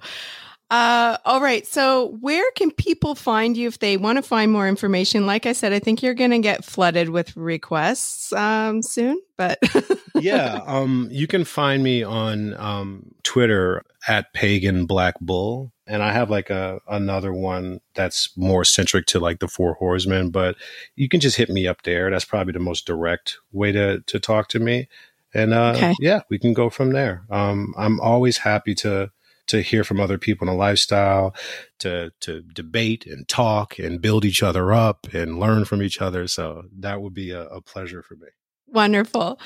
Uh, 0.69 1.17
all 1.25 1.41
right. 1.41 1.65
So, 1.65 2.15
where 2.19 2.49
can 2.51 2.69
people 2.69 3.15
find 3.15 3.57
you 3.57 3.67
if 3.67 3.79
they 3.79 3.97
want 3.97 4.17
to 4.17 4.21
find 4.21 4.51
more 4.51 4.67
information? 4.67 5.25
Like 5.25 5.47
I 5.47 5.53
said, 5.53 5.73
I 5.73 5.79
think 5.79 6.03
you're 6.03 6.13
going 6.13 6.29
to 6.29 6.39
get 6.39 6.63
flooded 6.63 7.09
with 7.09 7.35
requests 7.35 8.31
um, 8.33 8.83
soon. 8.83 9.19
But 9.35 9.57
yeah, 10.15 10.61
um, 10.67 11.07
you 11.11 11.25
can 11.25 11.43
find 11.43 11.81
me 11.81 12.03
on 12.03 12.53
um, 12.55 13.15
Twitter 13.23 13.83
at 14.07 14.31
Pagan 14.33 14.85
Black 14.85 15.15
Bull, 15.19 15.71
and 15.87 16.03
I 16.03 16.11
have 16.11 16.29
like 16.29 16.51
a 16.51 16.79
another 16.87 17.33
one 17.33 17.81
that's 17.95 18.37
more 18.37 18.63
centric 18.63 19.07
to 19.07 19.19
like 19.19 19.39
the 19.39 19.47
Four 19.47 19.73
Horsemen. 19.73 20.29
But 20.29 20.55
you 20.95 21.09
can 21.09 21.19
just 21.19 21.37
hit 21.37 21.49
me 21.49 21.65
up 21.65 21.81
there. 21.81 22.11
That's 22.11 22.25
probably 22.25 22.53
the 22.53 22.59
most 22.59 22.85
direct 22.85 23.37
way 23.51 23.71
to 23.71 24.01
to 24.01 24.19
talk 24.19 24.49
to 24.49 24.59
me. 24.59 24.87
And 25.33 25.53
uh, 25.53 25.73
okay. 25.75 25.95
yeah, 25.99 26.21
we 26.29 26.37
can 26.37 26.53
go 26.53 26.69
from 26.69 26.91
there. 26.91 27.23
Um, 27.31 27.73
I'm 27.77 27.99
always 27.99 28.37
happy 28.37 28.75
to 28.75 29.11
to 29.49 29.61
hear 29.61 29.83
from 29.83 29.99
other 29.99 30.17
people 30.17 30.47
in 30.47 30.53
a 30.53 30.57
lifestyle, 30.57 31.35
to 31.79 32.11
to 32.21 32.41
debate 32.41 33.05
and 33.05 33.27
talk 33.27 33.77
and 33.77 34.01
build 34.01 34.25
each 34.25 34.41
other 34.41 34.71
up 34.73 35.07
and 35.13 35.39
learn 35.39 35.65
from 35.65 35.83
each 35.83 36.01
other. 36.01 36.27
So 36.27 36.63
that 36.79 37.01
would 37.01 37.13
be 37.13 37.31
a, 37.31 37.43
a 37.47 37.61
pleasure 37.61 38.01
for 38.01 38.15
me. 38.15 38.27
Wonderful. 38.67 39.39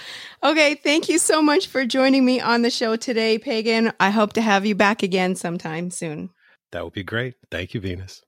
Okay, 0.43 0.75
thank 0.75 1.07
you 1.07 1.17
so 1.17 1.41
much 1.41 1.67
for 1.67 1.85
joining 1.85 2.25
me 2.25 2.41
on 2.41 2.61
the 2.61 2.69
show 2.69 2.97
today, 2.97 3.37
Pagan. 3.37 3.93
I 3.99 4.09
hope 4.09 4.33
to 4.33 4.41
have 4.41 4.65
you 4.65 4.75
back 4.75 5.01
again 5.01 5.35
sometime 5.35 5.91
soon. 5.91 6.29
That 6.73 6.83
would 6.83 6.93
be 6.93 7.03
great. 7.03 7.35
Thank 7.49 7.73
you, 7.73 7.79
Venus. 7.79 8.21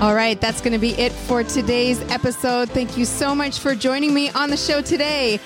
All 0.00 0.14
right, 0.14 0.40
that's 0.40 0.60
going 0.60 0.72
to 0.72 0.78
be 0.78 0.92
it 0.92 1.10
for 1.10 1.42
today's 1.42 2.00
episode. 2.10 2.70
Thank 2.70 2.96
you 2.96 3.04
so 3.04 3.34
much 3.34 3.58
for 3.58 3.74
joining 3.74 4.14
me 4.14 4.30
on 4.30 4.48
the 4.48 4.56
show 4.56 4.80
today. 4.80 5.40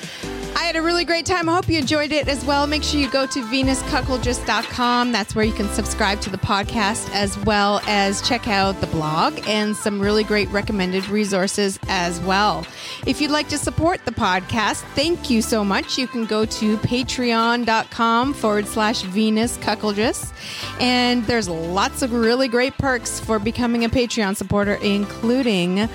I 0.54 0.64
had 0.64 0.76
a 0.76 0.82
really 0.82 1.04
great 1.04 1.26
time. 1.26 1.48
I 1.48 1.54
hope 1.54 1.68
you 1.68 1.78
enjoyed 1.78 2.12
it 2.12 2.28
as 2.28 2.44
well. 2.44 2.66
Make 2.66 2.82
sure 2.82 3.00
you 3.00 3.10
go 3.10 3.26
to 3.26 3.42
venuscuckoldress.com. 3.42 5.12
That's 5.12 5.34
where 5.34 5.44
you 5.44 5.52
can 5.52 5.68
subscribe 5.68 6.20
to 6.20 6.30
the 6.30 6.38
podcast 6.38 7.10
as 7.14 7.38
well 7.44 7.80
as 7.86 8.20
check 8.22 8.46
out 8.48 8.80
the 8.80 8.86
blog 8.88 9.40
and 9.46 9.74
some 9.74 9.98
really 9.98 10.24
great 10.24 10.48
recommended 10.50 11.08
resources 11.08 11.78
as 11.88 12.20
well. 12.20 12.66
If 13.06 13.20
you'd 13.20 13.30
like 13.30 13.48
to 13.48 13.58
support 13.58 14.04
the 14.04 14.12
podcast, 14.12 14.82
thank 14.94 15.30
you 15.30 15.42
so 15.42 15.64
much. 15.64 15.98
You 15.98 16.06
can 16.06 16.26
go 16.26 16.44
to 16.44 16.76
patreon.com 16.78 18.34
forward 18.34 18.66
slash 18.66 19.02
Venus 19.02 19.56
Cuckoldress. 19.58 20.32
And 20.80 21.24
there's 21.26 21.48
lots 21.48 22.02
of 22.02 22.12
really 22.12 22.48
great 22.48 22.76
perks 22.78 23.18
for 23.18 23.38
becoming 23.38 23.84
a 23.84 23.88
Patreon 23.88 24.36
supporter, 24.36 24.74
including 24.74 25.88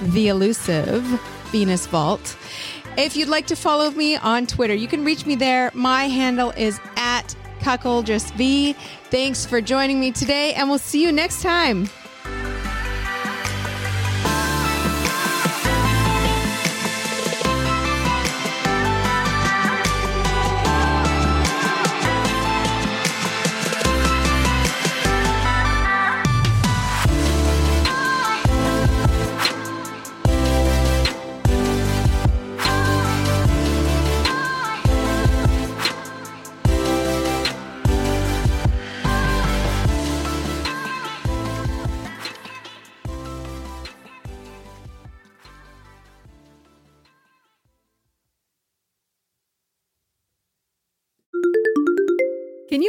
the 0.00 0.28
elusive 0.28 1.02
Venus 1.50 1.86
Vault. 1.86 2.36
If 2.96 3.16
you'd 3.16 3.28
like 3.28 3.48
to 3.48 3.56
follow 3.56 3.90
me 3.90 4.16
on 4.16 4.46
Twitter, 4.46 4.74
you 4.74 4.86
can 4.86 5.04
reach 5.04 5.26
me 5.26 5.34
there. 5.34 5.72
My 5.74 6.04
handle 6.04 6.52
is 6.56 6.78
at 6.96 7.34
cuckoldressv. 7.58 8.76
Thanks 9.10 9.44
for 9.44 9.60
joining 9.60 9.98
me 9.98 10.12
today, 10.12 10.54
and 10.54 10.68
we'll 10.68 10.78
see 10.78 11.02
you 11.02 11.10
next 11.10 11.42
time. 11.42 11.88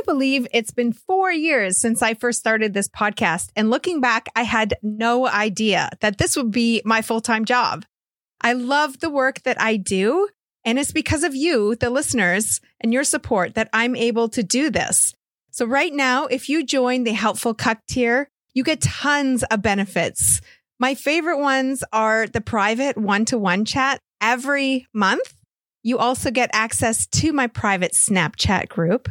Believe 0.05 0.47
it's 0.51 0.71
been 0.71 0.93
four 0.93 1.31
years 1.31 1.79
since 1.79 2.01
I 2.01 2.13
first 2.13 2.39
started 2.39 2.73
this 2.73 2.87
podcast? 2.87 3.49
And 3.55 3.69
looking 3.69 4.01
back, 4.01 4.29
I 4.35 4.43
had 4.43 4.75
no 4.81 5.27
idea 5.27 5.89
that 6.01 6.17
this 6.17 6.35
would 6.37 6.51
be 6.51 6.81
my 6.85 7.01
full 7.01 7.21
time 7.21 7.45
job. 7.45 7.85
I 8.41 8.53
love 8.53 8.99
the 8.99 9.09
work 9.09 9.41
that 9.43 9.59
I 9.59 9.77
do. 9.77 10.29
And 10.63 10.79
it's 10.79 10.91
because 10.91 11.23
of 11.23 11.35
you, 11.35 11.75
the 11.75 11.89
listeners, 11.89 12.59
and 12.81 12.91
your 12.91 13.03
support 13.03 13.55
that 13.55 13.69
I'm 13.71 13.95
able 13.95 14.29
to 14.29 14.43
do 14.43 14.69
this. 14.69 15.13
So 15.51 15.65
right 15.65 15.93
now, 15.93 16.25
if 16.25 16.49
you 16.49 16.65
join 16.65 17.03
the 17.03 17.13
Helpful 17.13 17.53
Cuck 17.53 17.79
tier, 17.87 18.29
you 18.53 18.63
get 18.63 18.81
tons 18.81 19.43
of 19.43 19.61
benefits. 19.61 20.41
My 20.79 20.95
favorite 20.95 21.39
ones 21.39 21.83
are 21.93 22.27
the 22.27 22.41
private 22.41 22.97
one 22.97 23.25
to 23.25 23.37
one 23.37 23.63
chat 23.63 23.99
every 24.21 24.87
month. 24.93 25.33
You 25.83 25.99
also 25.99 26.31
get 26.31 26.49
access 26.51 27.05
to 27.07 27.31
my 27.31 27.47
private 27.47 27.93
Snapchat 27.93 28.69
group 28.69 29.09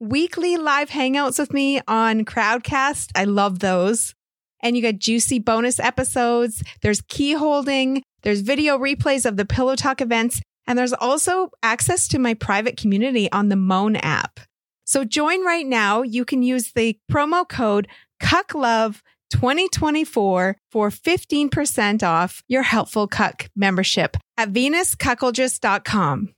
weekly 0.00 0.56
live 0.56 0.90
hangouts 0.90 1.38
with 1.38 1.52
me 1.52 1.80
on 1.86 2.24
Crowdcast. 2.24 3.10
I 3.14 3.24
love 3.24 3.60
those. 3.60 4.14
And 4.60 4.76
you 4.76 4.82
get 4.82 4.98
juicy 4.98 5.38
bonus 5.38 5.78
episodes. 5.78 6.62
There's 6.82 7.02
key 7.02 7.32
holding. 7.32 8.02
There's 8.22 8.40
video 8.40 8.78
replays 8.78 9.26
of 9.26 9.36
the 9.36 9.44
Pillow 9.44 9.76
Talk 9.76 10.00
events. 10.00 10.40
And 10.66 10.78
there's 10.78 10.94
also 10.94 11.50
access 11.62 12.08
to 12.08 12.18
my 12.18 12.34
private 12.34 12.76
community 12.76 13.30
on 13.30 13.48
the 13.48 13.56
Moan 13.56 13.96
app. 13.96 14.40
So 14.84 15.04
join 15.04 15.44
right 15.44 15.66
now. 15.66 16.02
You 16.02 16.24
can 16.24 16.42
use 16.42 16.72
the 16.72 16.98
promo 17.10 17.48
code 17.48 17.88
CUCKLOVE 18.22 19.02
2024 19.30 20.56
for 20.70 20.90
15% 20.90 22.02
off 22.02 22.42
your 22.48 22.62
Helpful 22.62 23.08
Cuck 23.08 23.48
membership 23.56 24.16
at 24.36 24.52
venuscuckoldress.com. 24.52 26.34